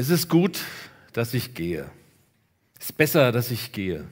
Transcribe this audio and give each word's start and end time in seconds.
Es 0.00 0.10
ist 0.10 0.28
gut, 0.28 0.60
dass 1.12 1.34
ich 1.34 1.54
gehe. 1.54 1.90
Es 2.78 2.90
ist 2.90 2.96
besser, 2.96 3.32
dass 3.32 3.50
ich 3.50 3.72
gehe. 3.72 4.04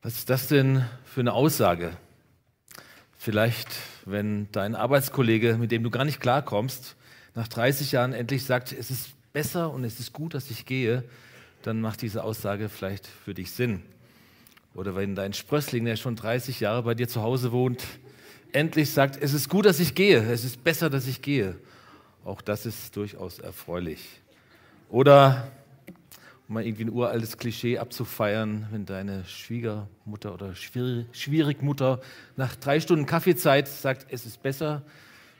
Was 0.00 0.14
ist 0.14 0.30
das 0.30 0.48
denn 0.48 0.82
für 1.04 1.20
eine 1.20 1.34
Aussage? 1.34 1.94
Vielleicht, 3.18 3.68
wenn 4.06 4.50
dein 4.52 4.74
Arbeitskollege, 4.74 5.58
mit 5.58 5.72
dem 5.72 5.82
du 5.82 5.90
gar 5.90 6.06
nicht 6.06 6.20
klarkommst, 6.20 6.96
nach 7.34 7.48
30 7.48 7.92
Jahren 7.92 8.14
endlich 8.14 8.46
sagt, 8.46 8.72
es 8.72 8.90
ist 8.90 9.10
besser 9.34 9.72
und 9.72 9.84
es 9.84 10.00
ist 10.00 10.14
gut, 10.14 10.32
dass 10.32 10.50
ich 10.50 10.64
gehe, 10.64 11.04
dann 11.60 11.82
macht 11.82 12.00
diese 12.00 12.24
Aussage 12.24 12.70
vielleicht 12.70 13.06
für 13.06 13.34
dich 13.34 13.50
Sinn. 13.50 13.82
Oder 14.72 14.96
wenn 14.96 15.14
dein 15.14 15.34
Sprössling, 15.34 15.84
der 15.84 15.96
schon 15.96 16.16
30 16.16 16.60
Jahre 16.60 16.82
bei 16.82 16.94
dir 16.94 17.08
zu 17.08 17.20
Hause 17.20 17.52
wohnt, 17.52 17.84
endlich 18.52 18.90
sagt, 18.90 19.18
es 19.20 19.34
ist 19.34 19.50
gut, 19.50 19.66
dass 19.66 19.80
ich 19.80 19.94
gehe, 19.94 20.32
es 20.32 20.44
ist 20.44 20.64
besser, 20.64 20.88
dass 20.88 21.06
ich 21.06 21.20
gehe. 21.20 21.58
Auch 22.28 22.42
das 22.42 22.66
ist 22.66 22.94
durchaus 22.94 23.38
erfreulich. 23.38 24.20
Oder 24.90 25.50
um 26.46 26.56
mal 26.56 26.66
irgendwie 26.66 26.84
ein 26.84 26.90
uraltes 26.90 27.38
Klischee 27.38 27.78
abzufeiern, 27.78 28.66
wenn 28.70 28.84
deine 28.84 29.24
Schwiegermutter 29.24 30.34
oder 30.34 30.54
Schwierigmutter 30.54 32.02
nach 32.36 32.54
drei 32.54 32.80
Stunden 32.80 33.06
Kaffeezeit 33.06 33.66
sagt, 33.66 34.08
es 34.10 34.26
ist 34.26 34.42
besser, 34.42 34.82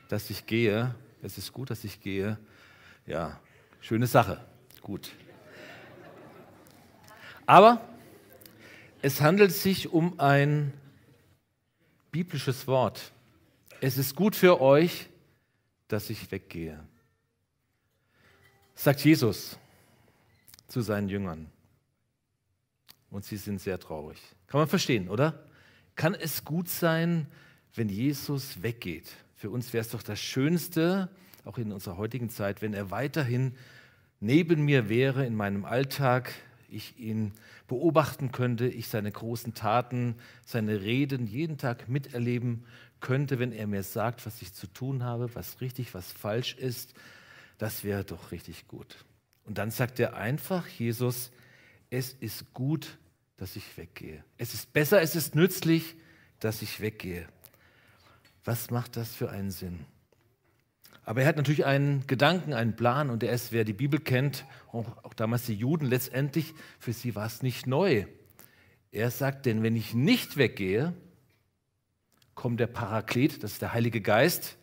dass 0.08 0.30
ich 0.30 0.46
gehe, 0.46 0.94
es 1.22 1.36
ist 1.36 1.52
gut, 1.52 1.68
dass 1.68 1.84
ich 1.84 2.00
gehe. 2.00 2.38
Ja, 3.06 3.38
schöne 3.82 4.06
Sache, 4.06 4.40
gut. 4.80 5.10
Aber 7.44 7.82
es 9.02 9.20
handelt 9.20 9.52
sich 9.52 9.92
um 9.92 10.18
ein 10.18 10.72
biblisches 12.12 12.66
Wort. 12.66 13.12
Es 13.82 13.98
ist 13.98 14.16
gut 14.16 14.34
für 14.34 14.62
euch, 14.62 15.10
dass 15.88 16.10
ich 16.10 16.30
weggehe. 16.30 16.78
Sagt 18.74 19.00
Jesus 19.00 19.58
zu 20.68 20.82
seinen 20.82 21.08
Jüngern. 21.08 21.50
Und 23.10 23.24
sie 23.24 23.38
sind 23.38 23.60
sehr 23.60 23.80
traurig. 23.80 24.18
Kann 24.46 24.60
man 24.60 24.68
verstehen, 24.68 25.08
oder? 25.08 25.42
Kann 25.96 26.14
es 26.14 26.44
gut 26.44 26.68
sein, 26.68 27.26
wenn 27.74 27.88
Jesus 27.88 28.62
weggeht? 28.62 29.10
Für 29.34 29.50
uns 29.50 29.72
wäre 29.72 29.82
es 29.82 29.90
doch 29.90 30.02
das 30.02 30.20
Schönste, 30.20 31.08
auch 31.44 31.58
in 31.58 31.72
unserer 31.72 31.96
heutigen 31.96 32.28
Zeit, 32.28 32.60
wenn 32.60 32.74
er 32.74 32.90
weiterhin 32.90 33.54
neben 34.20 34.64
mir 34.64 34.88
wäre 34.88 35.24
in 35.24 35.34
meinem 35.34 35.64
Alltag, 35.64 36.34
ich 36.70 36.98
ihn 36.98 37.32
beobachten 37.66 38.30
könnte, 38.30 38.66
ich 38.66 38.88
seine 38.88 39.10
großen 39.10 39.54
Taten, 39.54 40.16
seine 40.44 40.82
Reden 40.82 41.26
jeden 41.26 41.56
Tag 41.56 41.88
miterleben 41.88 42.64
könnte, 43.00 43.38
wenn 43.38 43.52
er 43.52 43.66
mir 43.66 43.82
sagt, 43.82 44.26
was 44.26 44.42
ich 44.42 44.52
zu 44.52 44.66
tun 44.66 45.04
habe, 45.04 45.34
was 45.34 45.60
richtig, 45.60 45.94
was 45.94 46.12
falsch 46.12 46.54
ist. 46.54 46.94
Das 47.58 47.84
wäre 47.84 48.04
doch 48.04 48.32
richtig 48.32 48.68
gut. 48.68 49.04
Und 49.44 49.58
dann 49.58 49.70
sagt 49.70 49.98
er 49.98 50.16
einfach, 50.16 50.66
Jesus, 50.66 51.30
es 51.90 52.12
ist 52.12 52.52
gut, 52.52 52.98
dass 53.36 53.56
ich 53.56 53.76
weggehe. 53.76 54.22
Es 54.36 54.54
ist 54.54 54.72
besser, 54.72 55.00
es 55.00 55.16
ist 55.16 55.34
nützlich, 55.34 55.96
dass 56.40 56.62
ich 56.62 56.80
weggehe. 56.80 57.26
Was 58.44 58.70
macht 58.70 58.96
das 58.96 59.14
für 59.14 59.30
einen 59.30 59.50
Sinn? 59.50 59.80
Aber 61.04 61.22
er 61.22 61.28
hat 61.28 61.36
natürlich 61.36 61.64
einen 61.64 62.06
Gedanken, 62.06 62.52
einen 62.52 62.76
Plan 62.76 63.08
und 63.08 63.22
er 63.22 63.32
ist, 63.32 63.50
wer 63.50 63.64
die 63.64 63.72
Bibel 63.72 63.98
kennt, 63.98 64.44
auch, 64.72 65.04
auch 65.04 65.14
damals 65.14 65.46
die 65.46 65.54
Juden, 65.54 65.86
letztendlich, 65.86 66.52
für 66.78 66.92
sie 66.92 67.14
war 67.14 67.24
es 67.24 67.42
nicht 67.42 67.66
neu. 67.66 68.04
Er 68.92 69.10
sagt, 69.10 69.46
denn 69.46 69.62
wenn 69.62 69.76
ich 69.76 69.94
nicht 69.94 70.36
weggehe, 70.36 70.92
kommt 72.38 72.60
der 72.60 72.68
Paraklet, 72.68 73.42
das 73.42 73.54
ist 73.54 73.62
der 73.62 73.72
Heilige 73.72 74.00
Geist, 74.00 74.58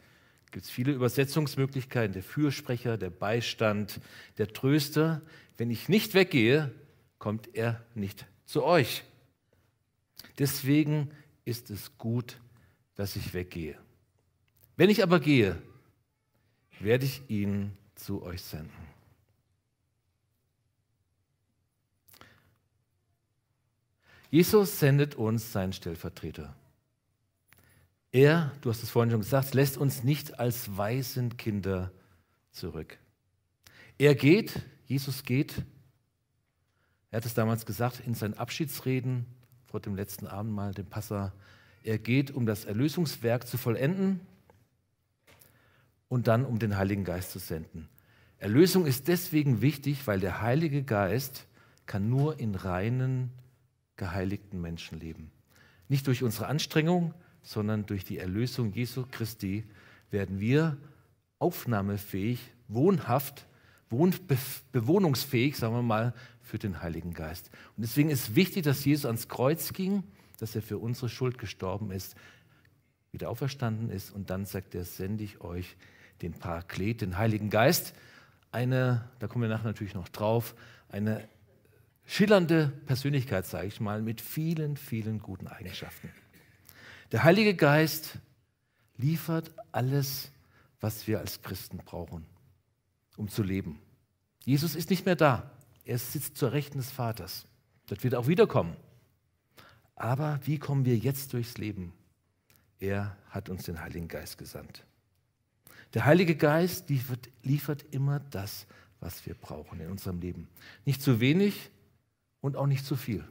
gibt 0.49 0.63
es 0.63 0.71
viele 0.71 0.93
Übersetzungsmöglichkeiten, 0.93 2.13
der 2.13 2.23
Fürsprecher, 2.23 2.97
der 2.97 3.09
Beistand, 3.09 3.99
der 4.37 4.47
Tröster. 4.47 5.21
Wenn 5.57 5.69
ich 5.69 5.89
nicht 5.89 6.13
weggehe, 6.13 6.71
kommt 7.19 7.53
er 7.53 7.83
nicht 7.93 8.27
zu 8.45 8.63
euch. 8.63 9.03
Deswegen 10.39 11.11
ist 11.43 11.69
es 11.69 11.97
gut, 11.97 12.39
dass 12.95 13.17
ich 13.17 13.33
weggehe. 13.33 13.77
Wenn 14.77 14.89
ich 14.89 15.03
aber 15.03 15.19
gehe, 15.19 15.61
werde 16.79 17.03
ich 17.03 17.23
ihn 17.27 17.73
zu 17.95 18.23
euch 18.23 18.41
senden. 18.41 18.71
Jesus 24.31 24.79
sendet 24.79 25.15
uns 25.15 25.51
seinen 25.51 25.73
Stellvertreter. 25.73 26.55
Er, 28.15 28.53
du 28.61 28.69
hast 28.69 28.81
es 28.81 28.89
vorhin 28.89 29.11
schon 29.11 29.19
gesagt, 29.19 29.53
lässt 29.53 29.77
uns 29.77 30.05
nicht 30.05 30.39
als 30.39 30.77
Waisenkinder 30.77 31.91
zurück. 32.49 32.97
Er 33.97 34.15
geht, 34.15 34.61
Jesus 34.85 35.23
geht, 35.23 35.65
er 37.11 37.17
hat 37.17 37.25
es 37.25 37.33
damals 37.33 37.65
gesagt 37.65 37.99
in 37.99 38.13
seinen 38.13 38.35
Abschiedsreden 38.35 39.25
vor 39.65 39.81
dem 39.81 39.97
letzten 39.97 40.27
Abendmahl, 40.27 40.73
dem 40.73 40.85
Passa, 40.85 41.33
er 41.83 41.97
geht, 41.97 42.31
um 42.31 42.45
das 42.45 42.63
Erlösungswerk 42.63 43.45
zu 43.49 43.57
vollenden 43.57 44.21
und 46.07 46.27
dann 46.27 46.45
um 46.45 46.57
den 46.57 46.77
Heiligen 46.77 47.03
Geist 47.03 47.31
zu 47.31 47.39
senden. 47.39 47.89
Erlösung 48.37 48.85
ist 48.85 49.09
deswegen 49.09 49.59
wichtig, 49.59 50.07
weil 50.07 50.21
der 50.21 50.39
Heilige 50.39 50.83
Geist 50.83 51.47
kann 51.85 52.09
nur 52.09 52.39
in 52.39 52.55
reinen, 52.55 53.33
geheiligten 53.97 54.61
Menschen 54.61 55.01
leben. 55.01 55.31
Nicht 55.89 56.07
durch 56.07 56.23
unsere 56.23 56.47
Anstrengung, 56.47 57.13
sondern 57.45 57.85
durch 57.85 58.03
die 58.03 58.17
Erlösung 58.17 58.73
Jesu 58.73 59.05
Christi 59.09 59.63
werden 60.11 60.39
wir 60.39 60.77
aufnahmefähig, 61.39 62.39
wohnhaft, 62.67 63.45
bewohnungsfähig, 64.71 65.55
sagen 65.55 65.75
wir 65.75 65.83
mal, 65.83 66.13
für 66.41 66.57
den 66.57 66.81
Heiligen 66.81 67.13
Geist. 67.13 67.51
Und 67.77 67.83
deswegen 67.83 68.09
ist 68.09 68.35
wichtig, 68.35 68.63
dass 68.63 68.83
Jesus 68.83 69.05
ans 69.05 69.29
Kreuz 69.29 69.73
ging, 69.73 70.03
dass 70.39 70.55
er 70.55 70.61
für 70.61 70.79
unsere 70.79 71.07
Schuld 71.07 71.37
gestorben 71.37 71.91
ist, 71.91 72.15
wieder 73.11 73.29
auferstanden 73.29 73.89
ist 73.89 74.11
und 74.11 74.29
dann 74.29 74.45
sagt 74.45 74.75
er, 74.75 74.83
sende 74.83 75.23
ich 75.23 75.39
euch 75.41 75.77
den 76.21 76.33
Paraklet, 76.33 77.01
den 77.01 77.17
Heiligen 77.17 77.49
Geist. 77.49 77.93
Eine, 78.51 79.09
da 79.19 79.27
kommen 79.27 79.43
wir 79.43 79.49
nachher 79.49 79.67
natürlich 79.67 79.93
noch 79.93 80.09
drauf, 80.09 80.55
eine 80.89 81.27
schillernde 82.05 82.73
Persönlichkeit, 82.85 83.45
sage 83.45 83.67
ich 83.67 83.79
mal, 83.79 84.01
mit 84.01 84.19
vielen, 84.19 84.77
vielen 84.77 85.19
guten 85.19 85.47
Eigenschaften. 85.47 86.09
Der 87.11 87.23
Heilige 87.23 87.55
Geist 87.55 88.17
liefert 88.97 89.51
alles, 89.71 90.31
was 90.79 91.07
wir 91.07 91.19
als 91.19 91.41
Christen 91.41 91.77
brauchen, 91.77 92.25
um 93.17 93.29
zu 93.29 93.43
leben. 93.43 93.79
Jesus 94.43 94.75
ist 94.75 94.89
nicht 94.89 95.05
mehr 95.05 95.15
da. 95.15 95.51
Er 95.83 95.97
sitzt 95.99 96.37
zur 96.37 96.51
Rechten 96.51 96.77
des 96.77 96.91
Vaters. 96.91 97.45
Das 97.87 98.03
wird 98.03 98.15
auch 98.15 98.27
wiederkommen. 98.27 98.75
Aber 99.95 100.39
wie 100.43 100.59
kommen 100.59 100.85
wir 100.85 100.97
jetzt 100.97 101.33
durchs 101.33 101.57
Leben? 101.57 101.93
Er 102.79 103.15
hat 103.29 103.49
uns 103.49 103.63
den 103.63 103.81
Heiligen 103.81 104.07
Geist 104.07 104.37
gesandt. 104.37 104.83
Der 105.93 106.05
Heilige 106.05 106.35
Geist 106.35 106.89
liefert, 106.89 107.29
liefert 107.43 107.85
immer 107.91 108.19
das, 108.19 108.67
was 108.99 109.25
wir 109.25 109.35
brauchen 109.35 109.79
in 109.79 109.89
unserem 109.89 110.19
Leben. 110.19 110.49
Nicht 110.83 111.01
zu 111.01 111.19
wenig 111.19 111.69
und 112.41 112.55
auch 112.57 112.67
nicht 112.67 112.85
zu 112.85 112.95
viel. 112.95 113.23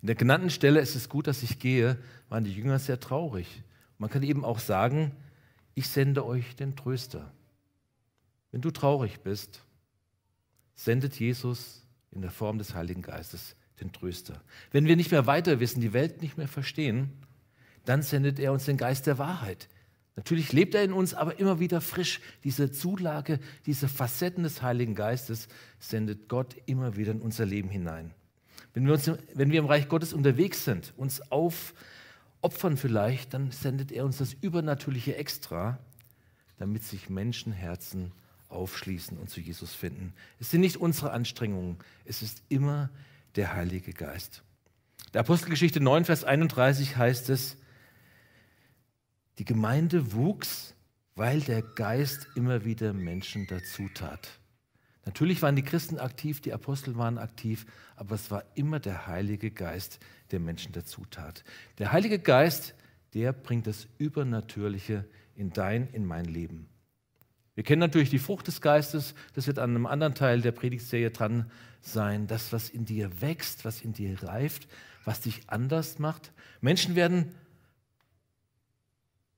In 0.00 0.06
der 0.06 0.16
genannten 0.16 0.50
Stelle 0.50 0.80
ist 0.80 0.94
es 0.94 1.08
gut, 1.08 1.26
dass 1.26 1.42
ich 1.42 1.58
gehe, 1.58 1.98
waren 2.28 2.44
die 2.44 2.52
Jünger 2.52 2.78
sehr 2.78 3.00
traurig. 3.00 3.62
Man 3.98 4.10
kann 4.10 4.22
eben 4.22 4.44
auch 4.44 4.60
sagen, 4.60 5.12
ich 5.74 5.88
sende 5.88 6.24
euch 6.24 6.56
den 6.56 6.76
Tröster. 6.76 7.32
Wenn 8.52 8.60
du 8.60 8.70
traurig 8.70 9.20
bist, 9.20 9.64
sendet 10.74 11.18
Jesus 11.18 11.86
in 12.12 12.22
der 12.22 12.30
Form 12.30 12.58
des 12.58 12.74
Heiligen 12.74 13.02
Geistes 13.02 13.56
den 13.80 13.92
Tröster. 13.92 14.42
Wenn 14.70 14.86
wir 14.86 14.96
nicht 14.96 15.10
mehr 15.10 15.26
weiter 15.26 15.60
wissen, 15.60 15.80
die 15.80 15.92
Welt 15.92 16.22
nicht 16.22 16.36
mehr 16.36 16.48
verstehen, 16.48 17.12
dann 17.84 18.02
sendet 18.02 18.38
er 18.38 18.52
uns 18.52 18.64
den 18.64 18.76
Geist 18.76 19.06
der 19.06 19.18
Wahrheit. 19.18 19.68
Natürlich 20.16 20.52
lebt 20.52 20.74
er 20.74 20.82
in 20.82 20.92
uns, 20.92 21.14
aber 21.14 21.38
immer 21.38 21.60
wieder 21.60 21.80
frisch. 21.80 22.20
Diese 22.42 22.72
Zulage, 22.72 23.38
diese 23.66 23.88
Facetten 23.88 24.42
des 24.42 24.62
Heiligen 24.62 24.94
Geistes 24.94 25.48
sendet 25.78 26.28
Gott 26.28 26.56
immer 26.66 26.96
wieder 26.96 27.12
in 27.12 27.20
unser 27.20 27.46
Leben 27.46 27.68
hinein. 27.68 28.12
Wenn 28.74 28.86
wir, 28.86 28.94
uns, 28.94 29.10
wenn 29.34 29.50
wir 29.50 29.58
im 29.58 29.66
Reich 29.66 29.88
Gottes 29.88 30.12
unterwegs 30.12 30.64
sind, 30.64 30.92
uns 30.96 31.22
aufopfern 31.32 32.76
vielleicht, 32.76 33.34
dann 33.34 33.50
sendet 33.50 33.92
er 33.92 34.04
uns 34.04 34.18
das 34.18 34.34
Übernatürliche 34.34 35.16
extra, 35.16 35.78
damit 36.58 36.84
sich 36.84 37.08
Menschenherzen 37.08 38.12
aufschließen 38.48 39.18
und 39.18 39.30
zu 39.30 39.40
Jesus 39.40 39.74
finden. 39.74 40.14
Es 40.38 40.50
sind 40.50 40.60
nicht 40.60 40.76
unsere 40.76 41.12
Anstrengungen, 41.12 41.78
es 42.04 42.22
ist 42.22 42.42
immer 42.48 42.90
der 43.36 43.54
Heilige 43.54 43.92
Geist. 43.92 44.42
Der 45.14 45.20
Apostelgeschichte 45.20 45.80
9, 45.80 46.04
Vers 46.04 46.24
31 46.24 46.96
heißt 46.96 47.30
es, 47.30 47.56
die 49.38 49.44
Gemeinde 49.44 50.12
wuchs, 50.12 50.74
weil 51.14 51.40
der 51.40 51.62
Geist 51.62 52.26
immer 52.34 52.64
wieder 52.64 52.92
Menschen 52.92 53.46
dazu 53.46 53.88
tat. 53.94 54.37
Natürlich 55.04 55.40
waren 55.42 55.56
die 55.56 55.62
Christen 55.62 55.98
aktiv, 55.98 56.40
die 56.40 56.52
Apostel 56.52 56.96
waren 56.96 57.18
aktiv, 57.18 57.66
aber 57.96 58.14
es 58.14 58.30
war 58.30 58.44
immer 58.54 58.78
der 58.78 59.06
Heilige 59.06 59.50
Geist, 59.50 60.00
der 60.30 60.40
Menschen 60.40 60.72
dazu 60.72 61.04
tat. 61.10 61.44
Der 61.78 61.92
Heilige 61.92 62.18
Geist, 62.18 62.74
der 63.14 63.32
bringt 63.32 63.66
das 63.66 63.86
Übernatürliche 63.98 65.04
in 65.34 65.50
dein, 65.50 65.88
in 65.88 66.04
mein 66.04 66.26
Leben. 66.26 66.68
Wir 67.54 67.64
kennen 67.64 67.80
natürlich 67.80 68.10
die 68.10 68.18
Frucht 68.18 68.46
des 68.46 68.60
Geistes, 68.60 69.14
das 69.34 69.46
wird 69.46 69.58
an 69.58 69.70
einem 69.70 69.86
anderen 69.86 70.14
Teil 70.14 70.40
der 70.42 70.52
Predigtserie 70.52 71.10
dran 71.10 71.50
sein, 71.80 72.26
das, 72.26 72.52
was 72.52 72.68
in 72.68 72.84
dir 72.84 73.20
wächst, 73.20 73.64
was 73.64 73.80
in 73.80 73.92
dir 73.92 74.22
reift, 74.22 74.68
was 75.04 75.22
dich 75.22 75.42
anders 75.48 75.98
macht. 75.98 76.32
Menschen 76.60 76.94
werden 76.94 77.34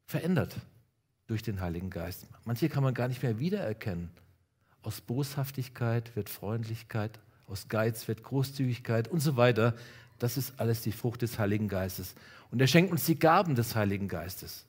verändert 0.05 0.57
durch 1.29 1.43
den 1.43 1.61
Heiligen 1.61 1.91
Geist. 1.91 2.27
Manche 2.45 2.69
kann 2.69 2.83
man 2.83 2.93
gar 2.93 3.09
nicht 3.09 3.23
mehr 3.23 3.39
wiedererkennen. 3.39 4.11
Aus 4.83 5.01
Boshaftigkeit 5.01 6.15
wird 6.17 6.29
Freundlichkeit, 6.29 7.19
aus 7.47 7.69
Geiz 7.69 8.09
wird 8.09 8.23
Großzügigkeit 8.23 9.09
und 9.09 9.21
so 9.21 9.37
weiter. 9.37 9.75
Das 10.19 10.37
ist 10.37 10.59
alles 10.59 10.83
die 10.83 10.93
Frucht 10.93 11.23
des 11.23 11.39
Heiligen 11.39 11.69
Geistes. 11.69 12.15
Und 12.51 12.61
er 12.61 12.67
schenkt 12.67 12.93
uns 12.93 13.05
die 13.05 13.19
Gaben 13.19 13.55
des 13.55 13.75
Heiligen 13.75 14.09
Geistes. 14.09 14.67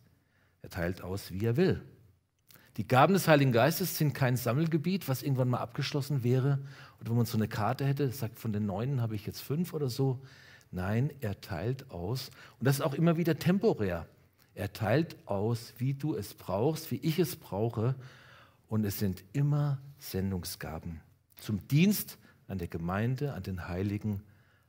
Er 0.62 0.70
teilt 0.70 1.02
aus, 1.02 1.32
wie 1.32 1.46
er 1.46 1.58
will. 1.58 1.82
Die 2.78 2.88
Gaben 2.88 3.14
des 3.14 3.28
Heiligen 3.28 3.52
Geistes 3.52 3.98
sind 3.98 4.14
kein 4.14 4.38
Sammelgebiet, 4.38 5.08
was 5.10 5.24
irgendwann 5.24 5.50
mal 5.50 5.60
abgeschlossen 5.60 6.24
wäre. 6.24 6.60
Und 7.00 7.10
wenn 7.10 7.18
man 7.18 7.26
so 7.26 7.38
eine 7.38 7.48
Karte 7.48 7.86
hätte, 7.86 8.12
sagt, 8.12 8.40
von 8.40 8.54
den 8.54 8.66
neun 8.66 9.02
habe 9.02 9.16
ich 9.16 9.26
jetzt 9.26 9.42
fünf 9.42 9.74
oder 9.74 9.90
so. 9.90 10.22
Nein, 10.72 11.12
er 11.20 11.42
teilt 11.42 11.92
aus. 11.92 12.32
Und 12.60 12.68
das 12.68 12.76
ist 12.76 12.82
auch 12.82 12.94
immer 12.94 13.18
wieder 13.18 13.38
temporär. 13.38 14.08
Er 14.56 14.72
teilt 14.72 15.18
aus, 15.26 15.74
wie 15.78 15.94
du 15.94 16.16
es 16.16 16.34
brauchst, 16.34 16.92
wie 16.92 16.98
ich 16.98 17.20
es 17.20 17.36
brauche. 17.36 17.96
Und 18.72 18.86
es 18.86 19.00
sind 19.00 19.26
immer 19.34 19.82
Sendungsgaben 20.00 21.02
zum 21.36 21.68
Dienst 21.68 22.18
an 22.48 22.58
der 22.58 22.70
Gemeinde, 22.70 23.34
an 23.34 23.44
den 23.44 23.68
Heiligen, 23.68 24.22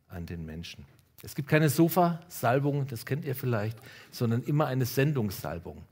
an 0.09 0.27
den 0.27 0.45
Menschen. 0.45 0.85
Es 1.23 1.37
gibt 1.37 1.49
keine 1.49 1.69
Sofa-Salbung, 1.69 2.89
das 2.89 3.07
kennt 3.07 3.25
ihr 3.25 3.37
vielleicht, 3.37 3.79
sondern 4.11 4.43
immer 4.43 4.67
eine 4.67 4.87
Sendungssalbung. 4.87 5.85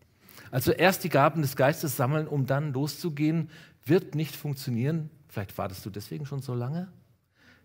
Also 0.51 0.73
erst 0.73 1.05
die 1.05 1.09
Gaben 1.09 1.43
des 1.43 1.55
Geistes 1.55 1.97
sammeln, 1.97 2.27
um 2.27 2.47
dann 2.47 2.73
loszugehen, 2.73 3.49
wird 3.85 4.17
nicht 4.17 4.35
funktionieren. 4.35 5.09
Vielleicht 5.29 5.57
wartest 5.57 5.87
du 5.87 5.91
deswegen 5.91 6.27
schon 6.27 6.43
so 6.43 6.53
lange, 6.53 6.89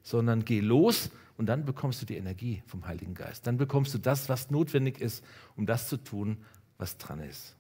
sondern 0.04 0.46
geh 0.46 0.60
los 0.60 1.10
und 1.38 1.48
dann 1.48 1.66
bekommst 1.66 2.04
du 2.04 2.06
die 2.06 2.18
Energie 2.18 2.62
vom 2.68 2.86
Heiligen 2.86 3.16
Geist. 3.16 3.48
Dann 3.48 3.58
bekommst 3.58 3.96
du 3.96 3.98
das, 3.98 4.30
was 4.30 4.52
notwendig 4.52 5.02
ist, 5.02 5.24
um 5.56 5.66
das 5.66 5.90
zu 5.90 5.98
tun, 5.98 6.38
was 6.78 7.00
dran 7.00 7.20
ist. 7.22 7.55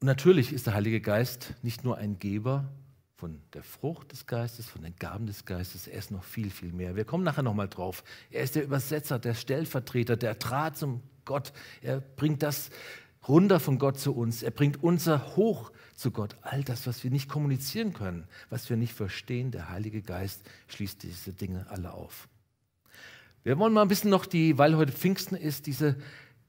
Und 0.00 0.06
natürlich 0.06 0.52
ist 0.52 0.66
der 0.66 0.74
Heilige 0.74 1.00
Geist 1.00 1.54
nicht 1.62 1.82
nur 1.82 1.96
ein 1.96 2.18
Geber 2.18 2.68
von 3.16 3.40
der 3.52 3.64
Frucht 3.64 4.12
des 4.12 4.26
Geistes, 4.26 4.66
von 4.66 4.82
den 4.82 4.94
Gaben 4.94 5.26
des 5.26 5.44
Geistes, 5.44 5.88
er 5.88 5.98
ist 5.98 6.12
noch 6.12 6.22
viel, 6.22 6.50
viel 6.50 6.72
mehr. 6.72 6.94
Wir 6.94 7.04
kommen 7.04 7.24
nachher 7.24 7.42
nochmal 7.42 7.68
drauf. 7.68 8.04
Er 8.30 8.44
ist 8.44 8.54
der 8.54 8.62
Übersetzer, 8.62 9.18
der 9.18 9.34
Stellvertreter, 9.34 10.16
der 10.16 10.36
Draht 10.36 10.76
zum 10.76 11.02
Gott. 11.24 11.52
Er 11.82 12.00
bringt 12.00 12.44
das 12.44 12.70
runter 13.26 13.58
von 13.58 13.80
Gott 13.80 13.98
zu 13.98 14.14
uns. 14.14 14.44
Er 14.44 14.52
bringt 14.52 14.84
unser 14.84 15.34
Hoch 15.34 15.72
zu 15.96 16.12
Gott. 16.12 16.36
All 16.42 16.62
das, 16.62 16.86
was 16.86 17.02
wir 17.02 17.10
nicht 17.10 17.28
kommunizieren 17.28 17.92
können, 17.92 18.28
was 18.50 18.70
wir 18.70 18.76
nicht 18.76 18.92
verstehen, 18.92 19.50
der 19.50 19.68
Heilige 19.68 20.00
Geist 20.00 20.42
schließt 20.68 21.02
diese 21.02 21.32
Dinge 21.32 21.66
alle 21.70 21.92
auf. 21.92 22.28
Wir 23.42 23.58
wollen 23.58 23.72
mal 23.72 23.82
ein 23.82 23.88
bisschen 23.88 24.10
noch 24.10 24.26
die, 24.26 24.58
weil 24.58 24.76
heute 24.76 24.92
Pfingsten 24.92 25.34
ist, 25.34 25.66
diese 25.66 25.96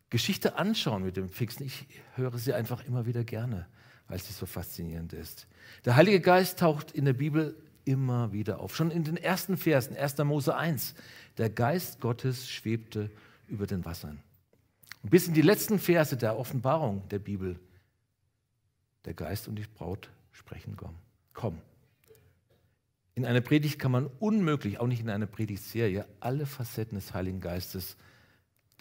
Geschichte 0.10 0.58
anschauen 0.58 1.04
mit 1.04 1.18
dem 1.18 1.30
Pfingsten. 1.30 1.66
Ich 1.66 1.86
höre 2.16 2.38
sie 2.38 2.54
einfach 2.54 2.86
immer 2.86 3.06
wieder 3.06 3.24
gerne, 3.24 3.68
weil 4.08 4.20
sie 4.20 4.34
so 4.34 4.46
faszinierend 4.46 5.14
ist. 5.14 5.48
Der 5.86 5.96
Heilige 5.96 6.20
Geist 6.20 6.60
taucht 6.60 6.92
in 6.92 7.06
der 7.06 7.14
Bibel 7.14 7.56
immer 7.86 8.32
wieder 8.32 8.60
auf. 8.60 8.76
Schon 8.76 8.92
in 8.92 9.04
den 9.04 9.18
ersten 9.18 9.58
Versen, 9.58 9.96
1. 9.96 10.18
Mose 10.20 10.56
1. 10.56 10.96
Der 11.38 11.50
Geist 11.50 12.00
Gottes 12.00 12.50
schwebte 12.50 13.10
über 13.48 13.68
den 13.68 13.86
Wassern. 13.86 14.20
Und 15.02 15.12
bis 15.12 15.28
in 15.28 15.34
die 15.34 15.42
letzten 15.42 15.80
Verse 15.80 16.18
der 16.18 16.38
Offenbarung 16.38 17.08
der 17.10 17.20
Bibel 17.20 17.60
der 19.06 19.14
Geist 19.14 19.48
und 19.48 19.56
die 19.56 19.66
Braut 19.76 20.10
sprechen, 20.32 20.76
komm. 20.76 20.96
komm. 21.34 21.58
In 23.16 23.26
einer 23.26 23.42
Predigt 23.42 23.80
kann 23.80 23.92
man 23.92 24.08
unmöglich, 24.20 24.80
auch 24.80 24.88
nicht 24.88 25.02
in 25.02 25.10
einer 25.10 25.26
Predigtserie, 25.26 26.06
alle 26.20 26.46
Facetten 26.46 26.96
des 26.96 27.14
Heiligen 27.14 27.42
Geistes 27.42 27.98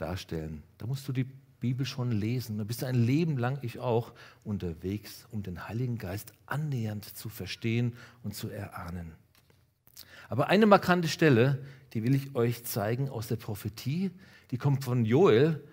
darstellen. 0.01 0.63
Da 0.79 0.87
musst 0.87 1.07
du 1.09 1.13
die 1.13 1.27
Bibel 1.61 1.85
schon 1.85 2.13
lesen. 2.13 2.59
Da 2.59 2.65
bist 2.65 2.83
du 2.83 2.87
ein 2.87 2.95
Leben 2.95 3.37
lang, 3.37 3.59
ich 3.63 3.79
auch, 3.79 4.13
unterwegs, 4.45 5.27
um 5.31 5.43
den 5.43 5.69
Heiligen 5.69 5.99
Geist 5.99 6.33
annähernd 6.47 7.05
zu 7.05 7.29
verstehen 7.29 7.95
und 8.23 8.35
zu 8.35 8.49
erahnen. 8.49 9.13
Aber 10.29 10.49
eine 10.49 10.67
markante 10.67 11.09
Stelle, 11.09 11.65
die 11.93 12.03
will 12.05 12.15
ich 12.15 12.35
euch 12.35 12.65
zeigen 12.65 13.09
aus 13.09 13.29
der 13.29 13.37
Prophetie, 13.37 14.11
die 14.51 14.59
kommt 14.59 14.85
von 14.85 15.05
Joel. 15.05 15.65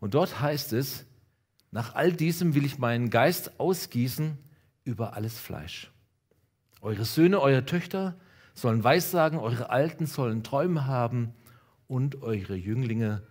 Und 0.00 0.14
dort 0.14 0.40
heißt 0.40 0.72
es, 0.72 1.04
nach 1.70 1.94
all 1.94 2.12
diesem 2.12 2.54
will 2.54 2.64
ich 2.64 2.78
meinen 2.78 3.10
Geist 3.10 3.58
ausgießen 3.60 4.38
über 4.84 5.14
alles 5.14 5.38
Fleisch. 5.38 5.90
Eure 6.80 7.04
Söhne, 7.04 7.40
eure 7.40 7.64
Töchter 7.66 8.16
sollen 8.54 8.82
Weissagen, 8.82 9.38
eure 9.38 9.70
Alten 9.70 10.06
sollen 10.06 10.42
Träume 10.42 10.86
haben 10.86 11.34
und 11.88 12.22
eure 12.22 12.54
Jünglinge, 12.54 13.22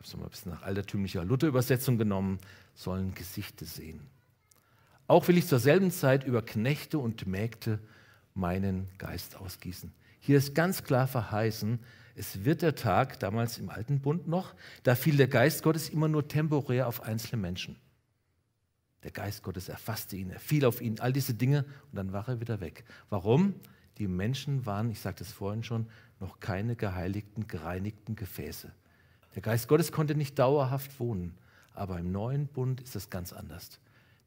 habe 0.00 0.08
es 0.08 0.16
mal 0.16 0.24
ein 0.24 0.30
bisschen 0.30 0.52
nach 0.52 0.62
altertümlicher 0.62 1.24
Luther-Übersetzung 1.24 1.98
genommen, 1.98 2.38
sollen 2.74 3.12
Gesichter 3.14 3.66
sehen. 3.66 4.00
Auch 5.06 5.28
will 5.28 5.36
ich 5.36 5.46
zur 5.46 5.58
selben 5.58 5.90
Zeit 5.90 6.24
über 6.24 6.40
Knechte 6.40 6.98
und 6.98 7.26
Mägde 7.26 7.80
meinen 8.32 8.88
Geist 8.96 9.36
ausgießen. 9.36 9.92
Hier 10.20 10.38
ist 10.38 10.54
ganz 10.54 10.84
klar 10.84 11.06
verheißen, 11.06 11.80
es 12.14 12.44
wird 12.44 12.62
der 12.62 12.74
Tag, 12.76 13.20
damals 13.20 13.58
im 13.58 13.68
Alten 13.68 14.00
Bund 14.00 14.26
noch, 14.26 14.54
da 14.84 14.94
fiel 14.94 15.16
der 15.16 15.28
Geist 15.28 15.62
Gottes 15.62 15.90
immer 15.90 16.08
nur 16.08 16.26
temporär 16.26 16.88
auf 16.88 17.02
einzelne 17.02 17.42
Menschen. 17.42 17.76
Der 19.02 19.10
Geist 19.10 19.42
Gottes 19.42 19.68
erfasste 19.68 20.16
ihn, 20.16 20.30
er 20.30 20.40
fiel 20.40 20.64
auf 20.64 20.80
ihn, 20.80 20.98
all 21.00 21.12
diese 21.12 21.34
Dinge 21.34 21.66
und 21.90 21.96
dann 21.96 22.12
war 22.12 22.26
er 22.26 22.40
wieder 22.40 22.60
weg. 22.60 22.84
Warum? 23.10 23.54
Die 23.98 24.08
Menschen 24.08 24.64
waren, 24.64 24.90
ich 24.90 25.00
sagte 25.00 25.24
es 25.24 25.32
vorhin 25.32 25.62
schon, 25.62 25.88
noch 26.20 26.40
keine 26.40 26.74
geheiligten, 26.74 27.48
gereinigten 27.48 28.16
Gefäße. 28.16 28.72
Der 29.34 29.42
Geist 29.42 29.68
Gottes 29.68 29.92
konnte 29.92 30.14
nicht 30.14 30.38
dauerhaft 30.38 30.98
wohnen, 30.98 31.36
aber 31.74 31.98
im 31.98 32.10
neuen 32.10 32.46
Bund 32.46 32.80
ist 32.80 32.96
es 32.96 33.10
ganz 33.10 33.32
anders. 33.32 33.78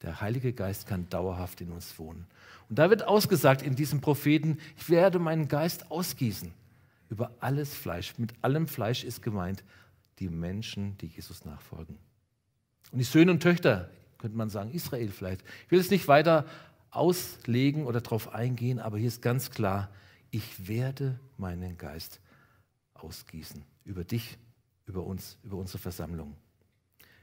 Der 0.02 0.22
Heilige 0.22 0.54
Geist 0.54 0.88
kann 0.88 1.10
dauerhaft 1.10 1.62
in 1.62 1.72
uns 1.72 1.98
wohnen. 1.98 2.28
Und 2.70 2.80
da 2.80 2.90
wird 2.90 3.08
ausgesagt 3.08 3.62
in 3.62 3.76
diesem 3.76 4.02
Propheten, 4.02 4.58
ich 4.78 4.90
werde 4.90 5.20
meinen 5.20 5.48
Geist 5.48 5.92
ausgießen 5.92 6.54
über 7.10 7.32
alles 7.40 7.74
Fleisch. 7.74 8.18
Mit 8.18 8.34
allem 8.42 8.68
Fleisch 8.68 9.04
ist 9.04 9.22
gemeint 9.22 9.64
die 10.20 10.30
Menschen, 10.30 10.98
die 10.98 11.08
Jesus 11.08 11.46
nachfolgen. 11.46 11.98
Und 12.92 13.00
die 13.00 13.06
Söhne 13.06 13.32
und 13.32 13.42
Töchter 13.42 13.90
könnte 14.18 14.38
man 14.38 14.50
sagen, 14.50 14.72
Israel 14.72 15.10
vielleicht. 15.10 15.42
Ich 15.66 15.72
will 15.72 15.80
es 15.80 15.90
nicht 15.90 16.08
weiter 16.08 16.46
auslegen 16.92 17.86
oder 17.86 18.02
darauf 18.02 18.34
eingehen, 18.34 18.80
aber 18.80 18.98
hier 18.98 19.08
ist 19.08 19.22
ganz 19.22 19.52
klar, 19.52 19.90
ich 20.32 20.68
werde 20.68 21.20
meinen 21.38 21.78
Geist 21.78 22.20
ausgießen 22.94 23.64
über 23.86 24.04
dich, 24.04 24.38
über 24.94 25.04
uns, 25.04 25.40
über 25.42 25.58
unsere 25.58 25.80
Versammlung. 25.80 26.36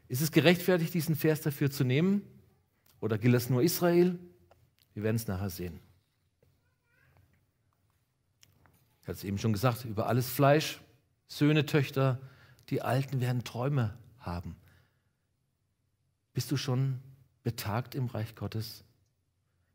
Ist 0.08 0.22
es 0.22 0.32
gerechtfertigt, 0.32 0.92
diesen 0.92 1.14
Vers 1.14 1.40
dafür 1.40 1.70
zu 1.70 1.84
nehmen? 1.84 2.22
Oder 3.00 3.16
gilt 3.16 3.36
es 3.36 3.48
nur 3.48 3.62
Israel? 3.62 4.18
Wir 4.92 5.04
werden 5.04 5.14
es 5.14 5.28
nachher 5.28 5.50
sehen. 5.50 5.78
Ich 9.02 9.08
hatte 9.08 9.18
es 9.18 9.24
eben 9.24 9.38
schon 9.38 9.52
gesagt, 9.52 9.84
über 9.84 10.08
alles 10.08 10.28
Fleisch, 10.28 10.80
Söhne, 11.28 11.64
Töchter, 11.64 12.20
die 12.70 12.82
Alten 12.82 13.20
werden 13.20 13.44
Träume 13.44 13.96
haben. 14.18 14.56
Bist 16.32 16.50
du 16.50 16.56
schon 16.56 16.98
betagt 17.44 17.94
im 17.94 18.06
Reich 18.06 18.34
Gottes? 18.34 18.82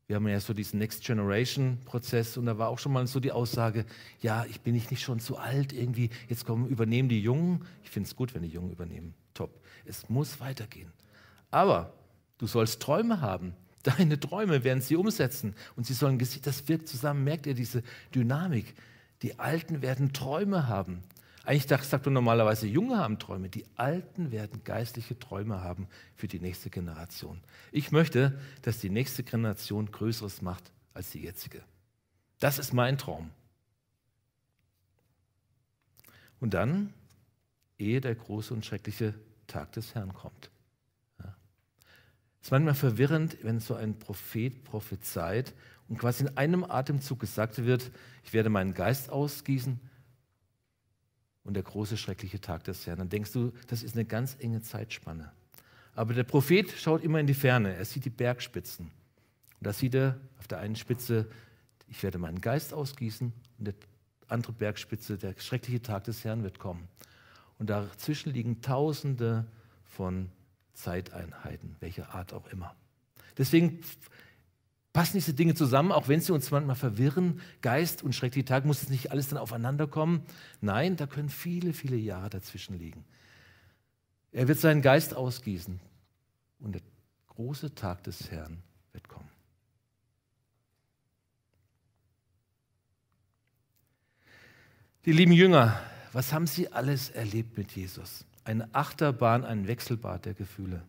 Wir 0.08 0.18
haben 0.18 0.28
ja 0.28 0.40
so 0.40 0.54
diesen 0.54 0.78
Next 0.78 1.04
Generation 1.04 1.80
Prozess 1.84 2.38
und 2.38 2.46
da 2.46 2.58
war 2.60 2.70
auch 2.70 2.78
schon 2.78 2.94
mal 2.94 3.08
so 3.08 3.20
die 3.20 3.32
Aussage, 3.32 3.86
ja, 4.22 4.46
ich 4.46 4.62
bin 4.62 4.76
nicht 4.76 5.00
schon 5.00 5.20
zu 5.20 5.38
alt 5.38 5.74
irgendwie, 5.74 6.12
jetzt 6.30 6.46
kommen, 6.46 6.68
übernehmen 6.68 7.10
die 7.10 7.22
Jungen. 7.22 7.66
Ich 7.84 7.90
finde 7.90 8.08
es 8.08 8.16
gut, 8.16 8.36
wenn 8.36 8.44
die 8.44 8.50
Jungen 8.50 8.72
übernehmen. 8.72 9.16
Top. 9.34 9.60
Es 9.84 10.08
muss 10.08 10.40
weitergehen. 10.40 10.92
Aber 11.50 11.94
du 12.38 12.46
sollst 12.46 12.82
Träume 12.82 13.22
haben. 13.22 13.56
Deine 13.84 14.20
Träume 14.20 14.64
werden 14.64 14.82
sie 14.82 14.96
umsetzen 14.96 15.56
und 15.76 15.86
sie 15.86 15.94
sollen, 15.94 16.20
das 16.20 16.68
wirkt 16.68 16.88
zusammen, 16.88 17.24
merkt 17.24 17.48
ihr 17.48 17.56
diese 17.56 17.82
Dynamik. 18.14 18.76
Die 19.22 19.40
Alten 19.40 19.82
werden 19.82 20.14
Träume 20.14 20.68
haben. 20.68 21.04
Eigentlich 21.46 21.68
sagt 21.68 22.06
man 22.06 22.14
normalerweise, 22.14 22.66
Junge 22.66 22.98
haben 22.98 23.20
Träume. 23.20 23.50
Die 23.50 23.66
Alten 23.76 24.32
werden 24.32 24.64
geistliche 24.64 25.18
Träume 25.20 25.62
haben 25.62 25.88
für 26.16 26.28
die 26.28 26.40
nächste 26.40 26.72
Generation. 26.72 27.40
Ich 27.72 27.92
möchte, 27.92 28.40
dass 28.64 28.80
die 28.80 28.90
nächste 28.90 29.24
Generation 29.24 29.92
Größeres 29.92 30.42
macht 30.42 30.72
als 30.96 31.12
die 31.12 31.22
jetzige. 31.22 31.62
Das 32.40 32.58
ist 32.58 32.74
mein 32.74 32.98
Traum. 32.98 33.30
Und 36.40 36.56
dann, 36.56 36.94
ehe 37.78 38.02
der 38.02 38.16
große 38.16 38.52
und 38.54 38.66
schreckliche 38.66 39.14
Tag 39.46 39.72
des 39.74 39.94
Herrn 39.94 40.14
kommt. 40.14 40.50
Es 41.20 42.48
ist 42.48 42.52
manchmal 42.52 42.76
verwirrend, 42.76 43.38
wenn 43.44 43.60
so 43.60 43.76
ein 43.76 44.00
Prophet 44.00 44.64
prophezeit 44.64 45.54
und 45.88 46.00
quasi 46.00 46.24
in 46.24 46.38
einem 46.38 46.64
Atemzug 46.64 47.20
gesagt 47.20 47.64
wird, 47.66 47.92
ich 48.24 48.34
werde 48.34 48.50
meinen 48.50 48.74
Geist 48.74 49.12
ausgießen 49.12 49.80
und 51.46 51.54
der 51.54 51.64
große, 51.64 51.96
schreckliche 51.96 52.42
Tag 52.42 52.66
des 52.66 52.86
Herrn. 52.86 52.98
Dann 52.98 53.10
denkst 53.10 53.32
du, 53.32 53.54
das 53.68 53.84
ist 53.84 53.96
eine 53.96 54.04
ganz 54.04 54.36
enge 54.40 54.62
Zeitspanne. 54.62 55.32
Aber 55.96 56.14
der 56.14 56.24
Prophet 56.24 56.70
schaut 56.72 57.04
immer 57.04 57.20
in 57.20 57.28
die 57.28 57.34
Ferne. 57.34 57.76
Er 57.76 57.86
sieht 57.86 58.04
die 58.04 58.10
Bergspitzen. 58.10 58.88
Und 58.88 59.68
da 59.68 59.72
sieht 59.72 59.96
er 59.96 60.20
auf 60.40 60.48
der 60.48 60.60
einen 60.60 60.76
Spitze, 60.76 61.30
ich 61.88 62.04
werde 62.04 62.18
meinen 62.18 62.42
Geist 62.42 62.74
ausgießen. 62.74 63.32
Und 63.60 63.66
der 63.66 63.76
andere 64.28 64.52
Bergspitze, 64.52 65.18
der 65.18 65.36
schreckliche 65.38 65.82
Tag 65.82 66.04
des 66.06 66.26
Herrn 66.26 66.44
wird 66.44 66.60
kommen. 66.60 66.90
Und 67.60 67.70
dazwischen 67.70 68.34
liegen 68.34 68.62
Tausende 68.62 69.46
von 69.84 70.30
Zeiteinheiten, 70.74 71.76
welcher 71.80 72.14
Art 72.14 72.34
auch 72.34 72.48
immer. 72.48 72.76
Deswegen 73.38 73.80
passen 74.96 75.18
diese 75.18 75.34
Dinge 75.34 75.56
zusammen, 75.56 75.92
auch 75.92 76.08
wenn 76.08 76.22
sie 76.22 76.32
uns 76.32 76.50
manchmal 76.52 76.78
verwirren. 76.78 77.42
Geist 77.62 78.02
und 78.02 78.16
schrecklicher 78.16 78.46
Tag 78.46 78.64
muss 78.64 78.82
es 78.82 78.90
nicht 78.90 79.12
alles 79.12 79.28
dann 79.28 79.38
aufeinander 79.38 79.88
kommen. 79.88 80.24
Nein, 80.62 80.96
da 80.96 81.06
können 81.06 81.28
viele, 81.28 81.74
viele 81.74 81.98
Jahre 81.98 82.30
dazwischen 82.30 82.80
liegen. 82.80 83.04
Er 84.32 84.48
wird 84.48 84.58
seinen 84.58 84.82
Geist 84.82 85.14
ausgießen 85.14 85.82
und 86.60 86.76
der 86.76 86.82
große 87.28 87.76
Tag 87.76 88.06
des 88.06 88.32
Herrn 88.32 88.64
wird 88.94 89.10
kommen. 89.10 89.28
Die 95.04 95.12
lieben 95.12 95.34
Jünger, 95.34 95.78
was 96.14 96.32
haben 96.32 96.48
sie 96.48 96.72
alles 96.72 97.10
erlebt 97.10 97.58
mit 97.58 97.74
Jesus? 97.74 98.24
Eine 98.46 98.74
Achterbahn, 98.74 99.44
ein 99.44 99.68
Wechselbad 99.68 100.26
der 100.26 100.36
Gefühle. 100.36 100.84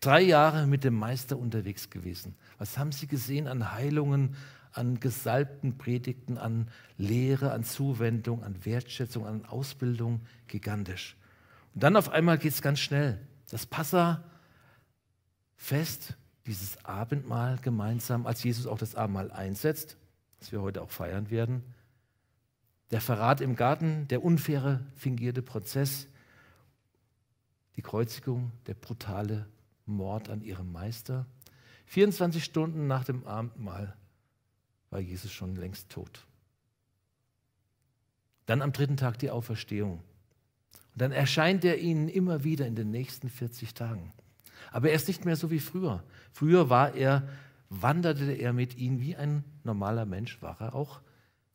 Drei 0.00 0.22
Jahre 0.22 0.66
mit 0.66 0.82
dem 0.82 0.94
Meister 0.94 1.38
unterwegs 1.38 1.90
gewesen. 1.90 2.34
Was 2.56 2.78
haben 2.78 2.90
sie 2.90 3.06
gesehen 3.06 3.46
an 3.46 3.72
Heilungen, 3.72 4.34
an 4.72 4.98
gesalbten 4.98 5.76
Predigten, 5.76 6.38
an 6.38 6.68
Lehre, 6.96 7.52
an 7.52 7.64
Zuwendung, 7.64 8.42
an 8.42 8.64
Wertschätzung, 8.64 9.26
an 9.26 9.44
Ausbildung? 9.44 10.22
Gigantisch. 10.46 11.16
Und 11.74 11.82
dann 11.82 11.96
auf 11.96 12.08
einmal 12.08 12.38
geht 12.38 12.52
es 12.52 12.62
ganz 12.62 12.80
schnell. 12.80 13.20
Das 13.50 13.66
Passafest, 13.66 14.24
dieses 16.46 16.82
Abendmahl 16.84 17.58
gemeinsam, 17.58 18.26
als 18.26 18.42
Jesus 18.42 18.66
auch 18.66 18.78
das 18.78 18.94
Abendmahl 18.94 19.30
einsetzt, 19.30 19.98
das 20.38 20.50
wir 20.50 20.62
heute 20.62 20.80
auch 20.80 20.90
feiern 20.90 21.28
werden. 21.30 21.62
Der 22.90 23.02
Verrat 23.02 23.42
im 23.42 23.54
Garten, 23.54 24.08
der 24.08 24.24
unfaire, 24.24 24.80
fingierte 24.94 25.42
Prozess, 25.42 26.08
die 27.76 27.82
Kreuzigung, 27.82 28.50
der 28.66 28.74
brutale 28.74 29.46
Mord 29.90 30.28
an 30.28 30.42
ihrem 30.42 30.72
Meister. 30.72 31.26
24 31.86 32.44
Stunden 32.44 32.86
nach 32.86 33.04
dem 33.04 33.26
Abendmahl 33.26 33.96
war 34.90 35.00
Jesus 35.00 35.32
schon 35.32 35.56
längst 35.56 35.90
tot. 35.90 36.26
Dann 38.46 38.62
am 38.62 38.72
dritten 38.72 38.96
Tag 38.96 39.18
die 39.18 39.30
Auferstehung. 39.30 40.02
Und 40.92 41.02
dann 41.02 41.12
erscheint 41.12 41.64
er 41.64 41.78
ihnen 41.78 42.08
immer 42.08 42.42
wieder 42.44 42.66
in 42.66 42.74
den 42.74 42.90
nächsten 42.90 43.28
40 43.28 43.74
Tagen. 43.74 44.12
Aber 44.72 44.90
er 44.90 44.96
ist 44.96 45.08
nicht 45.08 45.24
mehr 45.24 45.36
so 45.36 45.50
wie 45.50 45.60
früher. 45.60 46.02
Früher 46.32 46.68
war 46.68 46.94
er, 46.94 47.28
wanderte 47.68 48.32
er 48.32 48.52
mit 48.52 48.76
ihnen 48.76 49.00
wie 49.00 49.16
ein 49.16 49.44
normaler 49.64 50.06
Mensch, 50.06 50.42
war 50.42 50.60
er 50.60 50.74
auch 50.74 51.00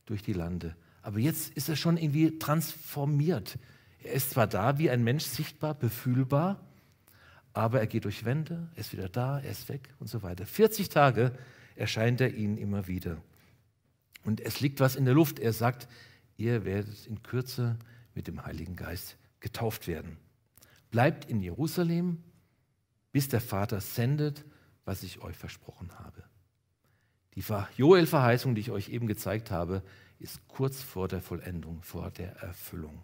durch 0.05 0.21
die 0.21 0.33
Lande. 0.33 0.75
Aber 1.01 1.19
jetzt 1.19 1.53
ist 1.53 1.69
er 1.69 1.75
schon 1.75 1.97
irgendwie 1.97 2.39
transformiert. 2.39 3.57
Er 4.03 4.13
ist 4.13 4.31
zwar 4.31 4.47
da 4.47 4.77
wie 4.77 4.89
ein 4.89 5.03
Mensch, 5.03 5.25
sichtbar, 5.25 5.73
befühlbar, 5.73 6.64
aber 7.55 7.79
er 7.79 7.87
geht 7.87 8.03
durch 8.03 8.25
Wände, 8.25 8.67
er 8.75 8.79
ist 8.79 8.91
wieder 8.91 9.07
da, 9.07 9.39
er 9.39 9.51
ist 9.51 9.69
weg 9.69 9.93
und 9.99 10.07
so 10.07 10.21
weiter. 10.23 10.45
40 10.45 10.89
Tage 10.89 11.31
erscheint 11.75 12.19
er 12.19 12.33
ihnen 12.33 12.57
immer 12.57 12.87
wieder. 12.87 13.17
Und 14.25 14.41
es 14.41 14.59
liegt 14.59 14.81
was 14.81 14.97
in 14.97 15.05
der 15.05 15.13
Luft. 15.13 15.39
Er 15.39 15.53
sagt, 15.53 15.87
ihr 16.35 16.65
werdet 16.65 17.07
in 17.07 17.23
Kürze 17.23 17.77
mit 18.13 18.27
dem 18.27 18.45
Heiligen 18.45 18.75
Geist 18.75 19.17
getauft 19.39 19.87
werden. 19.87 20.17
Bleibt 20.91 21.29
in 21.29 21.41
Jerusalem, 21.41 22.23
bis 23.13 23.29
der 23.29 23.41
Vater 23.41 23.79
sendet, 23.79 24.43
was 24.83 25.03
ich 25.03 25.21
euch 25.21 25.37
versprochen 25.37 25.89
habe. 25.97 26.23
Die 27.35 27.43
Joel-Verheißung, 27.77 28.55
die 28.55 28.61
ich 28.61 28.71
euch 28.71 28.89
eben 28.89 29.07
gezeigt 29.07 29.49
habe, 29.49 29.81
ist 30.19 30.45
kurz 30.49 30.81
vor 30.81 31.07
der 31.07 31.21
Vollendung, 31.21 31.81
vor 31.83 32.11
der 32.11 32.35
Erfüllung. 32.37 33.01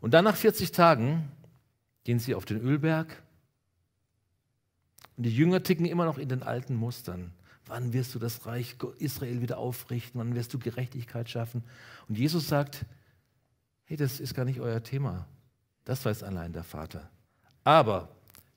Und 0.00 0.14
dann 0.14 0.24
nach 0.24 0.36
40 0.36 0.70
Tagen 0.70 1.32
gehen 2.08 2.20
sie 2.20 2.34
auf 2.34 2.46
den 2.46 2.62
Ölberg 2.62 3.22
und 5.18 5.24
die 5.24 5.36
Jünger 5.36 5.62
ticken 5.62 5.84
immer 5.84 6.06
noch 6.06 6.16
in 6.16 6.30
den 6.30 6.42
alten 6.42 6.74
Mustern. 6.74 7.34
Wann 7.66 7.92
wirst 7.92 8.14
du 8.14 8.18
das 8.18 8.46
Reich 8.46 8.76
Israel 8.98 9.42
wieder 9.42 9.58
aufrichten? 9.58 10.18
Wann 10.18 10.34
wirst 10.34 10.54
du 10.54 10.58
Gerechtigkeit 10.58 11.28
schaffen? 11.28 11.64
Und 12.08 12.16
Jesus 12.16 12.48
sagt, 12.48 12.86
hey, 13.84 13.98
das 13.98 14.20
ist 14.20 14.32
gar 14.32 14.46
nicht 14.46 14.58
euer 14.58 14.82
Thema. 14.82 15.28
Das 15.84 16.02
weiß 16.02 16.22
allein 16.22 16.54
der 16.54 16.62
Vater. 16.62 17.10
Aber 17.62 18.08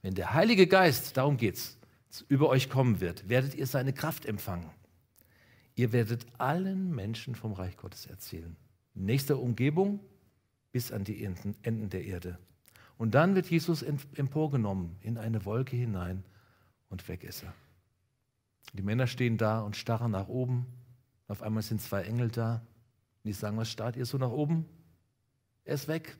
wenn 0.01 0.15
der 0.15 0.33
Heilige 0.33 0.65
Geist, 0.65 1.17
darum 1.17 1.35
geht's, 1.35 1.77
über 2.29 2.47
euch 2.47 2.69
kommen 2.69 3.01
wird, 3.01 3.27
werdet 3.27 3.53
ihr 3.53 3.67
seine 3.67 3.91
Kraft 3.91 4.25
empfangen. 4.25 4.69
Ihr 5.75 5.91
werdet 5.91 6.25
allen 6.37 6.95
Menschen 6.95 7.35
vom 7.35 7.51
Reich 7.51 7.75
Gottes 7.75 8.05
erzählen. 8.05 8.55
Nächster 8.93 9.37
Umgebung 9.41 9.99
bis 10.71 10.93
an 10.93 11.03
die 11.03 11.21
Enden 11.21 11.89
der 11.89 12.05
Erde. 12.05 12.39
Und 13.01 13.15
dann 13.15 13.33
wird 13.33 13.49
Jesus 13.49 13.81
emporgenommen 13.81 14.95
in 15.01 15.17
eine 15.17 15.43
Wolke 15.43 15.75
hinein 15.75 16.23
und 16.87 17.07
weg 17.07 17.23
ist 17.23 17.41
er. 17.41 17.51
Die 18.73 18.83
Männer 18.83 19.07
stehen 19.07 19.39
da 19.39 19.61
und 19.61 19.75
starren 19.75 20.11
nach 20.11 20.27
oben. 20.27 20.67
Auf 21.27 21.41
einmal 21.41 21.63
sind 21.63 21.81
zwei 21.81 22.03
Engel 22.03 22.29
da. 22.29 22.57
Und 22.57 23.23
die 23.23 23.33
sagen, 23.33 23.57
was 23.57 23.71
starrt 23.71 23.95
ihr 23.95 24.05
so 24.05 24.19
nach 24.19 24.29
oben? 24.29 24.67
Er 25.65 25.73
ist 25.73 25.87
weg. 25.87 26.15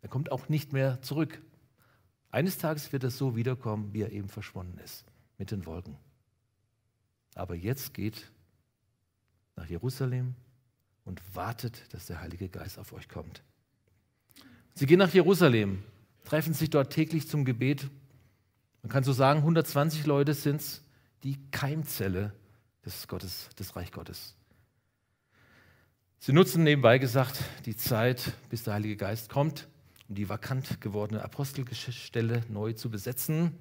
Er 0.00 0.08
kommt 0.08 0.30
auch 0.30 0.48
nicht 0.48 0.72
mehr 0.72 1.02
zurück. 1.02 1.42
Eines 2.30 2.58
Tages 2.58 2.92
wird 2.92 3.02
er 3.02 3.10
so 3.10 3.34
wiederkommen, 3.34 3.92
wie 3.92 4.02
er 4.02 4.12
eben 4.12 4.28
verschwunden 4.28 4.78
ist, 4.78 5.06
mit 5.38 5.50
den 5.50 5.66
Wolken. 5.66 5.96
Aber 7.34 7.56
jetzt 7.56 7.94
geht 7.94 8.30
nach 9.56 9.66
Jerusalem 9.66 10.36
und 11.04 11.20
wartet, 11.34 11.92
dass 11.92 12.06
der 12.06 12.20
Heilige 12.20 12.48
Geist 12.48 12.78
auf 12.78 12.92
euch 12.92 13.08
kommt. 13.08 13.42
Sie 14.78 14.86
gehen 14.86 15.00
nach 15.00 15.12
Jerusalem, 15.12 15.82
treffen 16.24 16.54
sich 16.54 16.70
dort 16.70 16.92
täglich 16.92 17.26
zum 17.26 17.44
Gebet. 17.44 17.90
Man 18.84 18.92
kann 18.92 19.02
so 19.02 19.12
sagen, 19.12 19.40
120 19.40 20.06
Leute 20.06 20.34
sind 20.34 20.60
es, 20.60 20.84
die 21.24 21.36
Keimzelle 21.50 22.32
des, 22.86 23.08
Gottes, 23.08 23.48
des 23.58 23.74
Reich 23.74 23.90
Gottes. 23.90 24.36
Sie 26.20 26.32
nutzen 26.32 26.62
nebenbei 26.62 26.98
gesagt 26.98 27.42
die 27.66 27.76
Zeit, 27.76 28.34
bis 28.50 28.62
der 28.62 28.74
Heilige 28.74 28.94
Geist 28.94 29.30
kommt, 29.30 29.66
um 30.08 30.14
die 30.14 30.28
vakant 30.28 30.80
gewordene 30.80 31.24
Apostelstelle 31.24 32.44
neu 32.48 32.72
zu 32.72 32.88
besetzen. 32.88 33.58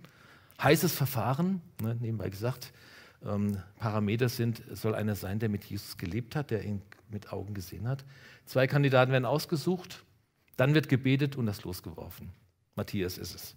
Heißes 0.62 0.94
Verfahren, 0.94 1.64
ne, 1.82 1.98
nebenbei 2.00 2.30
gesagt. 2.30 2.72
Ähm, 3.26 3.58
Parameter 3.80 4.30
sind, 4.30 4.62
soll 4.72 4.94
einer 4.94 5.16
sein, 5.16 5.40
der 5.40 5.50
mit 5.50 5.64
Jesus 5.64 5.98
gelebt 5.98 6.36
hat, 6.36 6.52
der 6.52 6.64
ihn 6.64 6.84
mit 7.10 7.34
Augen 7.34 7.56
gesehen 7.56 7.88
hat. 7.88 8.06
Zwei 8.46 8.68
Kandidaten 8.68 9.12
werden 9.12 9.26
ausgesucht, 9.26 10.04
dann 10.58 10.74
wird 10.74 10.90
gebetet 10.90 11.36
und 11.36 11.46
das 11.46 11.64
losgeworfen. 11.64 12.32
Matthias 12.76 13.18
ist 13.18 13.34
es. 13.34 13.56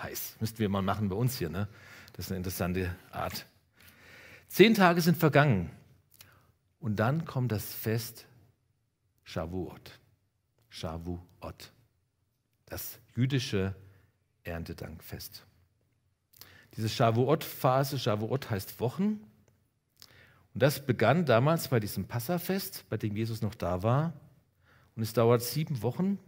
Heiß. 0.00 0.36
Müssten 0.40 0.58
wir 0.58 0.68
mal 0.68 0.82
machen 0.82 1.08
bei 1.08 1.16
uns 1.16 1.38
hier. 1.38 1.48
Ne? 1.48 1.68
Das 2.12 2.26
ist 2.26 2.32
eine 2.32 2.38
interessante 2.38 2.94
Art. 3.10 3.46
Zehn 4.48 4.74
Tage 4.74 5.00
sind 5.00 5.16
vergangen. 5.16 5.70
Und 6.80 6.96
dann 6.96 7.24
kommt 7.24 7.52
das 7.52 7.72
Fest 7.72 8.26
Shavuot. 9.24 9.98
Shavuot. 10.68 11.72
Das 12.66 12.98
jüdische 13.16 13.74
Erntedankfest. 14.44 15.44
Diese 16.76 16.88
Shavuot-Phase, 16.88 17.98
Shavuot 17.98 18.50
heißt 18.50 18.78
Wochen. 18.80 19.20
Und 20.54 20.62
das 20.62 20.84
begann 20.84 21.26
damals 21.26 21.68
bei 21.68 21.80
diesem 21.80 22.06
Passafest, 22.06 22.84
bei 22.88 22.96
dem 22.96 23.16
Jesus 23.16 23.42
noch 23.42 23.54
da 23.54 23.82
war. 23.82 24.12
Und 24.98 25.04
es 25.04 25.12
dauert 25.12 25.42
sieben 25.42 25.80
Wochen. 25.82 26.18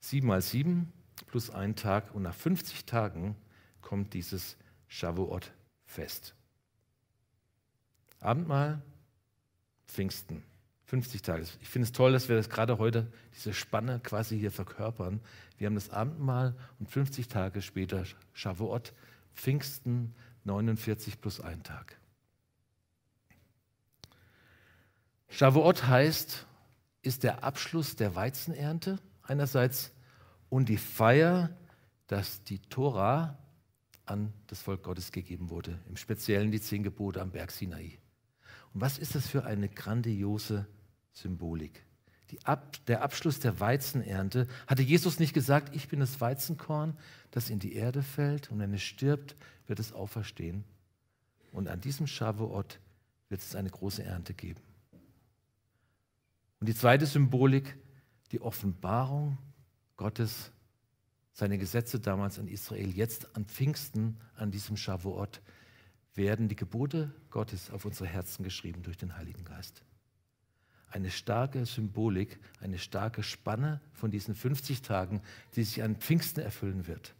Sieben 0.00 0.28
mal 0.28 0.40
sieben 0.40 0.90
plus 1.26 1.50
ein 1.50 1.76
Tag. 1.76 2.14
Und 2.14 2.22
nach 2.22 2.34
50 2.34 2.86
Tagen 2.86 3.36
kommt 3.82 4.14
dieses 4.14 4.56
Shavuot-Fest. 4.88 6.34
Abendmahl, 8.20 8.80
Pfingsten, 9.86 10.44
50 10.86 11.20
Tage. 11.20 11.42
Ich 11.60 11.68
finde 11.68 11.84
es 11.84 11.92
toll, 11.92 12.12
dass 12.12 12.30
wir 12.30 12.36
das 12.36 12.48
gerade 12.48 12.78
heute, 12.78 13.12
diese 13.34 13.52
Spanne 13.52 14.00
quasi 14.00 14.38
hier 14.38 14.50
verkörpern. 14.50 15.20
Wir 15.58 15.66
haben 15.66 15.74
das 15.74 15.90
Abendmahl 15.90 16.56
und 16.78 16.90
50 16.90 17.28
Tage 17.28 17.60
später 17.60 18.04
Shavuot, 18.32 18.94
Pfingsten, 19.34 20.14
49 20.44 21.20
plus 21.20 21.38
ein 21.38 21.62
Tag. 21.64 21.98
Shavuot 25.28 25.86
heißt, 25.86 26.46
ist 27.02 27.24
der 27.24 27.44
Abschluss 27.44 27.96
der 27.96 28.14
Weizenernte 28.14 28.98
einerseits 29.22 29.92
und 30.48 30.68
die 30.68 30.78
Feier, 30.78 31.50
dass 32.06 32.44
die 32.44 32.58
Tora 32.58 33.38
an 34.06 34.32
das 34.46 34.60
Volk 34.60 34.82
Gottes 34.82 35.12
gegeben 35.12 35.50
wurde, 35.50 35.78
im 35.88 35.96
Speziellen 35.96 36.50
die 36.50 36.60
zehn 36.60 36.82
Gebote 36.82 37.20
am 37.20 37.30
Berg 37.30 37.50
Sinai. 37.50 37.98
Und 38.74 38.80
was 38.80 38.98
ist 38.98 39.14
das 39.14 39.26
für 39.26 39.44
eine 39.44 39.68
grandiose 39.68 40.66
Symbolik? 41.12 41.84
Ab, 42.44 42.78
der 42.86 43.02
Abschluss 43.02 43.40
der 43.40 43.60
Weizenernte, 43.60 44.48
hatte 44.66 44.82
Jesus 44.82 45.18
nicht 45.18 45.34
gesagt, 45.34 45.76
ich 45.76 45.88
bin 45.88 46.00
das 46.00 46.18
Weizenkorn, 46.18 46.96
das 47.30 47.50
in 47.50 47.58
die 47.58 47.74
Erde 47.74 48.02
fällt 48.02 48.50
und 48.50 48.58
wenn 48.58 48.72
es 48.72 48.82
stirbt, 48.82 49.36
wird 49.66 49.78
es 49.78 49.92
auferstehen. 49.92 50.64
Und 51.52 51.68
an 51.68 51.82
diesem 51.82 52.06
Shavuot 52.06 52.80
wird 53.28 53.42
es 53.42 53.54
eine 53.54 53.68
große 53.68 54.02
Ernte 54.02 54.32
geben. 54.32 54.62
Und 56.62 56.68
die 56.68 56.76
zweite 56.76 57.06
Symbolik, 57.06 57.76
die 58.30 58.40
Offenbarung 58.40 59.36
Gottes, 59.96 60.52
seine 61.32 61.58
Gesetze 61.58 61.98
damals 61.98 62.38
an 62.38 62.46
Israel, 62.46 62.88
jetzt 62.88 63.34
an 63.34 63.46
Pfingsten, 63.46 64.20
an 64.36 64.52
diesem 64.52 64.76
Shavuot, 64.76 65.42
werden 66.14 66.46
die 66.46 66.54
Gebote 66.54 67.12
Gottes 67.30 67.72
auf 67.72 67.84
unsere 67.84 68.08
Herzen 68.08 68.44
geschrieben 68.44 68.84
durch 68.84 68.96
den 68.96 69.16
Heiligen 69.16 69.42
Geist. 69.42 69.82
Eine 70.88 71.10
starke 71.10 71.66
Symbolik, 71.66 72.38
eine 72.60 72.78
starke 72.78 73.24
Spanne 73.24 73.80
von 73.92 74.12
diesen 74.12 74.36
50 74.36 74.82
Tagen, 74.82 75.20
die 75.56 75.64
sich 75.64 75.82
an 75.82 75.96
Pfingsten 75.96 76.44
erfüllen 76.44 76.86
wird. 76.86 77.16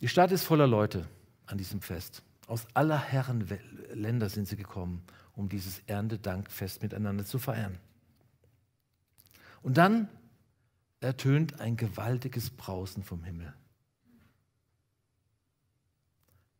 Die 0.00 0.08
Stadt 0.08 0.30
ist 0.30 0.44
voller 0.44 0.66
Leute 0.66 1.08
an 1.46 1.56
diesem 1.56 1.80
Fest. 1.80 2.22
Aus 2.50 2.66
aller 2.74 2.98
Herren 2.98 3.46
Länder 3.94 4.28
sind 4.28 4.48
sie 4.48 4.56
gekommen, 4.56 5.04
um 5.36 5.48
dieses 5.48 5.84
Erntedankfest 5.86 6.82
miteinander 6.82 7.24
zu 7.24 7.38
feiern. 7.38 7.78
Und 9.62 9.76
dann 9.76 10.08
ertönt 10.98 11.60
ein 11.60 11.76
gewaltiges 11.76 12.50
Brausen 12.50 13.04
vom 13.04 13.22
Himmel. 13.22 13.54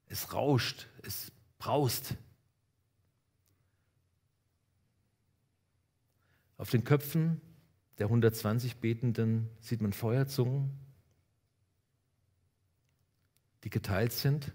Es 0.07 0.33
rauscht, 0.33 0.87
es 1.03 1.33
braust. 1.59 2.15
Auf 6.57 6.71
den 6.71 6.85
Köpfen 6.85 7.41
der 7.99 8.07
120 8.07 8.77
Betenden 8.77 9.51
sieht 9.59 9.81
man 9.81 9.93
Feuerzungen, 9.93 10.71
die 13.65 13.71
geteilt 13.71 14.13
sind. 14.13 14.53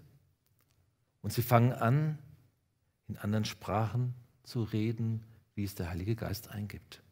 Und 1.26 1.32
sie 1.32 1.42
fangen 1.42 1.72
an, 1.72 2.20
in 3.08 3.16
anderen 3.16 3.44
Sprachen 3.44 4.14
zu 4.44 4.62
reden, 4.62 5.24
wie 5.56 5.64
es 5.64 5.74
der 5.74 5.90
Heilige 5.90 6.14
Geist 6.14 6.52
eingibt. 6.52 7.02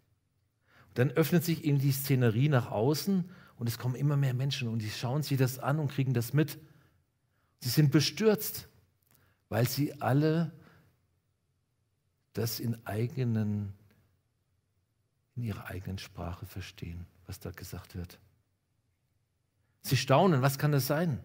Und 0.87 0.99
dann 0.99 1.11
öffnet 1.11 1.42
sich 1.42 1.64
eben 1.64 1.80
die 1.80 1.90
Szenerie 1.90 2.49
nach 2.49 2.71
außen 2.71 3.28
und 3.56 3.68
es 3.68 3.76
kommen 3.76 3.97
immer 3.97 4.16
mehr 4.16 4.33
Menschen 4.33 4.68
und 4.68 4.83
die 4.83 4.90
schauen 4.90 5.25
sich 5.25 5.37
das 5.37 5.59
an 5.59 5.80
und 5.80 5.90
kriegen 5.90 6.14
das 6.14 6.33
mit. 6.33 6.61
Sie 7.59 7.71
sind 7.71 7.90
bestürzt, 7.90 8.68
weil 9.49 9.66
sie 9.66 10.00
alle 10.00 10.52
das 12.35 12.61
in 12.61 12.87
eigenen, 12.87 13.73
in 15.35 15.42
ihrer 15.42 15.66
eigenen 15.66 15.99
Sprache 15.99 16.47
verstehen, 16.47 17.04
was 17.26 17.40
da 17.40 17.50
gesagt 17.50 17.97
wird. 17.97 18.21
Sie 19.83 19.97
staunen, 19.97 20.40
was 20.40 20.56
kann 20.56 20.71
das 20.71 20.87
sein? 20.87 21.18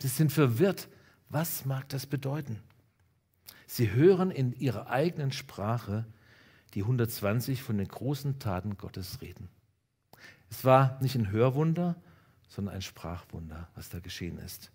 Sie 0.00 0.08
sind 0.08 0.32
verwirrt. 0.32 0.88
Was 1.32 1.64
mag 1.64 1.88
das 1.88 2.04
bedeuten? 2.04 2.60
Sie 3.66 3.90
hören 3.90 4.30
in 4.30 4.52
ihrer 4.52 4.90
eigenen 4.90 5.32
Sprache 5.32 6.04
die 6.74 6.82
120 6.82 7.62
von 7.62 7.78
den 7.78 7.88
großen 7.88 8.38
Taten 8.38 8.76
Gottes 8.76 9.22
reden. 9.22 9.48
Es 10.50 10.62
war 10.66 10.98
nicht 11.00 11.14
ein 11.14 11.30
Hörwunder, 11.30 11.96
sondern 12.48 12.74
ein 12.74 12.82
Sprachwunder, 12.82 13.70
was 13.74 13.88
da 13.88 13.98
geschehen 14.00 14.36
ist. 14.36 14.70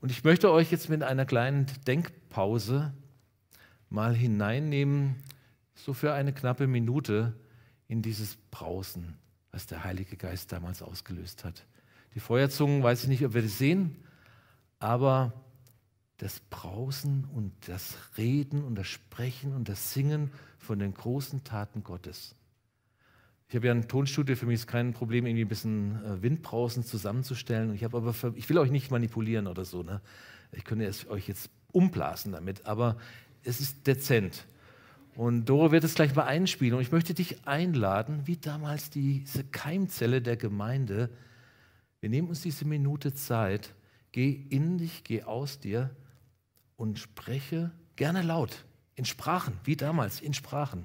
Und 0.00 0.10
ich 0.10 0.24
möchte 0.24 0.50
euch 0.50 0.72
jetzt 0.72 0.88
mit 0.88 1.02
einer 1.02 1.26
kleinen 1.26 1.66
Denkpause 1.86 2.94
mal 3.90 4.14
hineinnehmen, 4.14 5.16
so 5.74 5.92
für 5.92 6.14
eine 6.14 6.32
knappe 6.32 6.66
Minute 6.66 7.34
in 7.88 8.00
dieses 8.00 8.36
Brausen, 8.50 9.18
was 9.50 9.66
der 9.66 9.84
Heilige 9.84 10.16
Geist 10.16 10.50
damals 10.50 10.80
ausgelöst 10.80 11.44
hat. 11.44 11.66
Die 12.14 12.20
Feuerzungen, 12.20 12.82
weiß 12.82 13.02
ich 13.02 13.08
nicht, 13.10 13.26
ob 13.26 13.34
wir 13.34 13.42
das 13.42 13.58
sehen, 13.58 13.96
aber 14.84 15.32
das 16.18 16.40
Brausen 16.50 17.24
und 17.34 17.52
das 17.68 17.96
Reden 18.18 18.62
und 18.62 18.74
das 18.74 18.86
Sprechen 18.86 19.54
und 19.54 19.70
das 19.70 19.94
Singen 19.94 20.30
von 20.58 20.78
den 20.78 20.92
großen 20.92 21.42
Taten 21.42 21.82
Gottes. 21.82 22.36
Ich 23.48 23.56
habe 23.56 23.68
ja 23.68 23.72
ein 23.72 23.88
Tonstudio, 23.88 24.36
für 24.36 24.44
mich 24.44 24.56
ist 24.56 24.66
kein 24.66 24.92
Problem, 24.92 25.24
irgendwie 25.24 25.46
ein 25.46 25.48
bisschen 25.48 26.04
äh, 26.04 26.22
Windbrausen 26.22 26.84
zusammenzustellen. 26.84 27.74
Ich, 27.74 27.84
aber 27.84 28.12
für, 28.12 28.34
ich 28.36 28.46
will 28.50 28.58
euch 28.58 28.70
nicht 28.70 28.90
manipulieren 28.90 29.46
oder 29.46 29.64
so. 29.64 29.82
Ne? 29.82 30.02
Ich 30.52 30.64
könnte 30.64 30.84
es 30.84 31.08
euch 31.08 31.28
jetzt 31.28 31.48
umblasen 31.72 32.32
damit, 32.32 32.66
aber 32.66 32.98
es 33.42 33.62
ist 33.62 33.86
dezent. 33.86 34.44
Und 35.16 35.46
Doro 35.46 35.72
wird 35.72 35.84
es 35.84 35.94
gleich 35.94 36.14
mal 36.14 36.24
einspielen. 36.24 36.74
Und 36.74 36.82
ich 36.82 36.92
möchte 36.92 37.14
dich 37.14 37.46
einladen, 37.46 38.26
wie 38.26 38.36
damals 38.36 38.90
diese 38.90 39.44
Keimzelle 39.44 40.20
der 40.20 40.36
Gemeinde. 40.36 41.08
Wir 42.00 42.10
nehmen 42.10 42.28
uns 42.28 42.42
diese 42.42 42.66
Minute 42.66 43.14
Zeit. 43.14 43.74
Geh 44.14 44.30
in 44.30 44.78
dich, 44.78 45.02
geh 45.02 45.24
aus 45.24 45.58
dir 45.58 45.90
und 46.76 47.00
spreche 47.00 47.72
gerne 47.96 48.22
laut, 48.22 48.64
in 48.94 49.04
Sprachen, 49.04 49.58
wie 49.64 49.74
damals, 49.76 50.20
in 50.20 50.34
Sprachen, 50.34 50.84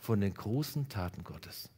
von 0.00 0.20
den 0.20 0.34
großen 0.34 0.88
Taten 0.88 1.22
Gottes 1.22 1.70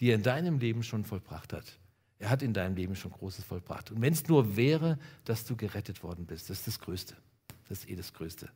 die 0.00 0.08
er 0.08 0.14
in 0.14 0.22
deinem 0.22 0.58
Leben 0.58 0.82
schon 0.82 1.04
vollbracht 1.04 1.52
hat. 1.52 1.78
Er 2.18 2.30
hat 2.30 2.42
in 2.42 2.52
deinem 2.52 2.74
Leben 2.74 2.96
schon 2.96 3.12
Großes 3.12 3.44
vollbracht. 3.44 3.90
Und 3.90 4.02
wenn 4.02 4.12
es 4.12 4.26
nur 4.28 4.56
wäre, 4.56 4.98
dass 5.24 5.44
du 5.44 5.56
gerettet 5.56 6.02
worden 6.02 6.26
bist, 6.26 6.50
das 6.50 6.58
ist 6.58 6.66
das 6.66 6.80
Größte. 6.80 7.16
Das 7.68 7.80
ist 7.80 7.90
eh 7.90 7.96
das 7.96 8.12
Größte. 8.12 8.50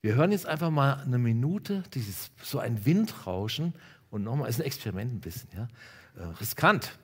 Wir 0.00 0.14
hören 0.14 0.32
jetzt 0.32 0.46
einfach 0.46 0.70
mal 0.70 1.00
eine 1.00 1.18
Minute, 1.18 1.82
dieses, 1.94 2.30
so 2.42 2.58
ein 2.58 2.84
Windrauschen. 2.84 3.74
Und 4.10 4.24
nochmal, 4.24 4.48
ist 4.48 4.60
ein 4.60 4.66
Experiment 4.66 5.14
ein 5.14 5.20
bisschen, 5.20 5.50
ja. 5.54 5.68
Äh, 6.16 6.24
riskant. 6.40 6.98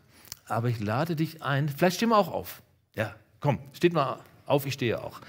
Aber 0.47 0.69
ich 0.69 0.81
lade 0.81 1.17
dich 1.17 1.43
ein. 1.43 1.69
Vielleicht 1.69 1.97
stehen 1.97 2.11
wir 2.11 2.19
auch 2.19 2.29
auf. 2.29 2.63
Ja, 2.95 3.15
komm, 3.45 3.59
steht 3.75 3.93
mal 3.93 4.21
auf, 4.47 4.65
ich 4.65 4.73
stehe 4.73 5.05
auch. 5.05 5.21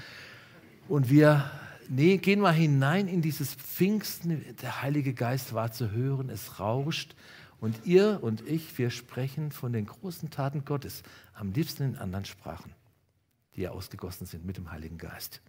Und 0.88 1.10
wir 1.10 1.52
nee, 1.90 2.16
gehen 2.16 2.40
mal 2.40 2.54
hinein 2.54 3.10
in 3.10 3.22
dieses 3.22 3.54
Pfingsten. 3.56 4.42
Der 4.62 4.82
Heilige 4.82 5.14
Geist 5.14 5.54
war 5.54 5.74
zu 5.74 5.92
hören, 5.92 6.30
es 6.30 6.58
rauscht. 6.62 7.14
Und 7.60 7.86
ihr 7.86 8.20
und 8.22 8.40
ich, 8.48 8.78
wir 8.78 8.90
sprechen 8.90 9.52
von 9.52 9.74
den 9.74 9.86
großen 9.86 10.30
Taten 10.30 10.64
Gottes, 10.64 11.04
am 11.34 11.52
liebsten 11.52 11.84
in 11.84 11.98
anderen 11.98 12.24
Sprachen, 12.24 12.72
die 13.58 13.64
ja 13.64 13.72
ausgegossen 13.72 14.26
sind 14.26 14.46
mit 14.46 14.56
dem 14.56 14.72
Heiligen 14.72 14.98
Geist. 14.98 15.42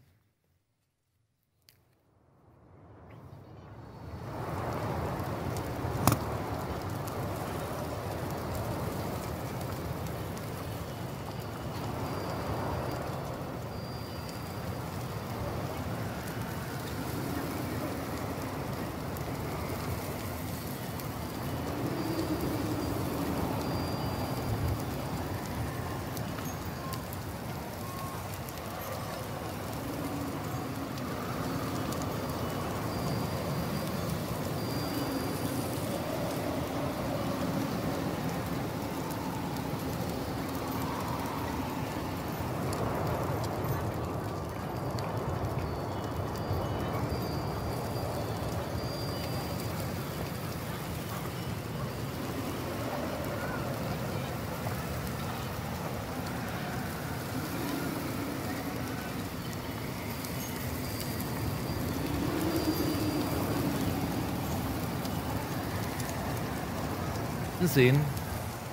Sehen, 67.77 68.01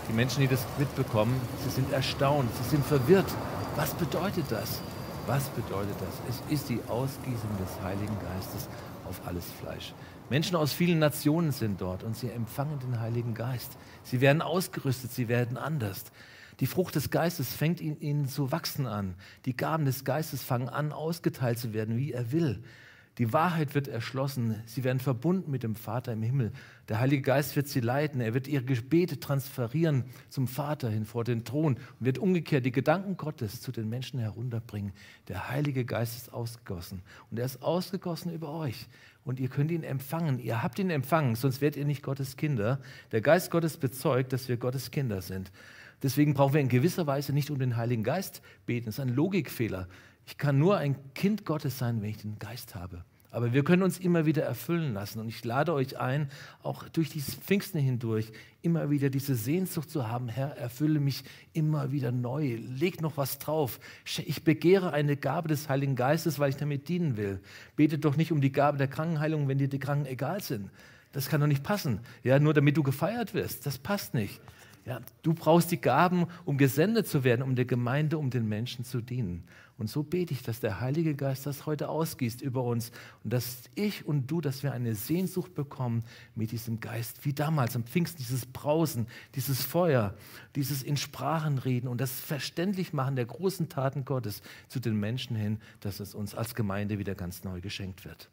die 0.07 0.13
Menschen, 0.13 0.39
die 0.39 0.47
das 0.47 0.65
mitbekommen, 0.79 1.35
sie 1.61 1.69
sind 1.69 1.91
erstaunt, 1.91 2.49
sie 2.63 2.69
sind 2.69 2.85
verwirrt. 2.85 3.29
Was 3.75 3.93
bedeutet 3.95 4.45
das? 4.49 4.79
Was 5.27 5.49
bedeutet 5.49 5.95
das? 5.99 6.21
Es 6.29 6.53
ist 6.53 6.69
die 6.69 6.79
Ausgießung 6.87 7.49
des 7.59 7.83
Heiligen 7.83 8.15
Geistes 8.33 8.69
auf 9.03 9.19
alles 9.27 9.43
Fleisch. 9.59 9.93
Menschen 10.29 10.55
aus 10.55 10.71
vielen 10.71 10.99
Nationen 10.99 11.51
sind 11.51 11.81
dort 11.81 12.03
und 12.03 12.15
sie 12.15 12.29
empfangen 12.29 12.79
den 12.79 13.01
Heiligen 13.01 13.33
Geist. 13.33 13.77
Sie 14.03 14.21
werden 14.21 14.41
ausgerüstet, 14.41 15.11
sie 15.11 15.27
werden 15.27 15.57
anders. 15.57 16.05
Die 16.61 16.67
Frucht 16.67 16.95
des 16.95 17.09
Geistes 17.09 17.53
fängt 17.53 17.81
in 17.81 17.99
ihnen 17.99 18.29
zu 18.29 18.53
wachsen 18.53 18.87
an. 18.87 19.15
Die 19.45 19.57
Gaben 19.57 19.83
des 19.83 20.05
Geistes 20.05 20.43
fangen 20.43 20.69
an, 20.69 20.93
ausgeteilt 20.93 21.59
zu 21.59 21.73
werden, 21.73 21.97
wie 21.97 22.13
er 22.13 22.31
will. 22.31 22.63
Die 23.19 23.31
Wahrheit 23.31 23.75
wird 23.75 23.87
erschlossen. 23.87 24.55
Sie 24.65 24.83
werden 24.83 24.99
verbunden 24.99 25.51
mit 25.51 25.61
dem 25.61 25.75
Vater 25.75 26.11
im 26.13 26.23
Himmel. 26.23 26.51
Der 26.89 26.99
Heilige 26.99 27.21
Geist 27.21 27.55
wird 27.55 27.67
sie 27.67 27.79
leiten. 27.79 28.21
Er 28.21 28.33
wird 28.33 28.47
ihre 28.47 28.63
Gebete 28.63 29.19
transferieren 29.19 30.05
zum 30.29 30.47
Vater 30.47 30.89
hin 30.89 31.05
vor 31.05 31.23
den 31.23 31.45
Thron 31.45 31.75
und 31.75 32.05
wird 32.05 32.17
umgekehrt 32.17 32.65
die 32.65 32.71
Gedanken 32.71 33.15
Gottes 33.15 33.61
zu 33.61 33.71
den 33.71 33.87
Menschen 33.87 34.19
herunterbringen. 34.19 34.93
Der 35.27 35.49
Heilige 35.49 35.85
Geist 35.85 36.17
ist 36.17 36.33
ausgegossen 36.33 37.03
und 37.29 37.37
er 37.37 37.45
ist 37.45 37.61
ausgegossen 37.61 38.33
über 38.33 38.49
euch. 38.51 38.87
Und 39.23 39.39
ihr 39.39 39.47
könnt 39.47 39.69
ihn 39.69 39.83
empfangen. 39.83 40.39
Ihr 40.39 40.63
habt 40.63 40.79
ihn 40.79 40.89
empfangen, 40.89 41.35
sonst 41.35 41.61
werdet 41.61 41.77
ihr 41.77 41.85
nicht 41.85 42.01
Gottes 42.01 42.35
Kinder. 42.35 42.79
Der 43.11 43.21
Geist 43.21 43.51
Gottes 43.51 43.77
bezeugt, 43.77 44.33
dass 44.33 44.49
wir 44.49 44.57
Gottes 44.57 44.89
Kinder 44.89 45.21
sind. 45.21 45.51
Deswegen 46.01 46.33
brauchen 46.33 46.55
wir 46.55 46.61
in 46.61 46.67
gewisser 46.67 47.07
Weise 47.07 47.31
nicht 47.31 47.49
um 47.49 47.59
den 47.59 47.77
Heiligen 47.77 48.03
Geist 48.03 48.41
beten. 48.65 48.87
Das 48.87 48.95
ist 48.95 48.99
ein 48.99 49.09
Logikfehler. 49.09 49.87
Ich 50.25 50.37
kann 50.37 50.57
nur 50.57 50.77
ein 50.77 50.95
Kind 51.13 51.45
Gottes 51.45 51.77
sein, 51.77 52.01
wenn 52.01 52.09
ich 52.09 52.17
den 52.17 52.39
Geist 52.39 52.75
habe. 52.75 53.03
Aber 53.33 53.51
wir 53.51 53.63
können 53.63 53.81
uns 53.81 53.97
immer 53.97 54.27
wieder 54.27 54.43
erfüllen 54.43 54.93
lassen. 54.93 55.19
Und 55.19 55.27
ich 55.27 55.43
lade 55.43 55.73
euch 55.73 55.99
ein, 55.99 56.29
auch 56.61 56.87
durch 56.89 57.09
dieses 57.09 57.33
Pfingsten 57.33 57.79
hindurch, 57.79 58.31
immer 58.61 58.91
wieder 58.91 59.09
diese 59.09 59.33
Sehnsucht 59.33 59.89
zu 59.89 60.07
haben, 60.07 60.29
Herr, 60.29 60.55
erfülle 60.55 60.99
mich 60.99 61.23
immer 61.51 61.91
wieder 61.91 62.11
neu. 62.11 62.57
Leg 62.57 63.01
noch 63.01 63.17
was 63.17 63.39
drauf. 63.39 63.79
Ich 64.23 64.43
begehre 64.43 64.93
eine 64.93 65.17
Gabe 65.17 65.47
des 65.47 65.67
Heiligen 65.67 65.95
Geistes, 65.95 66.37
weil 66.37 66.51
ich 66.51 66.57
damit 66.57 66.87
dienen 66.89 67.17
will. 67.17 67.41
Bete 67.75 67.97
doch 67.97 68.17
nicht 68.17 68.31
um 68.31 68.39
die 68.39 68.51
Gabe 68.51 68.77
der 68.77 68.87
Krankenheilung, 68.87 69.47
wenn 69.47 69.57
dir 69.57 69.67
die 69.67 69.79
Kranken 69.79 70.05
egal 70.05 70.43
sind. 70.43 70.69
Das 71.11 71.27
kann 71.27 71.41
doch 71.41 71.47
nicht 71.47 71.63
passen. 71.63 72.01
Ja, 72.21 72.37
nur 72.37 72.53
damit 72.53 72.77
du 72.77 72.83
gefeiert 72.83 73.33
wirst. 73.33 73.65
Das 73.65 73.79
passt 73.79 74.13
nicht. 74.13 74.41
Ja, 74.85 74.99
du 75.21 75.33
brauchst 75.33 75.71
die 75.71 75.79
Gaben, 75.79 76.27
um 76.43 76.57
gesendet 76.57 77.07
zu 77.07 77.23
werden, 77.23 77.41
um 77.41 77.55
der 77.55 77.63
Gemeinde, 77.63 78.17
um 78.17 78.29
den 78.29 78.49
Menschen 78.49 78.83
zu 78.83 78.99
dienen. 78.99 79.45
Und 79.77 79.87
so 79.87 80.03
bete 80.03 80.33
ich, 80.33 80.43
dass 80.43 80.59
der 80.59 80.81
Heilige 80.81 81.15
Geist 81.15 81.45
das 81.45 81.65
heute 81.65 81.87
ausgießt 81.87 82.41
über 82.41 82.63
uns 82.63 82.91
und 83.23 83.31
dass 83.31 83.63
ich 83.75 84.05
und 84.05 84.29
du, 84.29 84.41
dass 84.41 84.61
wir 84.61 84.73
eine 84.73 84.93
Sehnsucht 84.93 85.55
bekommen 85.55 86.03
mit 86.35 86.51
diesem 86.51 86.79
Geist, 86.79 87.25
wie 87.25 87.33
damals 87.33 87.75
am 87.75 87.85
Pfingsten, 87.85 88.17
dieses 88.17 88.45
Brausen, 88.45 89.07
dieses 89.35 89.63
Feuer, 89.63 90.15
dieses 90.55 90.83
in 90.83 90.97
Sprachen 90.97 91.57
reden 91.57 91.87
und 91.87 92.01
das 92.01 92.19
Verständlichmachen 92.19 93.15
der 93.15 93.25
großen 93.25 93.69
Taten 93.69 94.03
Gottes 94.03 94.41
zu 94.67 94.79
den 94.79 94.99
Menschen 94.99 95.35
hin, 95.35 95.59
dass 95.79 96.01
es 96.01 96.13
uns 96.13 96.35
als 96.35 96.55
Gemeinde 96.55 96.99
wieder 96.99 97.15
ganz 97.15 97.43
neu 97.43 97.61
geschenkt 97.61 98.03
wird. 98.05 98.29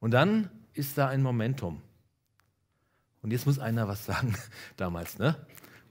Und 0.00 0.10
dann 0.10 0.50
ist 0.74 0.98
da 0.98 1.08
ein 1.08 1.22
Momentum. 1.22 1.80
Und 3.22 3.30
jetzt 3.30 3.46
muss 3.46 3.58
einer 3.58 3.88
was 3.88 4.04
sagen, 4.04 4.36
damals, 4.76 5.18
ne? 5.18 5.36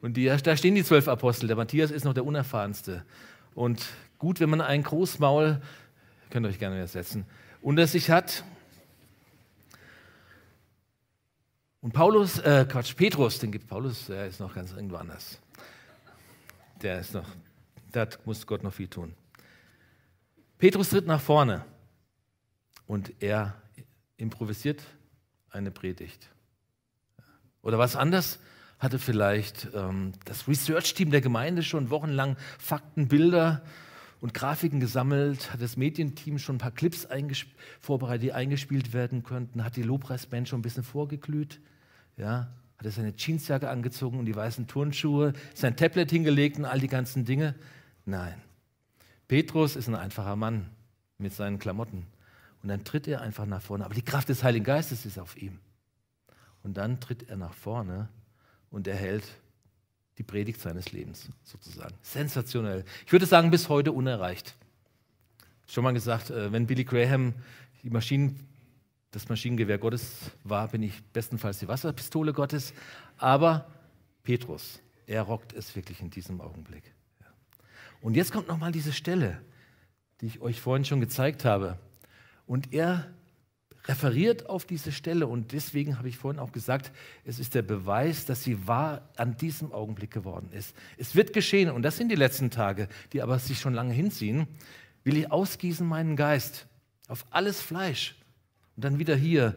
Und 0.02 0.18
die, 0.18 0.26
da 0.26 0.58
stehen 0.58 0.76
die 0.76 0.84
zwölf 0.84 1.08
Apostel. 1.08 1.48
Der 1.48 1.56
Matthias 1.56 1.92
ist 1.92 2.06
noch 2.06 2.14
der 2.14 2.26
unerfahrenste. 2.26 3.06
Und 3.54 3.86
gut, 4.18 4.40
wenn 4.40 4.50
man 4.50 4.62
ein 4.62 4.84
Großmaul, 4.84 5.62
könnt 6.30 6.46
ihr 6.46 6.50
euch 6.50 6.60
gerne 6.60 6.80
ersetzen, 6.80 7.26
unter 7.62 7.86
sich 7.86 8.10
hat. 8.10 8.44
Und 11.82 11.94
Paulus, 11.94 12.40
äh, 12.40 12.66
Quatsch, 12.70 12.96
Petrus, 12.96 13.40
den 13.40 13.52
gibt 13.52 13.68
Paulus, 13.68 14.08
der 14.08 14.28
ist 14.28 14.40
noch 14.40 14.54
ganz 14.54 14.72
irgendwo 14.72 14.96
anders. 14.98 15.40
Der 16.82 17.00
ist 17.00 17.14
noch, 17.14 17.28
da 17.92 18.08
muss 18.26 18.46
Gott 18.46 18.64
noch 18.64 18.74
viel 18.74 18.88
tun. 18.88 19.14
Petrus 20.58 20.90
tritt 20.90 21.08
nach 21.08 21.22
vorne 21.22 21.66
und 22.88 23.14
er 23.20 23.56
improvisiert 24.18 24.84
eine 25.50 25.72
Predigt. 25.72 26.30
Oder 27.62 27.78
was 27.78 27.96
anders? 27.96 28.40
hatte 28.82 28.98
vielleicht 28.98 29.70
ähm, 29.76 30.14
das 30.26 30.48
Research-Team 30.48 31.12
der 31.12 31.22
Gemeinde 31.22 31.62
schon 31.62 31.92
wochenlang 31.92 32.36
Fakten, 32.58 33.08
Bilder 33.08 33.62
und 34.22 34.34
Grafiken 34.34 34.80
gesammelt, 34.80 35.54
hat 35.54 35.62
das 35.62 35.78
Medienteam 35.78 36.40
schon 36.40 36.56
ein 36.56 36.58
paar 36.60 36.72
Clips 36.72 37.08
vorbereitet, 37.80 38.24
die 38.24 38.34
eingespielt 38.34 38.92
werden 38.92 39.24
könnten, 39.24 39.64
hat 39.64 39.76
die 39.76 39.84
Lobpreisband 39.84 40.50
schon 40.50 40.60
ein 40.60 40.64
bisschen 40.64 40.84
vorgeglüht, 40.84 41.62
ja, 42.18 42.52
hat 42.78 42.86
er 42.86 42.92
seine 42.92 43.14
Jeansjacke 43.16 43.70
angezogen 43.70 44.18
und 44.18 44.26
die 44.26 44.36
weißen 44.36 44.66
Turnschuhe, 44.66 45.34
sein 45.54 45.78
Tablet 45.78 46.10
hingelegt 46.10 46.58
und 46.58 46.66
all 46.66 46.80
die 46.80 46.88
ganzen 46.88 47.24
Dinge. 47.24 47.54
Nein. 48.06 48.34
Petrus 49.28 49.76
ist 49.76 49.88
ein 49.88 49.96
einfacher 49.96 50.36
Mann 50.36 50.72
mit 51.20 51.34
seinen 51.34 51.60
Klamotten. 51.60 52.08
Und 52.64 52.70
dann 52.70 52.84
tritt 52.84 53.08
er 53.08 53.22
einfach 53.22 53.46
nach 53.46 53.62
vorne. 53.62 53.86
Aber 53.86 53.94
die 53.94 54.02
Kraft 54.02 54.30
des 54.30 54.44
Heiligen 54.44 54.66
Geistes 54.66 55.06
ist 55.06 55.20
auf 55.20 55.38
ihm. 55.38 55.60
Und 56.64 56.78
dann 56.78 57.00
tritt 57.00 57.30
er 57.30 57.38
nach 57.38 57.54
vorne 57.54 58.10
und 58.70 58.88
er 58.88 58.96
hält 58.96 59.24
die 60.18 60.24
Predigt 60.24 60.62
seines 60.62 60.92
Lebens 60.92 61.30
sozusagen. 61.44 61.96
Sensationell. 62.02 62.86
Ich 63.06 63.12
würde 63.12 63.26
sagen, 63.26 63.50
bis 63.50 63.70
heute 63.70 63.92
unerreicht. 63.92 64.56
Schon 65.68 65.84
mal 65.84 65.94
gesagt, 65.94 66.30
äh, 66.30 66.52
wenn 66.52 66.68
Billy 66.68 66.84
Graham 66.84 67.34
die 67.84 67.90
Maschinen, 67.90 68.48
das 69.12 69.30
Maschinengewehr 69.30 69.78
Gottes 69.78 70.32
war, 70.44 70.68
bin 70.68 70.84
ich 70.84 71.02
bestenfalls 71.14 71.60
die 71.60 71.68
Wasserpistole 71.68 72.34
Gottes. 72.34 72.74
Aber 73.18 73.68
Petrus, 74.24 74.80
er 75.08 75.24
rockt 75.24 75.54
es 75.54 75.76
wirklich 75.76 76.02
in 76.02 76.10
diesem 76.10 76.40
Augenblick. 76.42 76.84
Und 78.02 78.16
jetzt 78.16 78.32
kommt 78.32 78.48
nochmal 78.48 78.72
diese 78.72 78.94
Stelle, 78.94 79.42
die 80.20 80.28
ich 80.28 80.42
euch 80.42 80.60
vorhin 80.60 80.86
schon 80.86 81.00
gezeigt 81.00 81.46
habe. 81.46 81.78
Und 82.48 82.74
er 82.74 83.08
referiert 83.86 84.48
auf 84.50 84.66
diese 84.66 84.92
Stelle 84.92 85.28
und 85.28 85.54
deswegen 85.54 85.98
habe 85.98 86.10
ich 86.10 86.18
vorhin 86.18 86.40
auch 86.40 86.52
gesagt, 86.52 86.92
es 87.26 87.40
ist 87.40 87.56
der 87.56 87.62
Beweis, 87.62 88.26
dass 88.26 88.44
sie 88.44 88.68
wahr 88.68 89.10
an 89.18 89.38
diesem 89.38 89.72
Augenblick 89.72 90.12
geworden 90.12 90.50
ist. 90.52 90.76
Es 90.98 91.16
wird 91.16 91.34
geschehen 91.34 91.70
und 91.70 91.82
das 91.82 91.98
sind 91.98 92.10
die 92.10 92.16
letzten 92.16 92.52
Tage, 92.52 92.88
die 93.14 93.22
aber 93.22 93.40
sich 93.40 93.60
schon 93.60 93.74
lange 93.74 93.94
hinziehen. 93.94 94.48
Will 95.04 95.18
ich 95.18 95.32
ausgießen 95.32 95.88
meinen 95.88 96.16
Geist 96.16 96.68
auf 97.08 97.26
alles 97.32 97.62
Fleisch 97.62 98.16
und 98.76 98.86
dann 98.86 99.00
wieder 99.00 99.16
hier 99.16 99.56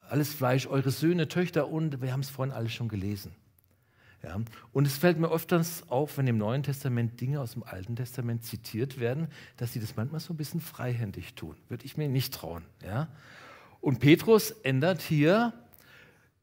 alles 0.00 0.32
Fleisch, 0.32 0.66
eure 0.66 0.90
Söhne, 0.90 1.28
Töchter 1.28 1.68
und 1.68 2.02
wir 2.02 2.12
haben 2.12 2.20
es 2.20 2.30
vorhin 2.30 2.54
alles 2.54 2.72
schon 2.72 2.88
gelesen. 2.88 3.34
Ja, 4.24 4.40
und 4.72 4.86
es 4.86 4.96
fällt 4.96 5.18
mir 5.18 5.30
öfters 5.30 5.88
auf, 5.90 6.16
wenn 6.16 6.26
im 6.26 6.38
Neuen 6.38 6.62
Testament 6.62 7.20
Dinge 7.20 7.40
aus 7.40 7.52
dem 7.52 7.62
Alten 7.62 7.94
Testament 7.94 8.42
zitiert 8.42 8.98
werden, 8.98 9.28
dass 9.58 9.74
sie 9.74 9.80
das 9.80 9.96
manchmal 9.96 10.20
so 10.20 10.32
ein 10.32 10.38
bisschen 10.38 10.62
freihändig 10.62 11.34
tun. 11.34 11.56
Würde 11.68 11.84
ich 11.84 11.98
mir 11.98 12.08
nicht 12.08 12.32
trauen. 12.32 12.64
Ja? 12.82 13.08
Und 13.82 14.00
Petrus 14.00 14.50
ändert 14.50 15.02
hier 15.02 15.52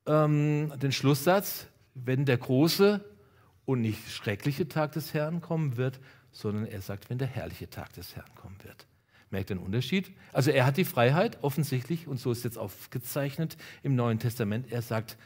ähm, 0.05 0.71
den 0.79 0.91
Schlusssatz, 0.91 1.65
wenn 1.95 2.25
der 2.25 2.37
große 2.37 3.03
und 3.65 3.81
nicht 3.81 4.11
schreckliche 4.11 4.67
Tag 4.67 4.91
des 4.91 5.15
Herrn 5.15 5.41
kommen 5.41 5.75
wird, 5.75 5.99
sondern 6.31 6.65
er 6.65 6.81
sagt, 6.81 7.09
wenn 7.09 7.17
der 7.17 7.27
herrliche 7.27 7.69
Tag 7.69 7.93
des 7.93 8.15
Herrn 8.15 8.29
kommen 8.35 8.57
wird. 8.63 8.85
Merkt 9.31 9.49
den 9.49 9.57
Unterschied? 9.57 10.11
Also 10.33 10.51
er 10.51 10.67
hat 10.67 10.77
die 10.77 10.85
Freiheit 10.85 11.39
offensichtlich, 11.41 12.07
und 12.07 12.19
so 12.19 12.31
ist 12.31 12.43
jetzt 12.43 12.59
aufgezeichnet 12.59 13.57
im 13.81 13.95
Neuen 13.95 14.19
Testament, 14.19 14.71
er 14.71 14.83
sagt, 14.83 15.17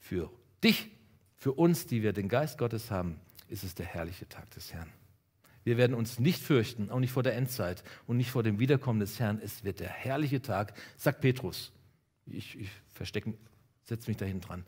für 0.00 0.30
dich 0.64 0.97
für 1.38 1.52
uns, 1.52 1.86
die 1.86 2.02
wir 2.02 2.12
den 2.12 2.28
Geist 2.28 2.58
Gottes 2.58 2.90
haben, 2.90 3.20
ist 3.48 3.64
es 3.64 3.74
der 3.74 3.86
herrliche 3.86 4.28
Tag 4.28 4.50
des 4.50 4.74
Herrn. 4.74 4.92
Wir 5.64 5.76
werden 5.76 5.94
uns 5.94 6.18
nicht 6.18 6.42
fürchten, 6.42 6.90
auch 6.90 6.98
nicht 6.98 7.12
vor 7.12 7.22
der 7.22 7.36
Endzeit 7.36 7.82
und 8.06 8.16
nicht 8.16 8.30
vor 8.30 8.42
dem 8.42 8.58
Wiederkommen 8.58 9.00
des 9.00 9.20
Herrn. 9.20 9.40
Es 9.42 9.64
wird 9.64 9.80
der 9.80 9.88
herrliche 9.88 10.42
Tag, 10.42 10.74
sagt 10.96 11.20
Petrus. 11.20 11.72
Ich, 12.26 12.58
ich 12.58 12.70
verstecke, 12.92 13.34
setze 13.84 14.10
mich 14.10 14.16
dahin 14.16 14.40
dran. 14.40 14.64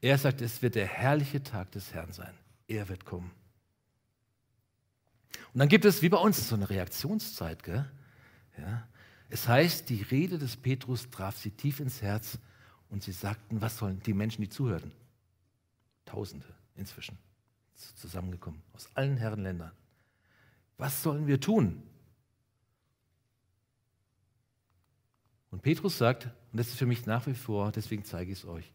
Er 0.00 0.16
sagt, 0.16 0.40
es 0.40 0.62
wird 0.62 0.76
der 0.76 0.86
herrliche 0.86 1.42
Tag 1.42 1.72
des 1.72 1.92
Herrn 1.92 2.12
sein. 2.12 2.32
Er 2.68 2.88
wird 2.88 3.04
kommen. 3.04 3.30
Und 5.52 5.58
dann 5.58 5.68
gibt 5.68 5.84
es, 5.84 6.02
wie 6.02 6.08
bei 6.08 6.18
uns, 6.18 6.48
so 6.48 6.54
eine 6.54 6.70
Reaktionszeit. 6.70 7.62
Gell? 7.62 7.90
Ja. 8.56 8.86
Es 9.28 9.46
heißt, 9.46 9.88
die 9.90 10.02
Rede 10.02 10.38
des 10.38 10.56
Petrus 10.56 11.10
traf 11.10 11.36
sie 11.36 11.50
tief 11.50 11.80
ins 11.80 12.00
Herz 12.00 12.38
und 12.88 13.02
sie 13.02 13.12
sagten, 13.12 13.60
was 13.60 13.76
sollen 13.76 14.00
die 14.04 14.14
Menschen, 14.14 14.42
die 14.42 14.48
zuhörten? 14.48 14.92
Tausende 16.08 16.46
inzwischen 16.74 17.18
zusammengekommen 17.96 18.62
aus 18.72 18.88
allen 18.94 19.16
Herrenländern. 19.16 19.72
Was 20.78 21.02
sollen 21.02 21.26
wir 21.26 21.40
tun? 21.40 21.82
Und 25.50 25.62
Petrus 25.62 25.98
sagt, 25.98 26.26
und 26.52 26.58
das 26.58 26.68
ist 26.68 26.78
für 26.78 26.86
mich 26.86 27.06
nach 27.06 27.26
wie 27.26 27.34
vor, 27.34 27.72
deswegen 27.72 28.04
zeige 28.04 28.32
ich 28.32 28.38
es 28.38 28.44
euch, 28.44 28.72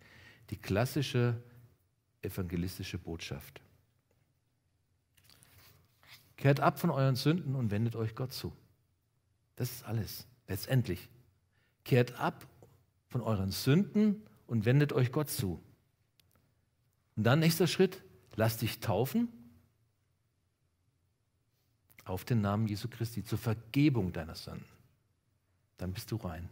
die 0.50 0.58
klassische 0.58 1.42
evangelistische 2.22 2.98
Botschaft. 2.98 3.62
Kehrt 6.38 6.60
ab 6.60 6.80
von 6.80 6.90
euren 6.90 7.16
Sünden 7.16 7.56
und 7.56 7.72
wendet 7.72 7.96
euch 7.96 8.16
Gott 8.16 8.34
zu. 8.34 8.54
Das 9.56 9.72
ist 9.72 9.84
alles, 9.86 10.28
letztendlich. 10.48 11.10
Kehrt 11.84 12.20
ab 12.20 12.48
von 13.08 13.22
euren 13.22 13.52
Sünden 13.52 14.24
und 14.48 14.66
wendet 14.66 14.94
euch 14.94 15.12
Gott 15.12 15.30
zu. 15.30 15.62
Und 17.16 17.24
dann 17.24 17.40
nächster 17.40 17.68
Schritt, 17.68 18.02
lass 18.36 18.58
dich 18.58 18.80
taufen 18.80 19.30
auf 22.06 22.26
den 22.26 22.42
Namen 22.42 22.68
Jesu 22.68 22.88
Christi 22.88 23.24
zur 23.24 23.38
Vergebung 23.38 24.12
deiner 24.12 24.36
Sünden. 24.36 24.66
Dann 25.78 25.94
bist 25.94 26.12
du 26.12 26.18
rein. 26.18 26.50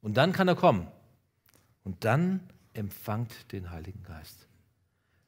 Und 0.00 0.16
dann 0.16 0.32
kann 0.32 0.48
er 0.48 0.56
kommen. 0.56 0.88
Und 1.84 2.04
dann 2.04 2.40
empfangt 2.72 3.52
den 3.52 3.70
Heiligen 3.70 4.02
Geist. 4.02 4.46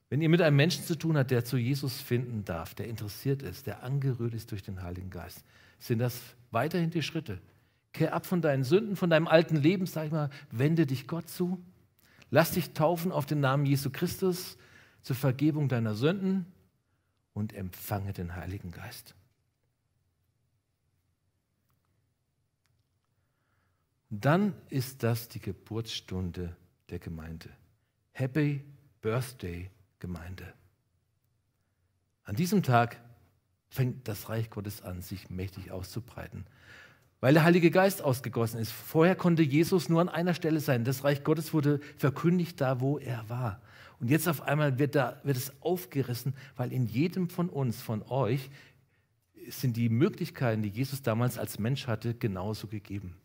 Wenn 0.08 0.20
ihr 0.22 0.28
mit 0.28 0.42
einem 0.42 0.56
Menschen 0.56 0.84
zu 0.84 0.96
tun 0.96 1.16
habt, 1.16 1.30
der 1.30 1.44
zu 1.44 1.56
Jesus 1.56 2.00
finden 2.00 2.44
darf, 2.44 2.74
der 2.74 2.88
interessiert 2.88 3.42
ist, 3.42 3.66
der 3.66 3.84
angerührt 3.84 4.34
ist 4.34 4.50
durch 4.50 4.62
den 4.62 4.82
Heiligen 4.82 5.10
Geist, 5.10 5.44
sind 5.78 6.00
das 6.00 6.20
weiterhin 6.50 6.90
die 6.90 7.02
Schritte. 7.02 7.40
Kehr 7.92 8.14
ab 8.14 8.26
von 8.26 8.42
deinen 8.42 8.64
Sünden, 8.64 8.96
von 8.96 9.10
deinem 9.10 9.28
alten 9.28 9.56
Leben, 9.56 9.86
sag 9.86 10.06
ich 10.06 10.12
mal, 10.12 10.30
wende 10.50 10.86
dich 10.86 11.06
Gott 11.06 11.28
zu. 11.28 11.62
Lass 12.30 12.52
dich 12.52 12.72
taufen 12.72 13.12
auf 13.12 13.26
den 13.26 13.40
Namen 13.40 13.66
Jesu 13.66 13.90
Christus 13.90 14.56
zur 15.02 15.16
Vergebung 15.16 15.68
deiner 15.68 15.94
Sünden 15.94 16.46
und 17.34 17.52
empfange 17.52 18.12
den 18.12 18.36
Heiligen 18.36 18.70
Geist. 18.70 19.14
Dann 24.10 24.54
ist 24.68 25.02
das 25.02 25.28
die 25.28 25.40
Geburtsstunde 25.40 26.56
der 26.88 26.98
Gemeinde. 26.98 27.48
Happy 28.12 28.64
Birthday, 29.00 29.70
Gemeinde. 30.00 30.52
An 32.24 32.34
diesem 32.34 32.62
Tag 32.62 33.00
fängt 33.68 34.08
das 34.08 34.28
Reich 34.28 34.50
Gottes 34.50 34.82
an, 34.82 35.00
sich 35.00 35.30
mächtig 35.30 35.70
auszubreiten, 35.70 36.44
weil 37.20 37.34
der 37.34 37.44
Heilige 37.44 37.70
Geist 37.70 38.02
ausgegossen 38.02 38.60
ist. 38.60 38.72
Vorher 38.72 39.14
konnte 39.14 39.42
Jesus 39.42 39.88
nur 39.88 40.00
an 40.00 40.08
einer 40.08 40.34
Stelle 40.34 40.60
sein. 40.60 40.84
Das 40.84 41.04
Reich 41.04 41.22
Gottes 41.22 41.52
wurde 41.52 41.80
verkündigt 41.96 42.60
da, 42.60 42.80
wo 42.80 42.98
er 42.98 43.28
war. 43.28 43.60
Und 44.00 44.10
jetzt 44.10 44.28
auf 44.28 44.42
einmal 44.42 44.78
wird, 44.78 44.94
da, 44.94 45.20
wird 45.24 45.36
es 45.36 45.52
aufgerissen, 45.60 46.34
weil 46.56 46.72
in 46.72 46.86
jedem 46.86 47.28
von 47.28 47.50
uns, 47.50 47.82
von 47.82 48.02
euch, 48.08 48.50
sind 49.48 49.76
die 49.76 49.88
Möglichkeiten, 49.88 50.62
die 50.62 50.68
Jesus 50.68 51.02
damals 51.02 51.38
als 51.38 51.58
Mensch 51.58 51.86
hatte, 51.86 52.14
genauso 52.14 52.66
gegeben. 52.66 53.16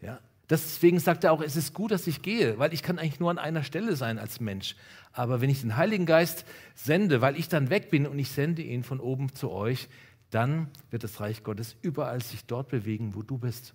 Ja? 0.00 0.20
Deswegen 0.50 1.00
sagt 1.00 1.24
er 1.24 1.32
auch, 1.32 1.40
es 1.40 1.56
ist 1.56 1.72
gut, 1.72 1.90
dass 1.90 2.06
ich 2.06 2.22
gehe, 2.22 2.58
weil 2.58 2.74
ich 2.74 2.82
kann 2.82 2.98
eigentlich 2.98 3.18
nur 3.18 3.30
an 3.30 3.38
einer 3.38 3.62
Stelle 3.62 3.96
sein 3.96 4.18
als 4.18 4.40
Mensch. 4.40 4.76
Aber 5.12 5.40
wenn 5.40 5.48
ich 5.48 5.62
den 5.62 5.76
Heiligen 5.76 6.06
Geist 6.06 6.44
sende, 6.74 7.20
weil 7.20 7.38
ich 7.38 7.48
dann 7.48 7.70
weg 7.70 7.90
bin 7.90 8.06
und 8.06 8.18
ich 8.18 8.28
sende 8.30 8.62
ihn 8.62 8.82
von 8.82 9.00
oben 9.00 9.34
zu 9.34 9.50
euch, 9.50 9.88
dann 10.34 10.68
wird 10.90 11.04
das 11.04 11.20
Reich 11.20 11.44
Gottes 11.44 11.76
überall 11.82 12.20
sich 12.20 12.44
dort 12.44 12.68
bewegen, 12.68 13.14
wo 13.14 13.22
du 13.22 13.38
bist. 13.38 13.74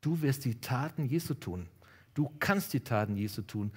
Du 0.00 0.20
wirst 0.20 0.44
die 0.44 0.60
Taten 0.60 1.04
Jesu 1.04 1.34
tun. 1.34 1.68
Du 2.14 2.30
kannst 2.40 2.72
die 2.72 2.80
Taten 2.80 3.16
Jesu 3.16 3.42
tun. 3.42 3.70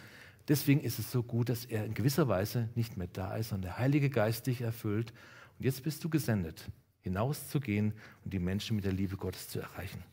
Deswegen 0.47 0.81
ist 0.81 0.97
es 0.97 1.11
so 1.11 1.21
gut, 1.21 1.49
dass 1.49 1.65
er 1.65 1.85
in 1.85 1.93
gewisser 1.93 2.27
Weise 2.27 2.69
nicht 2.73 2.97
mehr 2.97 3.07
da 3.07 3.35
ist, 3.35 3.49
sondern 3.49 3.69
der 3.69 3.77
Heilige 3.77 4.09
Geist 4.09 4.47
dich 4.47 4.61
erfüllt. 4.61 5.13
Und 5.59 5.65
jetzt 5.65 5.83
bist 5.83 6.03
du 6.03 6.09
gesendet, 6.09 6.69
hinauszugehen 7.01 7.93
und 8.23 8.33
die 8.33 8.39
Menschen 8.39 8.75
mit 8.75 8.85
der 8.85 8.91
Liebe 8.91 9.15
Gottes 9.15 9.49
zu 9.49 9.59
erreichen. 9.59 10.03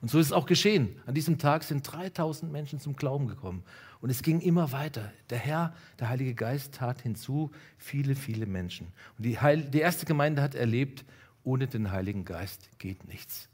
Und 0.00 0.10
so 0.10 0.18
ist 0.18 0.26
es 0.26 0.32
auch 0.32 0.46
geschehen. 0.46 1.00
An 1.06 1.14
diesem 1.14 1.38
Tag 1.38 1.64
sind 1.64 1.90
3000 1.90 2.50
Menschen 2.50 2.78
zum 2.78 2.96
Glauben 2.96 3.26
gekommen. 3.26 3.62
Und 4.00 4.10
es 4.10 4.22
ging 4.22 4.40
immer 4.40 4.70
weiter. 4.72 5.12
Der 5.30 5.38
Herr, 5.38 5.74
der 5.98 6.10
Heilige 6.10 6.34
Geist 6.34 6.74
tat 6.74 7.00
hinzu 7.00 7.50
viele, 7.78 8.14
viele 8.14 8.46
Menschen. 8.46 8.88
Und 9.16 9.24
die, 9.24 9.40
Heil 9.40 9.62
die 9.62 9.80
erste 9.80 10.04
Gemeinde 10.04 10.42
hat 10.42 10.54
erlebt, 10.54 11.04
ohne 11.42 11.66
den 11.66 11.90
Heiligen 11.90 12.24
Geist 12.24 12.68
geht 12.78 13.06
nichts. 13.08 13.48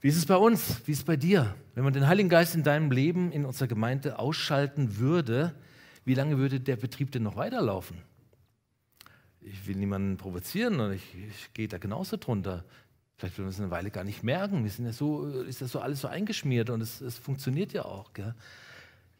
Wie 0.00 0.08
ist 0.08 0.16
es 0.16 0.26
bei 0.26 0.36
uns? 0.36 0.80
Wie 0.86 0.92
ist 0.92 0.98
es 0.98 1.04
bei 1.04 1.16
dir? 1.16 1.54
Wenn 1.74 1.84
man 1.84 1.92
den 1.92 2.08
Heiligen 2.08 2.28
Geist 2.28 2.54
in 2.54 2.62
deinem 2.62 2.90
Leben, 2.90 3.30
in 3.32 3.44
unserer 3.44 3.68
Gemeinde 3.68 4.18
ausschalten 4.18 4.98
würde, 4.98 5.54
wie 6.04 6.14
lange 6.14 6.38
würde 6.38 6.58
der 6.58 6.76
Betrieb 6.76 7.12
denn 7.12 7.22
noch 7.22 7.36
weiterlaufen? 7.36 7.98
Ich 9.40 9.66
will 9.66 9.76
niemanden 9.76 10.16
provozieren 10.16 10.80
und 10.80 10.92
ich, 10.92 11.14
ich 11.14 11.52
gehe 11.54 11.68
da 11.68 11.78
genauso 11.78 12.16
drunter. 12.16 12.64
Vielleicht 13.22 13.38
würden 13.38 13.46
wir 13.46 13.50
es 13.52 13.60
eine 13.60 13.70
Weile 13.70 13.92
gar 13.92 14.02
nicht 14.02 14.24
merken. 14.24 14.64
Wir 14.64 14.70
sind 14.72 14.84
ja 14.84 14.92
so, 14.92 15.28
ist 15.28 15.62
das 15.62 15.70
so 15.70 15.78
alles 15.78 16.00
so 16.00 16.08
eingeschmiert 16.08 16.70
und 16.70 16.80
es, 16.80 17.00
es 17.00 17.18
funktioniert 17.18 17.72
ja 17.72 17.84
auch. 17.84 18.14
Gell? 18.14 18.34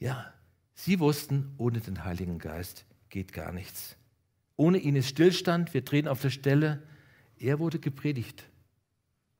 Ja, 0.00 0.34
sie 0.74 0.98
wussten, 0.98 1.54
ohne 1.56 1.78
den 1.78 2.04
Heiligen 2.04 2.40
Geist 2.40 2.84
geht 3.10 3.32
gar 3.32 3.52
nichts. 3.52 3.96
Ohne 4.56 4.78
ihn 4.78 4.96
ist 4.96 5.08
Stillstand, 5.08 5.72
wir 5.72 5.82
drehen 5.82 6.08
auf 6.08 6.20
der 6.20 6.30
Stelle. 6.30 6.82
Er 7.38 7.60
wurde 7.60 7.78
gepredigt. 7.78 8.42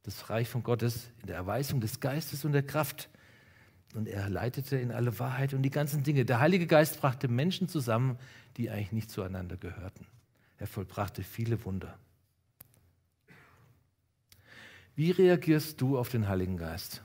Das 0.04 0.30
Reich 0.30 0.48
von 0.48 0.62
Gottes 0.62 1.10
in 1.22 1.26
der 1.26 1.34
Erweisung 1.34 1.80
des 1.80 1.98
Geistes 1.98 2.44
und 2.44 2.52
der 2.52 2.62
Kraft. 2.62 3.08
Und 3.96 4.06
er 4.06 4.28
leitete 4.28 4.76
in 4.76 4.92
alle 4.92 5.18
Wahrheit 5.18 5.54
und 5.54 5.62
die 5.62 5.70
ganzen 5.70 6.04
Dinge. 6.04 6.24
Der 6.24 6.38
Heilige 6.38 6.68
Geist 6.68 7.00
brachte 7.00 7.26
Menschen 7.26 7.66
zusammen, 7.66 8.16
die 8.56 8.70
eigentlich 8.70 8.92
nicht 8.92 9.10
zueinander 9.10 9.56
gehörten. 9.56 10.06
Er 10.58 10.68
vollbrachte 10.68 11.24
viele 11.24 11.64
Wunder. 11.64 11.98
Wie 14.94 15.10
reagierst 15.10 15.80
du 15.80 15.98
auf 15.98 16.10
den 16.10 16.28
Heiligen 16.28 16.58
Geist, 16.58 17.02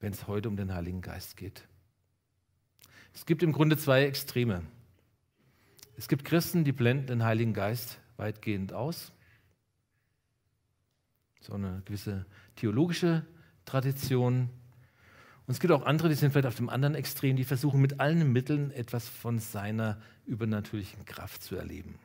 wenn 0.00 0.12
es 0.12 0.26
heute 0.26 0.48
um 0.48 0.56
den 0.56 0.74
Heiligen 0.74 1.00
Geist 1.00 1.36
geht? 1.36 1.66
Es 3.14 3.24
gibt 3.24 3.42
im 3.42 3.52
Grunde 3.52 3.78
zwei 3.78 4.04
Extreme. 4.04 4.62
Es 5.96 6.06
gibt 6.06 6.24
Christen, 6.24 6.64
die 6.64 6.72
blenden 6.72 7.06
den 7.06 7.24
Heiligen 7.24 7.54
Geist 7.54 7.98
weitgehend 8.18 8.74
aus. 8.74 9.12
So 11.40 11.54
eine 11.54 11.80
gewisse 11.86 12.26
theologische 12.56 13.24
Tradition. 13.64 14.50
Und 15.46 15.52
es 15.52 15.60
gibt 15.60 15.72
auch 15.72 15.86
andere, 15.86 16.10
die 16.10 16.14
sind 16.14 16.32
vielleicht 16.32 16.46
auf 16.46 16.56
dem 16.56 16.68
anderen 16.68 16.94
Extrem, 16.94 17.36
die 17.36 17.44
versuchen 17.44 17.80
mit 17.80 18.00
allen 18.00 18.30
Mitteln 18.30 18.70
etwas 18.70 19.08
von 19.08 19.38
seiner 19.38 19.98
übernatürlichen 20.26 21.06
Kraft 21.06 21.42
zu 21.42 21.56
erleben. 21.56 21.98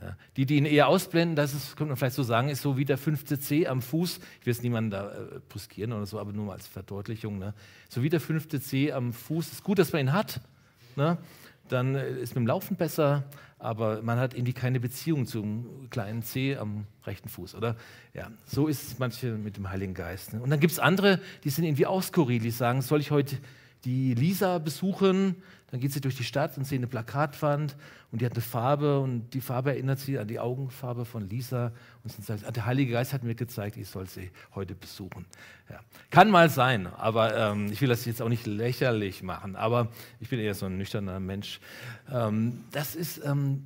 Ja. 0.00 0.16
Die, 0.36 0.46
die 0.46 0.56
ihn 0.56 0.64
eher 0.64 0.88
ausblenden, 0.88 1.36
das 1.36 1.52
ist, 1.52 1.76
könnte 1.76 1.90
man 1.90 1.96
vielleicht 1.96 2.16
so 2.16 2.22
sagen, 2.22 2.48
ist 2.48 2.62
so 2.62 2.78
wie 2.78 2.84
der 2.84 2.96
fünfte 2.96 3.38
C 3.38 3.66
am 3.66 3.82
Fuß. 3.82 4.20
Ich 4.40 4.46
will 4.46 4.52
es 4.52 4.62
niemandem 4.62 4.90
da 4.90 5.12
äh, 5.12 5.40
brüskieren 5.48 5.92
oder 5.92 6.06
so, 6.06 6.18
aber 6.18 6.32
nur 6.32 6.46
mal 6.46 6.54
als 6.54 6.66
Verdeutlichung. 6.66 7.38
Ne? 7.38 7.52
So 7.88 8.02
wie 8.02 8.08
der 8.08 8.20
fünfte 8.20 8.60
C 8.60 8.92
am 8.92 9.12
Fuß. 9.12 9.52
Ist 9.52 9.62
gut, 9.62 9.78
dass 9.78 9.92
man 9.92 10.00
ihn 10.00 10.12
hat. 10.12 10.40
Ne? 10.96 11.18
Dann 11.68 11.94
äh, 11.94 12.18
ist 12.18 12.34
mit 12.34 12.42
dem 12.42 12.46
Laufen 12.46 12.76
besser, 12.76 13.24
aber 13.58 14.00
man 14.00 14.18
hat 14.18 14.32
irgendwie 14.32 14.54
keine 14.54 14.80
Beziehung 14.80 15.26
zum 15.26 15.90
kleinen 15.90 16.22
C 16.22 16.56
am 16.56 16.86
rechten 17.04 17.28
Fuß, 17.28 17.54
oder? 17.54 17.76
Ja, 18.14 18.30
so 18.46 18.68
ist 18.68 18.88
es 18.88 18.98
manche 18.98 19.32
mit 19.32 19.58
dem 19.58 19.68
Heiligen 19.68 19.92
Geist. 19.92 20.32
Ne? 20.32 20.40
Und 20.40 20.48
dann 20.48 20.60
gibt 20.60 20.72
es 20.72 20.78
andere, 20.78 21.20
die 21.44 21.50
sind 21.50 21.64
irgendwie 21.64 21.86
skurril, 22.00 22.40
die 22.40 22.50
sagen, 22.50 22.80
soll 22.80 23.00
ich 23.00 23.10
heute 23.10 23.36
die 23.84 24.14
Lisa 24.14 24.58
besuchen, 24.58 25.36
dann 25.70 25.80
geht 25.80 25.92
sie 25.92 26.00
durch 26.00 26.16
die 26.16 26.24
Stadt 26.24 26.56
und 26.58 26.64
sieht 26.64 26.78
eine 26.78 26.86
Plakatwand 26.86 27.76
und 28.10 28.20
die 28.20 28.26
hat 28.26 28.32
eine 28.32 28.42
Farbe 28.42 29.00
und 29.00 29.30
die 29.30 29.40
Farbe 29.40 29.70
erinnert 29.70 30.00
sie 30.00 30.18
an 30.18 30.26
die 30.26 30.40
Augenfarbe 30.40 31.04
von 31.04 31.28
Lisa 31.28 31.72
und 32.02 32.12
sie 32.12 32.22
sagt, 32.22 32.56
der 32.56 32.66
Heilige 32.66 32.92
Geist 32.92 33.12
hat 33.12 33.22
mir 33.22 33.34
gezeigt, 33.34 33.76
ich 33.76 33.88
soll 33.88 34.08
sie 34.08 34.30
heute 34.54 34.74
besuchen. 34.74 35.26
Ja. 35.68 35.80
Kann 36.10 36.30
mal 36.30 36.50
sein, 36.50 36.86
aber 36.86 37.36
ähm, 37.36 37.70
ich 37.70 37.80
will 37.80 37.88
das 37.88 38.04
jetzt 38.04 38.20
auch 38.20 38.28
nicht 38.28 38.46
lächerlich 38.46 39.22
machen, 39.22 39.54
aber 39.54 39.88
ich 40.18 40.28
bin 40.28 40.40
eher 40.40 40.54
so 40.54 40.66
ein 40.66 40.76
nüchterner 40.76 41.20
Mensch. 41.20 41.60
Ähm, 42.10 42.64
das 42.72 42.96
ist, 42.96 43.24
ähm, 43.24 43.64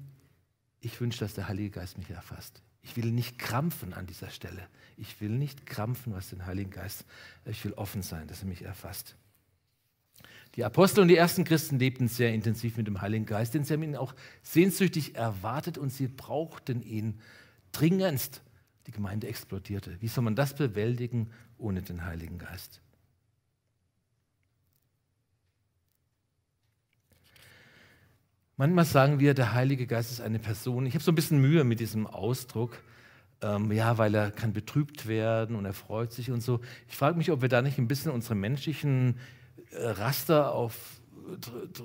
ich 0.81 1.01
wünsche, 1.01 1.21
dass 1.21 1.35
der 1.35 1.49
Heilige 1.49 1.71
Geist 1.71 1.97
mich 1.97 2.11
erfasst. 2.11 2.63
Ich 2.83 2.99
will 2.99 3.11
nicht 3.11 3.39
krampfen 3.39 3.95
an 3.95 4.07
dieser 4.07 4.29
Stelle. 4.29 4.69
Ich 4.99 5.21
will 5.23 5.31
nicht 5.31 5.65
krampfen, 5.65 6.13
was 6.13 6.29
den 6.29 6.45
Heiligen 6.45 6.71
Geist, 6.71 7.07
ich 7.47 7.65
will 7.65 7.73
offen 7.73 8.03
sein, 8.03 8.29
dass 8.29 8.43
er 8.43 8.49
mich 8.49 8.63
erfasst. 8.63 9.17
Die 10.57 10.65
Apostel 10.65 11.01
und 11.01 11.09
die 11.09 11.17
ersten 11.17 11.45
Christen 11.45 11.79
lebten 11.79 12.07
sehr 12.07 12.33
intensiv 12.33 12.77
mit 12.77 12.87
dem 12.87 13.01
Heiligen 13.01 13.27
Geist, 13.27 13.55
denn 13.55 13.65
sie 13.65 13.73
haben 13.73 13.83
ihn 13.83 13.97
auch 13.97 14.15
sehnsüchtig 14.43 15.17
erwartet 15.17 15.79
und 15.79 15.91
sie 15.91 16.07
brauchten 16.07 16.81
ihn 16.83 17.19
dringendst. 17.73 18.43
Die 18.87 18.93
Gemeinde 18.93 19.27
explodierte. 19.27 19.97
Wie 20.01 20.09
soll 20.09 20.23
man 20.23 20.37
das 20.37 20.55
bewältigen 20.55 21.31
ohne 21.59 21.83
den 21.83 22.05
Heiligen 22.05 22.39
Geist? 22.39 22.81
Manchmal 28.57 28.85
sagen 28.85 29.19
wir, 29.19 29.35
der 29.35 29.53
Heilige 29.53 29.89
Geist 29.89 30.13
ist 30.13 30.21
eine 30.21 30.39
Person. 30.39 30.87
Ich 30.87 30.95
habe 30.95 31.03
so 31.03 31.11
ein 31.11 31.17
bisschen 31.17 31.41
Mühe 31.41 31.65
mit 31.65 31.81
diesem 31.81 32.07
Ausdruck, 32.07 32.81
ähm, 33.43 33.73
ja, 33.73 33.99
weil 33.99 34.15
er 34.15 34.31
kann 34.31 34.53
betrübt 34.53 35.09
werden 35.09 35.57
und 35.57 35.65
er 35.65 35.73
freut 35.73 36.13
sich 36.13 36.31
und 36.31 36.41
so. 36.41 36.61
Ich 36.87 36.97
frage 36.97 37.19
mich, 37.19 37.33
ob 37.33 37.43
wir 37.43 37.49
da 37.49 37.63
nicht 37.63 37.79
ein 37.79 37.89
bisschen 37.89 38.13
unsere 38.13 38.37
menschlichen 38.37 39.17
Raster 39.73 40.53
auf 40.53 41.01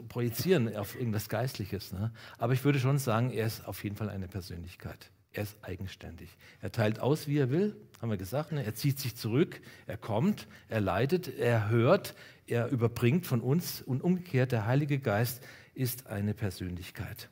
projizieren 0.09 0.75
auf 0.75 0.95
irgendwas 0.95 1.29
Geistliches. 1.29 1.93
Ne? 1.93 2.11
Aber 2.37 2.53
ich 2.53 2.63
würde 2.63 2.79
schon 2.79 2.97
sagen, 2.97 3.31
er 3.31 3.47
ist 3.47 3.67
auf 3.67 3.83
jeden 3.83 3.95
Fall 3.95 4.09
eine 4.09 4.27
Persönlichkeit. 4.27 5.11
Er 5.31 5.43
ist 5.43 5.57
eigenständig. 5.61 6.35
Er 6.61 6.71
teilt 6.71 6.99
aus, 6.99 7.27
wie 7.27 7.37
er 7.37 7.49
will, 7.49 7.75
haben 8.01 8.09
wir 8.09 8.17
gesagt. 8.17 8.51
Ne? 8.51 8.65
Er 8.65 8.73
zieht 8.73 8.99
sich 8.99 9.15
zurück, 9.15 9.61
er 9.85 9.97
kommt, 9.97 10.47
er 10.67 10.81
leidet, 10.81 11.27
er 11.27 11.69
hört, 11.69 12.15
er 12.47 12.69
überbringt 12.69 13.25
von 13.25 13.41
uns 13.41 13.81
und 13.81 14.01
umgekehrt, 14.01 14.51
der 14.51 14.65
Heilige 14.65 14.99
Geist 14.99 15.43
ist 15.73 16.07
eine 16.07 16.33
Persönlichkeit. 16.33 17.29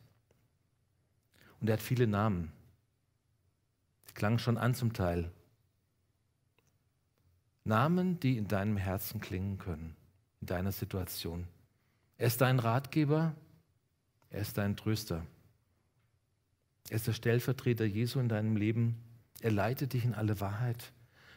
Und 1.60 1.70
er 1.70 1.74
hat 1.74 1.82
viele 1.82 2.08
Namen. 2.08 2.52
Die 4.10 4.14
klangen 4.14 4.40
schon 4.40 4.58
an 4.58 4.76
zum 4.76 4.94
Teil. 4.94 5.32
Namen, 7.64 8.20
die 8.20 8.38
in 8.38 8.48
deinem 8.48 8.78
Herzen 8.78 9.20
klingen 9.20 9.58
können 9.58 9.96
in 10.42 10.48
deiner 10.48 10.72
Situation. 10.72 11.48
Er 12.18 12.28
ist 12.28 12.42
dein 12.42 12.60
Ratgeber, 12.60 13.36
er 14.30 14.42
ist 14.42 14.58
dein 14.58 14.76
Tröster. 14.76 15.26
Er 16.90 16.96
ist 16.96 17.08
der 17.08 17.14
Stellvertreter 17.14 17.86
Jesu 17.86 18.20
in 18.20 18.30
deinem 18.30 18.56
Leben. 18.56 18.98
Er 19.42 19.52
leitet 19.52 19.94
dich 19.94 20.06
in 20.06 20.14
alle 20.14 20.40
Wahrheit. 20.40 20.94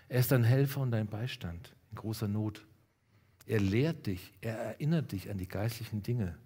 Er 0.09 0.21
ist 0.21 0.33
dein 0.33 0.45
Helfer 0.45 0.81
und 0.81 0.91
dein 0.91 1.07
Beistand 1.07 1.75
in 1.91 1.97
großer 1.97 2.29
Not. 2.29 2.67
Er 3.47 3.61
lehrt 3.61 4.07
dich, 4.07 4.33
er 4.41 4.57
erinnert 4.57 5.13
dich 5.13 5.31
an 5.31 5.39
die 5.39 5.49
geistlichen 5.49 6.03
Dinge. 6.03 6.39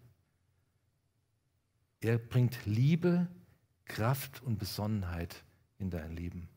Er 2.01 2.19
bringt 2.19 2.67
Liebe, 2.67 3.29
Kraft 3.85 4.43
und 4.43 4.59
Besonnenheit 4.59 5.45
in 5.79 5.91
dein 5.91 6.13
Leben. 6.13 6.49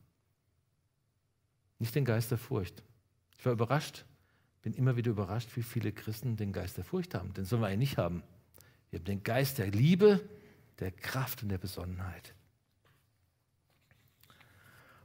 Nicht 1.78 1.94
den 1.94 2.04
Geist 2.04 2.30
der 2.30 2.38
Furcht. 2.38 2.82
Ich 3.38 3.44
war 3.44 3.52
überrascht, 3.52 4.04
bin 4.68 4.74
immer 4.74 4.96
wieder 4.96 5.12
überrascht, 5.12 5.48
wie 5.54 5.62
viele 5.62 5.92
Christen 5.92 6.36
den 6.36 6.52
Geist 6.52 6.76
der 6.76 6.84
Furcht 6.84 7.14
haben. 7.14 7.32
Den 7.32 7.46
sollen 7.46 7.62
wir 7.62 7.68
eigentlich 7.68 7.90
nicht 7.90 7.96
haben. 7.96 8.22
Wir 8.90 8.98
haben 8.98 9.06
den 9.06 9.22
Geist 9.22 9.56
der 9.56 9.68
Liebe, 9.68 10.20
der 10.78 10.90
Kraft 10.90 11.42
und 11.42 11.48
der 11.48 11.56
Besonnenheit. 11.56 12.34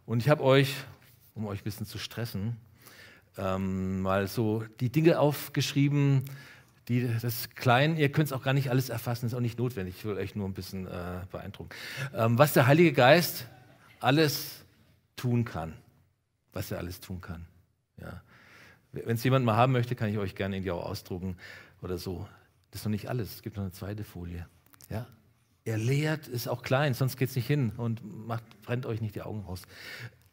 Und 0.05 0.19
ich 0.19 0.27
habe 0.27 0.43
euch, 0.43 0.75
um 1.33 1.45
euch 1.45 1.61
ein 1.61 1.63
bisschen 1.63 1.85
zu 1.85 1.97
stressen, 1.97 2.57
ähm, 3.37 4.01
mal 4.01 4.27
so 4.27 4.65
die 4.81 4.89
Dinge 4.89 5.17
aufgeschrieben, 5.17 6.25
die, 6.89 7.07
das 7.21 7.49
Klein, 7.51 7.95
ihr 7.95 8.11
könnt 8.11 8.27
es 8.27 8.33
auch 8.33 8.43
gar 8.43 8.53
nicht 8.53 8.69
alles 8.69 8.89
erfassen, 8.89 9.27
ist 9.27 9.33
auch 9.33 9.39
nicht 9.39 9.59
notwendig. 9.59 9.95
Ich 9.99 10.03
will 10.03 10.17
euch 10.17 10.35
nur 10.35 10.45
ein 10.45 10.53
bisschen 10.53 10.87
äh, 10.87 11.21
beeindrucken. 11.31 11.69
Ähm, 12.13 12.37
was 12.37 12.51
der 12.51 12.67
Heilige 12.67 12.91
Geist 12.91 13.47
alles 14.01 14.65
tun 15.15 15.45
kann. 15.45 15.73
Was 16.51 16.69
er 16.69 16.79
alles 16.79 16.99
tun 16.99 17.21
kann. 17.21 17.45
Ja. 18.01 18.21
Wenn 18.93 19.15
es 19.15 19.23
jemand 19.23 19.45
mal 19.45 19.55
haben 19.55 19.73
möchte, 19.73 19.95
kann 19.95 20.09
ich 20.09 20.17
euch 20.17 20.35
gerne 20.35 20.55
irgendwie 20.55 20.71
auch 20.71 20.85
ausdrucken 20.85 21.35
oder 21.81 21.97
so. 21.97 22.27
Das 22.71 22.81
ist 22.81 22.85
noch 22.85 22.91
nicht 22.91 23.09
alles. 23.09 23.35
Es 23.35 23.41
gibt 23.41 23.57
noch 23.57 23.63
eine 23.63 23.71
zweite 23.71 24.03
Folie. 24.03 24.47
Ja. 24.89 25.07
Er 25.65 25.77
lehrt, 25.77 26.27
ist 26.27 26.47
auch 26.47 26.61
klein, 26.61 26.93
sonst 26.93 27.17
geht 27.17 27.29
es 27.29 27.35
nicht 27.35 27.47
hin 27.47 27.71
und 27.77 28.27
macht, 28.27 28.43
brennt 28.61 28.85
euch 28.85 29.01
nicht 29.01 29.15
die 29.15 29.21
Augen 29.21 29.41
raus. 29.41 29.63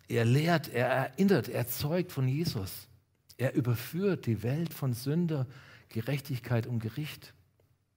Er 0.09 0.25
lehrt, 0.25 0.68
er 0.68 0.87
erinnert, 0.87 1.49
er 1.49 1.68
zeugt 1.68 2.12
von 2.12 2.27
Jesus. 2.27 2.88
Er 3.37 3.55
überführt 3.55 4.27
die 4.27 4.42
Welt 4.42 4.75
von 4.75 4.92
Sünde 4.92 5.46
Gerechtigkeit 5.88 6.66
und 6.66 6.81
Gericht. 6.81 7.35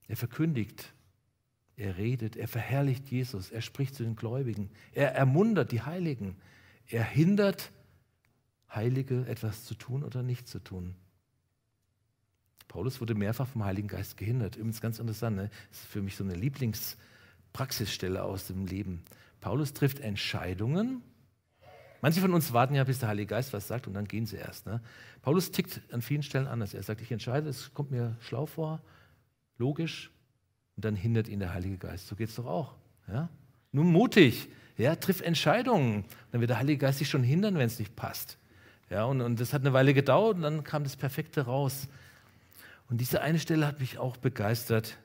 Er 0.08 0.18
verkündigt, 0.18 0.94
er 1.76 1.98
redet, 1.98 2.36
er 2.36 2.48
verherrlicht 2.48 3.10
Jesus, 3.10 3.52
er 3.52 3.62
spricht 3.62 3.96
zu 3.96 4.04
den 4.04 4.16
Gläubigen, 4.16 4.70
er 4.92 5.16
ermuntert 5.16 5.72
die 5.72 5.82
Heiligen, 5.82 6.36
er 6.88 7.04
hindert 7.04 7.72
Heilige 8.76 9.26
etwas 9.28 9.66
zu 9.66 9.76
tun 9.76 10.04
oder 10.04 10.24
nicht 10.24 10.48
zu 10.48 10.60
tun. 10.60 10.96
Paulus 12.68 13.00
wurde 13.02 13.14
mehrfach 13.14 13.48
vom 13.48 13.64
Heiligen 13.64 13.88
Geist 13.88 14.18
gehindert. 14.18 14.56
Übrigens 14.56 14.82
ganz 14.82 15.00
interessant, 15.00 15.36
ne? 15.36 15.50
das 15.70 15.82
ist 15.82 15.88
für 15.88 16.02
mich 16.02 16.16
so 16.16 16.24
eine 16.24 16.34
Lieblingspraxisstelle 16.34 18.24
aus 18.24 18.48
dem 18.48 18.66
Leben. 18.66 19.04
Paulus 19.42 19.74
trifft 19.74 20.00
Entscheidungen. 20.00 21.04
Manche 22.02 22.20
von 22.20 22.34
uns 22.34 22.52
warten 22.52 22.76
ja, 22.76 22.84
bis 22.84 23.00
der 23.00 23.10
Heilige 23.10 23.28
Geist 23.28 23.54
was 23.54 23.68
sagt 23.68 23.88
und 23.88 23.94
dann 23.94 24.08
gehen 24.08 24.26
sie 24.26 24.38
erst. 24.38 24.66
Ne? 24.66 24.82
Paulus 25.22 25.52
tickt 25.52 25.82
an 25.92 26.02
vielen 26.02 26.24
Stellen 26.24 26.48
anders. 26.48 26.74
Er 26.74 26.84
sagt, 26.84 27.02
ich 27.02 27.12
entscheide, 27.12 27.48
es 27.48 27.74
kommt 27.74 27.92
mir 27.92 28.18
schlau 28.22 28.46
vor, 28.46 28.82
logisch, 29.58 30.12
und 30.76 30.86
dann 30.86 30.96
hindert 30.96 31.28
ihn 31.28 31.40
der 31.40 31.54
Heilige 31.54 31.78
Geist. 31.78 32.08
So 32.08 32.16
geht 32.16 32.30
es 32.30 32.36
doch 32.36 32.46
auch. 32.46 32.74
Ja? 33.08 33.30
Nun 33.72 33.92
mutig, 33.92 34.50
ja, 34.78 34.96
triff 34.96 35.22
Entscheidungen. 35.22 36.06
Dann 36.32 36.42
wird 36.42 36.50
der 36.50 36.58
Heilige 36.58 36.80
Geist 36.80 37.00
sich 37.00 37.10
schon 37.10 37.24
hindern, 37.24 37.56
wenn 37.56 37.68
es 37.68 37.80
nicht 37.80 37.96
passt. 37.96 38.38
Ja, 38.94 39.06
und, 39.06 39.22
und 39.22 39.40
das 39.40 39.54
hat 39.54 39.62
eine 39.62 39.74
Weile 39.74 39.96
gedauert 39.96 40.36
und 40.36 40.44
dann 40.44 40.64
kam 40.64 40.84
das 40.84 40.96
Perfekte 40.96 41.42
raus. 41.42 41.88
Und 42.92 43.02
diese 43.02 43.24
eine 43.24 43.40
Stelle 43.40 43.66
hat 43.66 43.80
mich 43.80 43.98
auch 43.98 44.18
begeistert. 44.18 45.00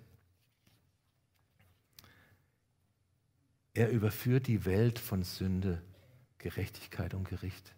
Er 3.73 3.89
überführt 3.89 4.47
die 4.47 4.67
Welt 4.67 4.99
von 4.99 5.23
Sünde, 5.23 5.81
Gerechtigkeit 6.37 7.15
und 7.15 7.27
Gericht. 7.27 7.73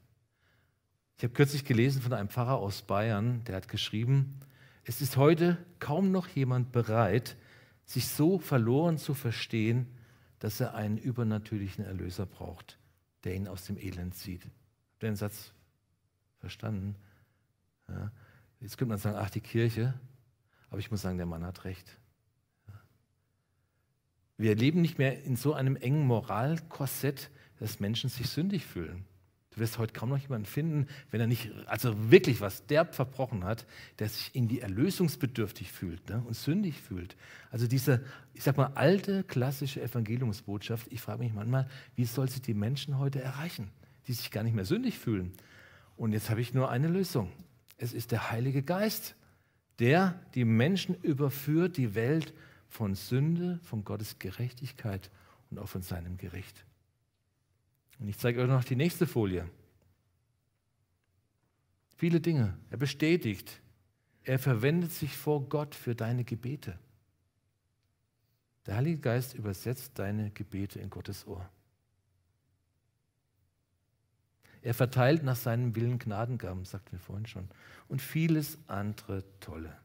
Ich 1.16 1.22
habe 1.22 1.32
kürzlich 1.32 1.64
gelesen 1.64 2.02
von 2.02 2.12
einem 2.12 2.28
Pfarrer 2.28 2.56
aus 2.56 2.82
Bayern, 2.82 3.44
der 3.44 3.54
hat 3.54 3.68
geschrieben, 3.68 4.40
es 4.82 5.00
ist 5.00 5.16
heute 5.16 5.58
kaum 5.78 6.10
noch 6.10 6.26
jemand 6.26 6.72
bereit, 6.72 7.36
sich 7.84 8.08
so 8.08 8.40
verloren 8.40 8.98
zu 8.98 9.14
verstehen, 9.14 9.86
dass 10.40 10.58
er 10.58 10.74
einen 10.74 10.98
übernatürlichen 10.98 11.84
Erlöser 11.84 12.26
braucht, 12.26 12.80
der 13.22 13.36
ihn 13.36 13.46
aus 13.46 13.66
dem 13.66 13.78
Elend 13.78 14.16
zieht. 14.16 14.42
Den 15.02 15.14
Satz 15.14 15.52
verstanden? 16.40 16.96
Ja. 17.88 18.10
Jetzt 18.60 18.76
könnte 18.76 18.90
man 18.90 18.98
sagen, 18.98 19.16
ach, 19.18 19.30
die 19.30 19.40
Kirche. 19.40 19.94
Aber 20.70 20.78
ich 20.78 20.90
muss 20.90 21.02
sagen, 21.02 21.16
der 21.16 21.26
Mann 21.26 21.44
hat 21.44 21.64
recht. 21.64 21.98
Wir 24.36 24.54
leben 24.54 24.80
nicht 24.80 24.98
mehr 24.98 25.22
in 25.24 25.36
so 25.36 25.52
einem 25.52 25.76
engen 25.76 26.06
Moralkorsett, 26.06 27.30
dass 27.58 27.80
Menschen 27.80 28.08
sich 28.08 28.28
sündig 28.28 28.64
fühlen. 28.64 29.04
Du 29.50 29.60
wirst 29.60 29.78
heute 29.78 29.92
kaum 29.92 30.10
noch 30.10 30.18
jemanden 30.18 30.46
finden, 30.46 30.86
wenn 31.10 31.20
er 31.20 31.26
nicht, 31.26 31.50
also 31.66 32.10
wirklich 32.10 32.40
was 32.40 32.64
derb 32.66 32.94
verbrochen 32.94 33.44
hat, 33.44 33.66
der 33.98 34.08
sich 34.08 34.30
irgendwie 34.32 34.60
erlösungsbedürftig 34.60 35.72
fühlt 35.72 36.08
ne, 36.08 36.22
und 36.24 36.34
sündig 36.34 36.80
fühlt. 36.80 37.16
Also 37.50 37.66
diese, 37.66 38.04
ich 38.32 38.44
sag 38.44 38.56
mal, 38.56 38.72
alte 38.76 39.24
klassische 39.24 39.82
Evangeliumsbotschaft, 39.82 40.86
ich 40.90 41.00
frage 41.00 41.24
mich 41.24 41.32
manchmal, 41.32 41.68
wie 41.96 42.04
soll 42.04 42.28
sie 42.30 42.40
die 42.40 42.54
Menschen 42.54 42.98
heute 42.98 43.20
erreichen, 43.20 43.72
die 44.06 44.12
sich 44.12 44.30
gar 44.30 44.44
nicht 44.44 44.54
mehr 44.54 44.64
sündig 44.64 44.98
fühlen? 44.98 45.32
Und 46.00 46.14
jetzt 46.14 46.30
habe 46.30 46.40
ich 46.40 46.54
nur 46.54 46.70
eine 46.70 46.88
Lösung. 46.88 47.30
Es 47.76 47.92
ist 47.92 48.10
der 48.10 48.30
Heilige 48.30 48.62
Geist, 48.62 49.16
der 49.80 50.18
die 50.34 50.46
Menschen 50.46 50.94
überführt, 51.02 51.76
die 51.76 51.94
Welt 51.94 52.32
von 52.68 52.94
Sünde, 52.94 53.60
von 53.64 53.84
Gottes 53.84 54.18
Gerechtigkeit 54.18 55.10
und 55.50 55.58
auch 55.58 55.68
von 55.68 55.82
seinem 55.82 56.16
Gericht. 56.16 56.64
Und 57.98 58.08
ich 58.08 58.16
zeige 58.16 58.40
euch 58.40 58.48
noch 58.48 58.64
die 58.64 58.76
nächste 58.76 59.06
Folie. 59.06 59.46
Viele 61.98 62.22
Dinge. 62.22 62.56
Er 62.70 62.78
bestätigt, 62.78 63.60
er 64.24 64.38
verwendet 64.38 64.92
sich 64.92 65.14
vor 65.14 65.50
Gott 65.50 65.74
für 65.74 65.94
deine 65.94 66.24
Gebete. 66.24 66.78
Der 68.64 68.76
Heilige 68.76 69.00
Geist 69.00 69.34
übersetzt 69.34 69.98
deine 69.98 70.30
Gebete 70.30 70.78
in 70.78 70.88
Gottes 70.88 71.26
Ohr. 71.26 71.46
Er 74.62 74.74
verteilt 74.74 75.22
nach 75.22 75.36
seinem 75.36 75.74
Willen 75.74 75.98
Gnadengaben, 75.98 76.64
sagten 76.64 76.92
wir 76.92 76.98
vorhin 76.98 77.26
schon, 77.26 77.48
und 77.88 78.02
vieles 78.02 78.58
andere 78.66 79.24
Tolle. 79.40 79.76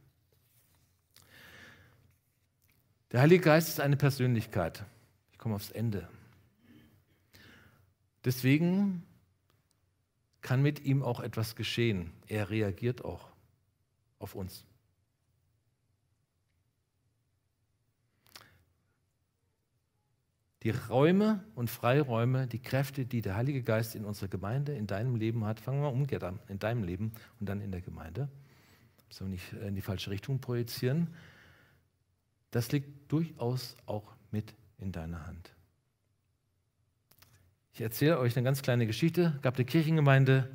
Der 3.12 3.22
Heilige 3.22 3.44
Geist 3.44 3.70
ist 3.70 3.80
eine 3.80 3.96
Persönlichkeit. 3.96 4.84
Ich 5.32 5.38
komme 5.38 5.56
aufs 5.56 5.72
Ende. 5.72 6.08
Deswegen 8.26 9.04
kann 10.42 10.62
mit 10.62 10.84
ihm 10.84 11.02
auch 11.02 11.20
etwas 11.20 11.56
geschehen. 11.56 12.12
Er 12.28 12.50
reagiert 12.50 13.06
auch 13.06 13.30
auf 14.20 14.36
uns. 14.36 14.66
Die 20.66 20.72
Räume 20.72 21.44
und 21.54 21.70
Freiräume, 21.70 22.48
die 22.48 22.58
Kräfte, 22.58 23.06
die 23.06 23.22
der 23.22 23.36
Heilige 23.36 23.62
Geist 23.62 23.94
in 23.94 24.04
unserer 24.04 24.30
Gemeinde, 24.30 24.74
in 24.74 24.88
deinem 24.88 25.16
Leben 25.16 25.46
hat, 25.46 25.60
fangen 25.60 25.84
wir 25.84 25.92
umgekehrt 25.92 26.24
an, 26.24 26.40
in 26.48 26.58
deinem 26.58 26.84
Leben 26.84 27.12
und 27.40 27.48
dann 27.48 27.62
in 27.62 27.72
der 27.72 27.82
Gemeinde. 27.82 28.30
Sollen 29.12 29.30
wir 29.30 29.36
nicht 29.36 29.54
in 29.54 29.76
die 29.76 29.82
falsche 29.82 30.10
Richtung 30.10 30.40
projizieren. 30.40 31.14
Das 32.50 32.72
liegt 32.72 33.12
durchaus 33.12 33.78
auch 33.86 34.12
mit 34.32 34.56
in 34.80 34.92
deiner 34.92 35.28
Hand. 35.28 35.54
Ich 37.74 37.82
erzähle 37.82 38.18
euch 38.18 38.36
eine 38.36 38.44
ganz 38.44 38.64
kleine 38.64 38.88
Geschichte. 38.88 39.34
Es 39.36 39.42
gab 39.44 39.58
eine 39.58 39.66
Kirchengemeinde. 39.66 40.50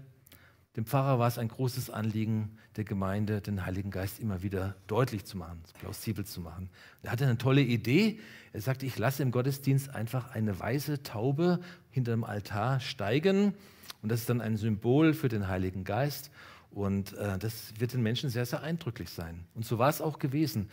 Dem 0.76 0.86
Pfarrer 0.86 1.18
war 1.18 1.26
es 1.26 1.36
ein 1.36 1.48
großes 1.48 1.90
Anliegen 1.90 2.56
der 2.76 2.84
Gemeinde, 2.84 3.40
den 3.40 3.66
Heiligen 3.66 3.90
Geist 3.90 4.20
immer 4.20 4.42
wieder 4.42 4.76
deutlich 4.86 5.24
zu 5.24 5.36
machen, 5.36 5.60
plausibel 5.80 6.24
zu 6.24 6.40
machen. 6.40 6.70
Er 7.02 7.10
hatte 7.10 7.24
eine 7.24 7.38
tolle 7.38 7.62
Idee. 7.62 8.20
Er 8.52 8.60
sagte, 8.60 8.86
ich 8.86 8.96
lasse 8.96 9.24
im 9.24 9.32
Gottesdienst 9.32 9.92
einfach 9.92 10.30
eine 10.30 10.58
weiße 10.58 11.02
Taube 11.02 11.60
hinter 11.90 12.12
dem 12.12 12.22
Altar 12.22 12.78
steigen. 12.78 13.54
Und 14.00 14.12
das 14.12 14.20
ist 14.20 14.30
dann 14.30 14.40
ein 14.40 14.56
Symbol 14.56 15.12
für 15.12 15.28
den 15.28 15.48
Heiligen 15.48 15.82
Geist. 15.82 16.30
Und 16.70 17.14
äh, 17.14 17.36
das 17.38 17.72
wird 17.78 17.92
den 17.92 18.02
Menschen 18.02 18.30
sehr, 18.30 18.46
sehr 18.46 18.62
eindrücklich 18.62 19.10
sein. 19.10 19.44
Und 19.54 19.64
so 19.64 19.78
war 19.78 19.88
es 19.88 20.00
auch 20.00 20.20
gewesen. 20.20 20.70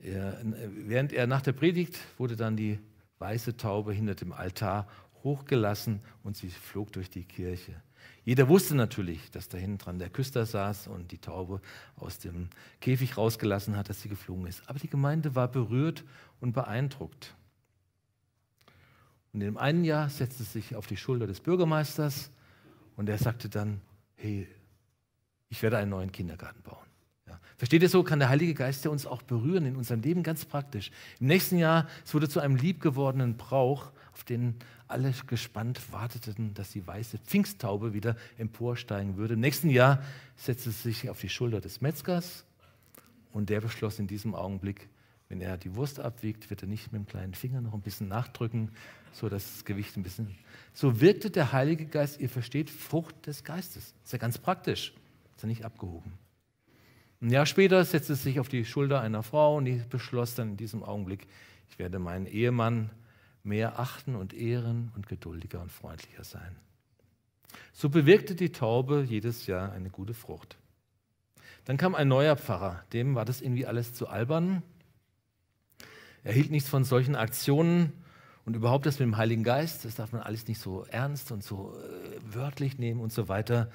Er, 0.00 0.36
während 0.84 1.12
er 1.12 1.28
nach 1.28 1.42
der 1.42 1.52
Predigt 1.52 1.96
wurde 2.18 2.34
dann 2.34 2.56
die 2.56 2.80
weiße 3.20 3.56
Taube 3.56 3.92
hinter 3.92 4.16
dem 4.16 4.32
Altar 4.32 4.88
hochgelassen 5.22 6.00
und 6.24 6.36
sie 6.36 6.50
flog 6.50 6.92
durch 6.92 7.10
die 7.10 7.24
Kirche. 7.24 7.80
Jeder 8.28 8.46
wusste 8.46 8.74
natürlich, 8.74 9.30
dass 9.30 9.48
da 9.48 9.56
hinten 9.56 9.78
dran 9.78 9.98
der 9.98 10.10
Küster 10.10 10.44
saß 10.44 10.88
und 10.88 11.12
die 11.12 11.16
Taube 11.16 11.62
aus 11.96 12.18
dem 12.18 12.50
Käfig 12.78 13.16
rausgelassen 13.16 13.74
hat, 13.74 13.88
dass 13.88 14.02
sie 14.02 14.10
geflogen 14.10 14.46
ist. 14.46 14.68
Aber 14.68 14.78
die 14.78 14.90
Gemeinde 14.90 15.34
war 15.34 15.48
berührt 15.48 16.04
und 16.38 16.52
beeindruckt. 16.52 17.34
Und 19.32 19.40
in 19.40 19.46
dem 19.46 19.56
einen 19.56 19.82
Jahr 19.82 20.10
setzte 20.10 20.42
es 20.42 20.52
sich 20.52 20.76
auf 20.76 20.86
die 20.86 20.98
Schulter 20.98 21.26
des 21.26 21.40
Bürgermeisters 21.40 22.30
und 22.96 23.08
er 23.08 23.16
sagte 23.16 23.48
dann, 23.48 23.80
hey, 24.16 24.46
ich 25.48 25.62
werde 25.62 25.78
einen 25.78 25.92
neuen 25.92 26.12
Kindergarten 26.12 26.60
bauen. 26.60 26.86
Ja. 27.26 27.40
Versteht 27.56 27.80
ihr 27.80 27.88
so, 27.88 28.02
kann 28.02 28.18
der 28.18 28.28
Heilige 28.28 28.52
Geist 28.52 28.84
ja 28.84 28.90
uns 28.90 29.06
auch 29.06 29.22
berühren 29.22 29.64
in 29.64 29.74
unserem 29.74 30.02
Leben 30.02 30.22
ganz 30.22 30.44
praktisch. 30.44 30.90
Im 31.18 31.28
nächsten 31.28 31.56
Jahr, 31.56 31.88
es 32.04 32.12
wurde 32.12 32.28
zu 32.28 32.40
einem 32.40 32.56
liebgewordenen 32.56 33.38
Brauch, 33.38 33.90
auf 34.18 34.24
den 34.24 34.56
alle 34.88 35.14
gespannt 35.28 35.92
warteten, 35.92 36.52
dass 36.54 36.72
die 36.72 36.84
weiße 36.84 37.18
Pfingsttaube 37.18 37.94
wieder 37.94 38.16
emporsteigen 38.36 39.16
würde. 39.16 39.34
Im 39.34 39.40
nächsten 39.40 39.70
Jahr 39.70 40.02
setzte 40.34 40.70
es 40.70 40.82
sich 40.82 41.08
auf 41.08 41.20
die 41.20 41.28
Schulter 41.28 41.60
des 41.60 41.80
Metzgers 41.80 42.44
und 43.32 43.48
der 43.48 43.60
beschloss 43.60 44.00
in 44.00 44.08
diesem 44.08 44.34
Augenblick, 44.34 44.88
Wenn 45.28 45.42
er 45.42 45.58
die 45.58 45.74
Wurst 45.74 46.00
abwiegt, 46.00 46.48
wird 46.48 46.62
er 46.62 46.68
nicht 46.68 46.90
mit 46.90 47.02
dem 47.02 47.06
kleinen 47.06 47.34
Finger 47.34 47.60
noch 47.60 47.74
ein 47.74 47.82
bisschen 47.82 48.08
nachdrücken, 48.08 48.70
so 49.12 49.28
dass 49.28 49.44
das 49.52 49.64
Gewicht 49.64 49.96
ein 49.96 50.02
bisschen. 50.02 50.34
So 50.72 51.00
wirkte 51.00 51.30
der 51.30 51.52
Heilige 51.52 51.84
Geist, 51.86 52.18
ihr 52.18 52.30
versteht, 52.30 52.70
Frucht 52.70 53.26
des 53.26 53.44
Geistes. 53.44 53.94
Ist 54.04 54.12
ja 54.12 54.18
ganz 54.18 54.38
praktisch. 54.38 54.94
Ist 55.36 55.42
ja 55.42 55.48
nicht 55.48 55.64
abgehoben. 55.64 56.14
Ein 57.20 57.30
Jahr 57.30 57.46
später 57.46 57.84
setzte 57.84 58.14
es 58.14 58.22
sich 58.22 58.40
auf 58.40 58.48
die 58.48 58.64
Schulter 58.64 59.00
einer 59.00 59.22
Frau 59.22 59.56
und 59.56 59.66
die 59.66 59.82
beschloss 59.90 60.34
dann 60.34 60.52
in 60.52 60.56
diesem 60.56 60.82
Augenblick, 60.82 61.26
ich 61.70 61.78
werde 61.78 61.98
meinen 61.98 62.26
Ehemann 62.26 62.90
mehr 63.48 63.80
achten 63.80 64.14
und 64.14 64.34
ehren 64.34 64.92
und 64.94 65.08
geduldiger 65.08 65.60
und 65.60 65.72
freundlicher 65.72 66.24
sein. 66.24 66.56
So 67.72 67.88
bewirkte 67.88 68.34
die 68.34 68.52
Taube 68.52 69.04
jedes 69.08 69.46
Jahr 69.46 69.72
eine 69.72 69.90
gute 69.90 70.14
Frucht. 70.14 70.58
Dann 71.64 71.76
kam 71.76 71.94
ein 71.94 72.08
neuer 72.08 72.36
Pfarrer, 72.36 72.84
dem 72.92 73.14
war 73.14 73.24
das 73.24 73.40
irgendwie 73.40 73.66
alles 73.66 73.92
zu 73.94 74.08
albern. 74.08 74.62
Er 76.24 76.32
hielt 76.32 76.50
nichts 76.50 76.68
von 76.68 76.84
solchen 76.84 77.16
Aktionen 77.16 77.92
und 78.44 78.54
überhaupt 78.54 78.86
das 78.86 78.98
mit 78.98 79.06
dem 79.06 79.16
Heiligen 79.16 79.44
Geist, 79.44 79.84
das 79.84 79.94
darf 79.94 80.12
man 80.12 80.22
alles 80.22 80.46
nicht 80.46 80.60
so 80.60 80.84
ernst 80.84 81.32
und 81.32 81.42
so 81.42 81.74
äh, 81.76 82.34
wörtlich 82.34 82.78
nehmen 82.78 83.00
und 83.00 83.12
so 83.12 83.28
weiter. 83.28 83.70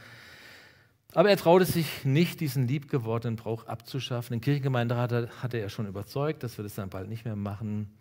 Aber 1.13 1.29
er 1.29 1.37
traute 1.37 1.65
sich 1.65 2.05
nicht, 2.05 2.39
diesen 2.39 2.67
liebgewordenen 2.67 3.35
Brauch 3.35 3.67
abzuschaffen. 3.67 4.33
Den 4.33 4.41
Kirchengemeinderat 4.41 5.43
hatte 5.43 5.59
er 5.59 5.69
schon 5.69 5.85
überzeugt, 5.85 6.41
dass 6.41 6.57
wir 6.57 6.63
das 6.63 6.73
dann 6.73 6.89
bald 6.89 7.07
nicht 7.07 7.23
mehr 7.25 7.35
machen. 7.35 7.91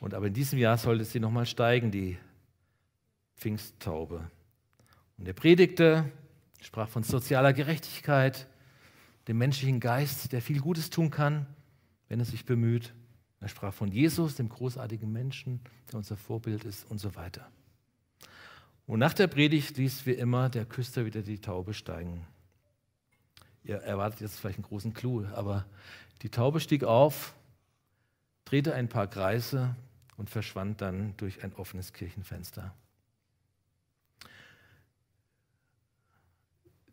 Und 0.00 0.14
aber 0.14 0.26
in 0.26 0.34
diesem 0.34 0.58
Jahr 0.58 0.76
sollte 0.76 1.04
sie 1.04 1.20
nochmal 1.20 1.46
steigen, 1.46 1.90
die 1.90 2.18
Pfingsttaube. 3.36 4.30
Und 5.18 5.26
er 5.26 5.34
predigte, 5.34 6.10
sprach 6.60 6.88
von 6.88 7.02
sozialer 7.02 7.52
Gerechtigkeit, 7.52 8.46
dem 9.28 9.38
menschlichen 9.38 9.80
Geist, 9.80 10.32
der 10.32 10.42
viel 10.42 10.60
Gutes 10.60 10.90
tun 10.90 11.10
kann, 11.10 11.46
wenn 12.08 12.20
er 12.20 12.26
sich 12.26 12.44
bemüht. 12.44 12.94
Er 13.40 13.48
sprach 13.48 13.74
von 13.74 13.90
Jesus, 13.90 14.36
dem 14.36 14.48
großartigen 14.48 15.10
Menschen, 15.10 15.60
der 15.90 15.98
unser 15.98 16.16
Vorbild 16.16 16.64
ist 16.64 16.90
und 16.90 16.98
so 16.98 17.14
weiter. 17.14 17.46
Und 18.86 18.98
nach 18.98 19.14
der 19.14 19.26
Predigt 19.26 19.76
ließ 19.78 20.06
wie 20.06 20.12
immer 20.12 20.50
der 20.50 20.66
Küster 20.66 21.06
wieder 21.06 21.22
die 21.22 21.40
Taube 21.40 21.72
steigen. 21.72 22.26
Ihr 23.62 23.76
erwartet 23.76 24.20
jetzt 24.20 24.38
vielleicht 24.38 24.58
einen 24.58 24.66
großen 24.66 24.92
Clou, 24.92 25.24
aber 25.34 25.64
die 26.22 26.28
Taube 26.28 26.60
stieg 26.60 26.84
auf, 26.84 27.34
drehte 28.44 28.74
ein 28.74 28.88
paar 28.88 29.06
Kreise 29.06 29.76
und 30.16 30.30
verschwand 30.30 30.80
dann 30.80 31.16
durch 31.16 31.42
ein 31.42 31.52
offenes 31.54 31.92
Kirchenfenster. 31.92 32.74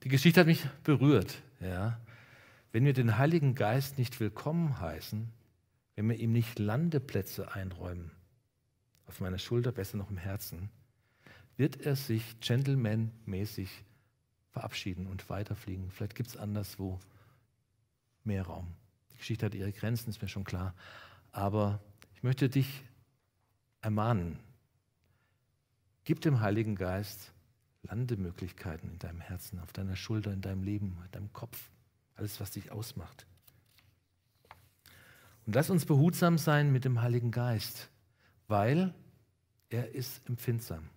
Die 0.03 0.09
Geschichte 0.09 0.39
hat 0.39 0.47
mich 0.47 0.65
berührt. 0.83 1.41
Ja. 1.59 1.99
Wenn 2.71 2.85
wir 2.85 2.93
den 2.93 3.17
Heiligen 3.17 3.53
Geist 3.53 3.97
nicht 3.97 4.19
willkommen 4.19 4.79
heißen, 4.79 5.29
wenn 5.95 6.09
wir 6.09 6.17
ihm 6.17 6.31
nicht 6.31 6.57
Landeplätze 6.57 7.53
einräumen, 7.53 8.11
auf 9.05 9.19
meiner 9.19 9.37
Schulter, 9.37 9.71
besser 9.71 9.97
noch 9.97 10.09
im 10.09 10.17
Herzen, 10.17 10.69
wird 11.57 11.81
er 11.81 11.95
sich 11.95 12.39
gentlemanmäßig 12.39 13.83
verabschieden 14.49 15.05
und 15.05 15.29
weiterfliegen. 15.29 15.91
Vielleicht 15.91 16.15
gibt 16.15 16.29
es 16.29 16.37
anderswo 16.37 16.99
mehr 18.23 18.43
Raum. 18.43 18.73
Die 19.13 19.17
Geschichte 19.17 19.45
hat 19.45 19.53
ihre 19.53 19.71
Grenzen, 19.71 20.09
ist 20.09 20.21
mir 20.21 20.27
schon 20.27 20.45
klar. 20.45 20.73
Aber 21.31 21.79
ich 22.13 22.23
möchte 22.23 22.49
dich 22.49 22.83
ermahnen. 23.81 24.39
Gib 26.03 26.21
dem 26.21 26.39
Heiligen 26.39 26.75
Geist 26.75 27.31
Landemöglichkeiten 27.83 28.91
in 28.91 28.99
deinem 28.99 29.21
Herzen, 29.21 29.59
auf 29.59 29.73
deiner 29.73 29.95
Schulter, 29.95 30.31
in 30.31 30.41
deinem 30.41 30.63
Leben, 30.63 30.97
in 31.05 31.11
deinem 31.11 31.33
Kopf, 31.33 31.71
alles, 32.15 32.39
was 32.39 32.51
dich 32.51 32.71
ausmacht. 32.71 33.25
Und 35.45 35.55
lass 35.55 35.69
uns 35.69 35.85
behutsam 35.85 36.37
sein 36.37 36.71
mit 36.71 36.85
dem 36.85 37.01
Heiligen 37.01 37.31
Geist, 37.31 37.89
weil 38.47 38.93
er 39.69 39.95
ist 39.95 40.21
empfindsam. 40.27 40.89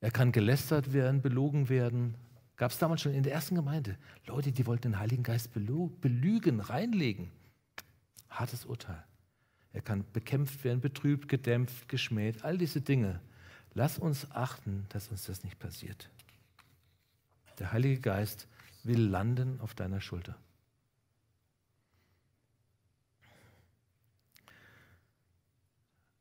Er 0.00 0.10
kann 0.10 0.32
gelästert 0.32 0.92
werden, 0.92 1.20
belogen 1.20 1.68
werden. 1.68 2.16
Gab 2.56 2.70
es 2.70 2.78
damals 2.78 3.02
schon 3.02 3.12
in 3.12 3.22
der 3.22 3.32
ersten 3.32 3.54
Gemeinde 3.54 3.98
Leute, 4.26 4.52
die 4.52 4.66
wollten 4.66 4.92
den 4.92 4.98
Heiligen 4.98 5.22
Geist 5.22 5.52
belügen, 5.52 6.60
reinlegen. 6.60 7.30
Hartes 8.34 8.64
Urteil. 8.64 9.02
Er 9.72 9.82
kann 9.82 10.04
bekämpft 10.12 10.62
werden, 10.64 10.80
betrübt, 10.80 11.28
gedämpft, 11.28 11.88
geschmäht, 11.88 12.44
all 12.44 12.58
diese 12.58 12.80
Dinge. 12.80 13.20
Lass 13.72 13.98
uns 13.98 14.30
achten, 14.30 14.86
dass 14.90 15.08
uns 15.08 15.24
das 15.24 15.42
nicht 15.42 15.58
passiert. 15.58 16.10
Der 17.58 17.72
Heilige 17.72 18.00
Geist 18.00 18.46
will 18.84 19.00
landen 19.00 19.60
auf 19.60 19.74
deiner 19.74 20.00
Schulter. 20.00 20.36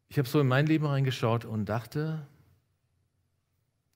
Ich 0.07 0.18
habe 0.18 0.28
so 0.28 0.39
in 0.39 0.47
mein 0.47 0.68
Leben 0.68 0.86
reingeschaut 0.86 1.43
und 1.43 1.66
dachte, 1.66 2.28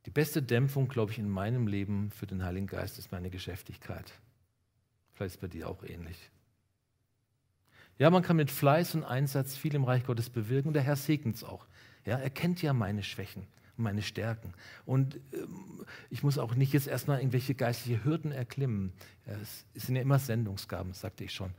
die 0.07 0.11
beste 0.11 0.41
Dämpfung, 0.41 0.87
glaube 0.87 1.11
ich, 1.11 1.19
in 1.19 1.29
meinem 1.29 1.67
Leben 1.67 2.11
für 2.11 2.25
den 2.25 2.43
Heiligen 2.43 2.67
Geist 2.67 2.97
ist 2.97 3.11
meine 3.11 3.29
Geschäftigkeit. 3.29 4.11
Vielleicht 5.13 5.35
ist 5.35 5.41
bei 5.41 5.47
dir 5.47 5.69
auch 5.69 5.83
ähnlich. 5.83 6.31
Ja, 7.99 8.09
man 8.09 8.21
kann 8.21 8.35
mit 8.35 8.51
Fleiß 8.51 8.95
und 8.95 9.03
Einsatz 9.03 9.55
viel 9.55 9.73
im 9.73 9.83
Reich 9.83 10.05
Gottes 10.05 10.29
bewirken 10.29 10.69
und 10.69 10.73
der 10.73 10.83
Herr 10.83 10.95
segnet 10.95 11.35
es 11.35 11.43
auch. 11.43 11.65
Ja, 12.05 12.17
er 12.17 12.29
kennt 12.29 12.61
ja 12.61 12.73
meine 12.73 13.03
Schwächen 13.03 13.47
und 13.75 13.83
meine 13.83 14.01
Stärken. 14.01 14.53
Und 14.85 15.19
ähm, 15.33 15.85
ich 16.09 16.23
muss 16.23 16.37
auch 16.37 16.55
nicht 16.55 16.73
jetzt 16.73 16.87
erstmal 16.87 17.19
irgendwelche 17.19 17.55
geistliche 17.55 18.03
Hürden 18.03 18.31
erklimmen. 18.31 18.93
Ja, 19.25 19.33
es 19.41 19.65
sind 19.73 19.95
ja 19.95 20.01
immer 20.01 20.19
Sendungsgaben, 20.19 20.93
sagte 20.93 21.23
ich 21.23 21.33
schon. 21.33 21.51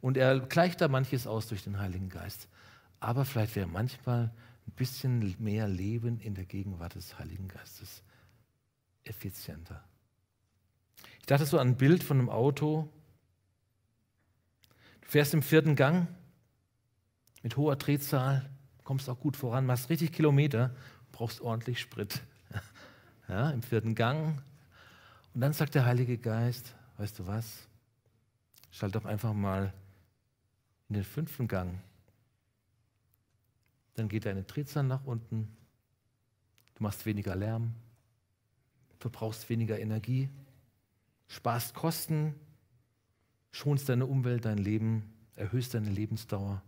Und 0.00 0.16
er 0.16 0.40
gleicht 0.40 0.80
da 0.80 0.88
manches 0.88 1.26
aus 1.26 1.48
durch 1.48 1.62
den 1.62 1.78
Heiligen 1.78 2.08
Geist. 2.08 2.48
Aber 2.98 3.24
vielleicht 3.24 3.54
wäre 3.54 3.68
manchmal 3.68 4.32
ein 4.66 4.72
bisschen 4.72 5.34
mehr 5.38 5.68
Leben 5.68 6.20
in 6.20 6.34
der 6.34 6.44
Gegenwart 6.44 6.94
des 6.94 7.18
Heiligen 7.18 7.48
Geistes 7.48 8.02
effizienter. 9.04 9.82
Ich 11.20 11.26
dachte 11.26 11.46
so 11.46 11.58
an 11.58 11.68
ein 11.68 11.76
Bild 11.76 12.02
von 12.02 12.18
einem 12.18 12.30
Auto. 12.30 12.88
Fährst 15.12 15.34
im 15.34 15.42
vierten 15.42 15.76
Gang 15.76 16.08
mit 17.42 17.56
hoher 17.56 17.76
Drehzahl, 17.76 18.48
kommst 18.82 19.08
auch 19.08 19.20
gut 19.20 19.36
voran, 19.36 19.66
machst 19.66 19.90
richtig 19.90 20.12
Kilometer, 20.12 20.74
brauchst 21.12 21.40
ordentlich 21.40 21.80
Sprit. 21.80 22.22
Ja, 23.28 23.50
Im 23.50 23.62
vierten 23.62 23.94
Gang. 23.94 24.42
Und 25.32 25.40
dann 25.40 25.52
sagt 25.52 25.74
der 25.74 25.86
Heilige 25.86 26.18
Geist, 26.18 26.74
weißt 26.98 27.20
du 27.20 27.26
was? 27.26 27.68
Schalt 28.70 28.94
doch 28.94 29.04
einfach 29.04 29.32
mal 29.32 29.72
in 30.88 30.94
den 30.96 31.04
fünften 31.04 31.46
Gang 31.48 31.78
dann 33.94 34.08
geht 34.08 34.26
deine 34.26 34.44
Drehzahl 34.44 34.84
nach 34.84 35.04
unten, 35.04 35.54
du 36.74 36.82
machst 36.82 37.04
weniger 37.06 37.36
Lärm, 37.36 37.74
verbrauchst 38.98 39.48
weniger 39.48 39.78
Energie, 39.78 40.28
sparst 41.28 41.74
Kosten, 41.74 42.34
schonst 43.52 43.88
deine 43.88 44.06
Umwelt, 44.06 44.44
dein 44.44 44.58
Leben, 44.58 45.04
erhöhst 45.36 45.74
deine 45.74 45.90
Lebensdauer. 45.90 46.62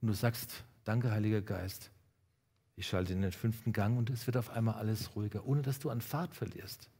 Und 0.00 0.08
du 0.08 0.14
sagst, 0.14 0.64
danke 0.84 1.10
Heiliger 1.10 1.42
Geist, 1.42 1.90
ich 2.76 2.86
schalte 2.86 3.12
in 3.12 3.22
den 3.22 3.32
fünften 3.32 3.72
Gang 3.72 3.98
und 3.98 4.10
es 4.10 4.26
wird 4.26 4.36
auf 4.36 4.50
einmal 4.50 4.74
alles 4.74 5.16
ruhiger, 5.16 5.46
ohne 5.46 5.62
dass 5.62 5.78
du 5.78 5.90
an 5.90 6.00
Fahrt 6.00 6.34
verlierst. 6.34 6.90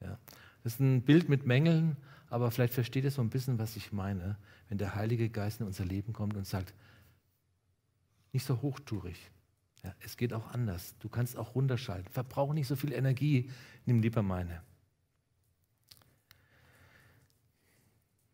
Ja. 0.00 0.18
Das 0.62 0.74
ist 0.74 0.80
ein 0.80 1.02
Bild 1.02 1.28
mit 1.28 1.46
Mängeln, 1.46 1.96
aber 2.28 2.50
vielleicht 2.50 2.74
versteht 2.74 3.04
ihr 3.04 3.10
so 3.10 3.22
ein 3.22 3.30
bisschen, 3.30 3.58
was 3.58 3.76
ich 3.76 3.92
meine, 3.92 4.36
wenn 4.68 4.78
der 4.78 4.94
Heilige 4.94 5.28
Geist 5.28 5.60
in 5.60 5.66
unser 5.66 5.84
Leben 5.84 6.12
kommt 6.12 6.36
und 6.36 6.46
sagt, 6.46 6.74
nicht 8.32 8.46
so 8.46 8.62
hochtourig. 8.62 9.30
Ja, 9.82 9.94
es 10.00 10.16
geht 10.16 10.32
auch 10.32 10.52
anders. 10.52 10.94
Du 11.00 11.08
kannst 11.08 11.36
auch 11.36 11.54
runterschalten. 11.54 12.10
Verbrauche 12.12 12.54
nicht 12.54 12.68
so 12.68 12.76
viel 12.76 12.92
Energie. 12.92 13.50
Nimm 13.84 14.00
lieber 14.00 14.22
meine. 14.22 14.62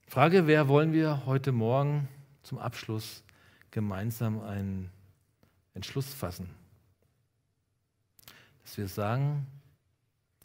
Frage, 0.08 0.46
wer 0.46 0.68
wollen 0.68 0.94
wir 0.94 1.26
heute 1.26 1.52
Morgen 1.52 2.08
zum 2.42 2.58
Abschluss 2.58 3.22
gemeinsam 3.70 4.40
einen 4.40 4.90
Entschluss 5.74 6.14
fassen? 6.14 6.48
Dass 8.62 8.78
wir 8.78 8.88
sagen, 8.88 9.46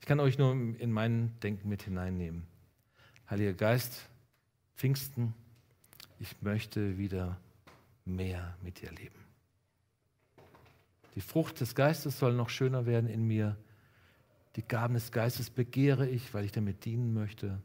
ich 0.01 0.05
kann 0.05 0.20
euch 0.20 0.38
nur 0.38 0.51
in 0.51 0.91
mein 0.91 1.32
Denken 1.39 1.70
mit 1.70 1.84
hineinnehmen. 1.84 2.45
Heiliger 3.30 3.53
Geist, 3.53 4.09
Pfingsten, 4.76 5.34
ich 6.20 6.41
möchte 6.41 6.97
wieder 6.97 7.39
mehr 8.03 8.57
mit 8.64 8.82
dir 8.82 8.91
leben. 8.91 9.16
Die 11.16 11.22
Frucht 11.22 11.61
des 11.61 11.74
Geistes 11.74 12.20
soll 12.20 12.34
noch 12.34 12.49
schöner 12.49 12.86
werden 12.86 13.09
in 13.09 13.26
mir. 13.26 13.55
Die 14.57 14.64
Gaben 14.68 14.95
des 14.95 15.14
Geistes 15.14 15.49
begehre 15.49 16.05
ich, 16.05 16.34
weil 16.34 16.43
ich 16.43 16.51
damit 16.51 16.84
dienen 16.84 17.14
möchte. 17.14 17.61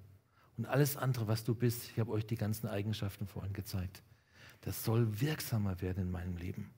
Und 0.58 0.66
alles 0.66 0.96
andere, 0.96 1.28
was 1.28 1.44
du 1.44 1.54
bist, 1.54 1.84
ich 1.84 2.00
habe 2.00 2.10
euch 2.10 2.26
die 2.26 2.36
ganzen 2.36 2.66
Eigenschaften 2.66 3.28
vorhin 3.28 3.52
gezeigt, 3.52 4.02
das 4.62 4.84
soll 4.84 5.20
wirksamer 5.20 5.80
werden 5.80 6.02
in 6.02 6.10
meinem 6.10 6.36
Leben. 6.36 6.70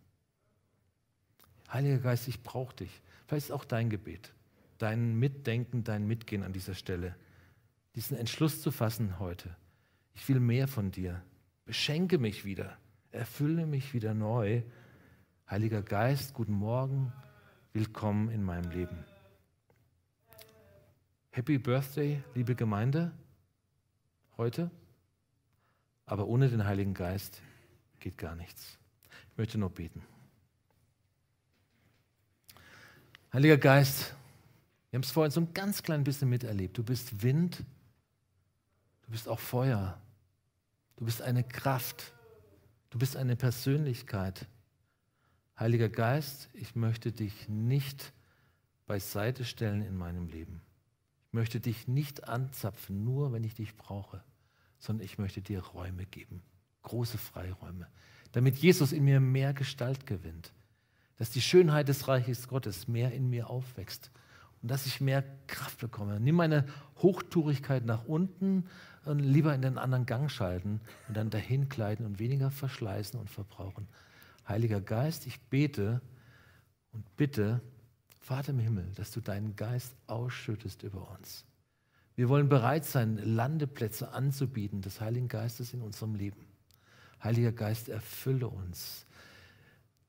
Heiliger 1.72 1.98
Geist, 1.98 2.28
ich 2.28 2.42
brauche 2.42 2.76
dich. 2.76 3.00
Vielleicht 3.26 3.46
ist 3.46 3.52
auch 3.52 3.64
dein 3.64 3.88
Gebet, 3.88 4.34
dein 4.76 5.18
Mitdenken, 5.18 5.82
dein 5.82 6.06
Mitgehen 6.06 6.42
an 6.42 6.52
dieser 6.52 6.74
Stelle, 6.74 7.16
diesen 7.94 8.18
Entschluss 8.18 8.60
zu 8.60 8.70
fassen 8.70 9.18
heute. 9.18 9.56
Ich 10.14 10.28
will 10.28 10.40
mehr 10.40 10.68
von 10.68 10.90
dir. 10.90 11.22
Beschenke 11.64 12.18
mich 12.18 12.44
wieder. 12.44 12.76
Erfülle 13.12 13.66
mich 13.66 13.94
wieder 13.94 14.12
neu. 14.12 14.62
Heiliger 15.48 15.82
Geist, 15.82 16.34
guten 16.34 16.52
Morgen. 16.52 17.12
Willkommen 17.72 18.28
in 18.30 18.42
meinem 18.42 18.70
Leben. 18.70 19.04
Happy 21.30 21.58
Birthday, 21.58 22.22
liebe 22.34 22.54
Gemeinde, 22.54 23.12
heute. 24.40 24.70
Aber 26.06 26.26
ohne 26.26 26.48
den 26.48 26.64
Heiligen 26.64 26.94
Geist 26.94 27.42
geht 28.00 28.16
gar 28.16 28.34
nichts. 28.34 28.78
Ich 29.30 29.36
möchte 29.36 29.58
nur 29.58 29.68
beten. 29.68 30.02
Heiliger 33.34 33.58
Geist, 33.58 34.14
wir 34.88 34.96
haben 34.96 35.04
es 35.04 35.10
vorhin 35.10 35.30
so 35.30 35.42
ein 35.42 35.52
ganz 35.52 35.82
klein 35.82 36.02
bisschen 36.02 36.30
miterlebt. 36.30 36.76
Du 36.78 36.82
bist 36.82 37.22
Wind, 37.22 37.58
du 39.02 39.10
bist 39.10 39.28
auch 39.28 39.38
Feuer, 39.38 40.00
du 40.96 41.04
bist 41.04 41.20
eine 41.20 41.44
Kraft, 41.44 42.12
du 42.88 42.98
bist 42.98 43.16
eine 43.16 43.36
Persönlichkeit. 43.36 44.46
Heiliger 45.58 45.90
Geist, 45.90 46.48
ich 46.54 46.74
möchte 46.74 47.12
dich 47.12 47.48
nicht 47.48 48.12
beiseite 48.86 49.44
stellen 49.44 49.82
in 49.82 49.96
meinem 49.96 50.28
Leben. 50.28 50.62
Ich 51.28 51.34
möchte 51.34 51.60
dich 51.60 51.86
nicht 51.86 52.26
anzapfen, 52.26 53.04
nur 53.04 53.32
wenn 53.32 53.44
ich 53.44 53.54
dich 53.54 53.76
brauche, 53.76 54.24
sondern 54.80 55.04
ich 55.04 55.18
möchte 55.18 55.40
dir 55.40 55.60
Räume 55.60 56.06
geben, 56.06 56.42
große 56.82 57.18
Freiräume, 57.18 57.86
damit 58.32 58.56
Jesus 58.56 58.90
in 58.92 59.04
mir 59.04 59.20
mehr 59.20 59.54
Gestalt 59.54 60.06
gewinnt, 60.06 60.52
dass 61.18 61.30
die 61.30 61.42
Schönheit 61.42 61.88
des 61.88 62.08
Reiches 62.08 62.48
Gottes 62.48 62.88
mehr 62.88 63.12
in 63.12 63.30
mir 63.30 63.48
aufwächst 63.48 64.10
und 64.62 64.70
dass 64.70 64.86
ich 64.86 65.00
mehr 65.00 65.22
Kraft 65.46 65.78
bekomme. 65.78 66.18
Nimm 66.18 66.36
meine 66.36 66.66
Hochtourigkeit 66.98 67.84
nach 67.84 68.06
unten 68.06 68.66
und 69.04 69.20
lieber 69.20 69.54
in 69.54 69.62
den 69.62 69.78
anderen 69.78 70.06
Gang 70.06 70.30
schalten 70.30 70.80
und 71.08 71.16
dann 71.16 71.30
dahin 71.30 71.68
kleiden 71.68 72.06
und 72.06 72.18
weniger 72.18 72.50
verschleißen 72.50 73.18
und 73.20 73.30
verbrauchen. 73.30 73.86
Heiliger 74.48 74.80
Geist, 74.80 75.26
ich 75.26 75.40
bete 75.42 76.00
und 76.92 77.16
bitte, 77.16 77.60
Vater 78.20 78.50
im 78.50 78.58
Himmel, 78.58 78.86
dass 78.96 79.10
du 79.10 79.20
deinen 79.20 79.56
Geist 79.56 79.94
ausschüttest 80.06 80.82
über 80.82 81.10
uns. 81.10 81.44
Wir 82.20 82.28
wollen 82.28 82.50
bereit 82.50 82.84
sein, 82.84 83.16
Landeplätze 83.16 84.12
anzubieten 84.12 84.82
des 84.82 85.00
Heiligen 85.00 85.26
Geistes 85.26 85.72
in 85.72 85.80
unserem 85.80 86.14
Leben. 86.14 86.44
Heiliger 87.24 87.50
Geist, 87.50 87.88
erfülle 87.88 88.46
uns. 88.46 89.06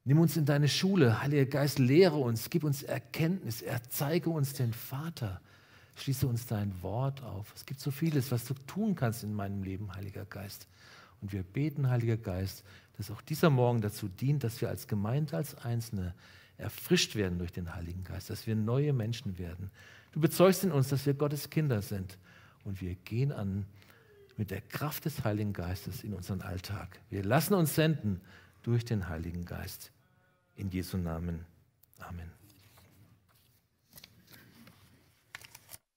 Nimm 0.03 0.19
uns 0.19 0.35
in 0.35 0.43
deine 0.43 0.67
Schule. 0.67 1.21
Heiliger 1.21 1.45
Geist, 1.45 1.79
lehre 1.79 2.17
uns, 2.17 2.49
gib 2.49 2.65
uns 2.65 2.83
Erkenntnis, 2.83 3.61
erzeige 3.61 4.29
uns 4.29 4.51
den 4.51 4.73
Vater. 4.73 5.39
Schließe 5.95 6.27
uns 6.27 6.47
dein 6.47 6.73
Wort 6.81 7.23
auf. 7.23 7.53
Es 7.55 7.65
gibt 7.65 7.79
so 7.79 7.91
vieles, 7.91 8.29
was 8.29 8.43
du 8.43 8.55
tun 8.55 8.93
kannst 8.93 9.23
in 9.23 9.33
meinem 9.33 9.63
Leben, 9.63 9.95
Heiliger 9.95 10.25
Geist. 10.25 10.67
Und 11.21 11.31
wir 11.31 11.43
beten, 11.43 11.89
Heiliger 11.89 12.17
Geist, 12.17 12.65
dass 12.97 13.09
auch 13.09 13.21
dieser 13.21 13.49
Morgen 13.49 13.79
dazu 13.79 14.09
dient, 14.09 14.43
dass 14.43 14.59
wir 14.59 14.67
als 14.67 14.89
Gemeinde, 14.89 15.37
als 15.37 15.55
Einzelne 15.55 16.13
erfrischt 16.57 17.15
werden 17.15 17.39
durch 17.39 17.53
den 17.53 17.73
Heiligen 17.73 18.03
Geist, 18.03 18.29
dass 18.29 18.47
wir 18.47 18.57
neue 18.57 18.91
Menschen 18.91 19.37
werden. 19.37 19.71
Du 20.11 20.19
bezeugst 20.19 20.63
in 20.63 20.71
uns, 20.71 20.89
dass 20.89 21.05
wir 21.05 21.13
Gottes 21.13 21.49
Kinder 21.49 21.81
sind. 21.81 22.17
Und 22.63 22.81
wir 22.81 22.95
gehen 22.95 23.31
an 23.31 23.65
mit 24.37 24.51
der 24.51 24.61
Kraft 24.61 25.05
des 25.05 25.23
Heiligen 25.23 25.53
Geistes 25.53 26.03
in 26.03 26.13
unseren 26.13 26.41
Alltag. 26.41 26.99
Wir 27.09 27.23
lassen 27.23 27.53
uns 27.53 27.75
senden 27.75 28.21
durch 28.63 28.85
den 28.85 29.07
Heiligen 29.07 29.45
Geist. 29.45 29.91
In 30.55 30.69
Jesu 30.69 30.97
Namen. 30.97 31.45
Amen. 31.99 32.40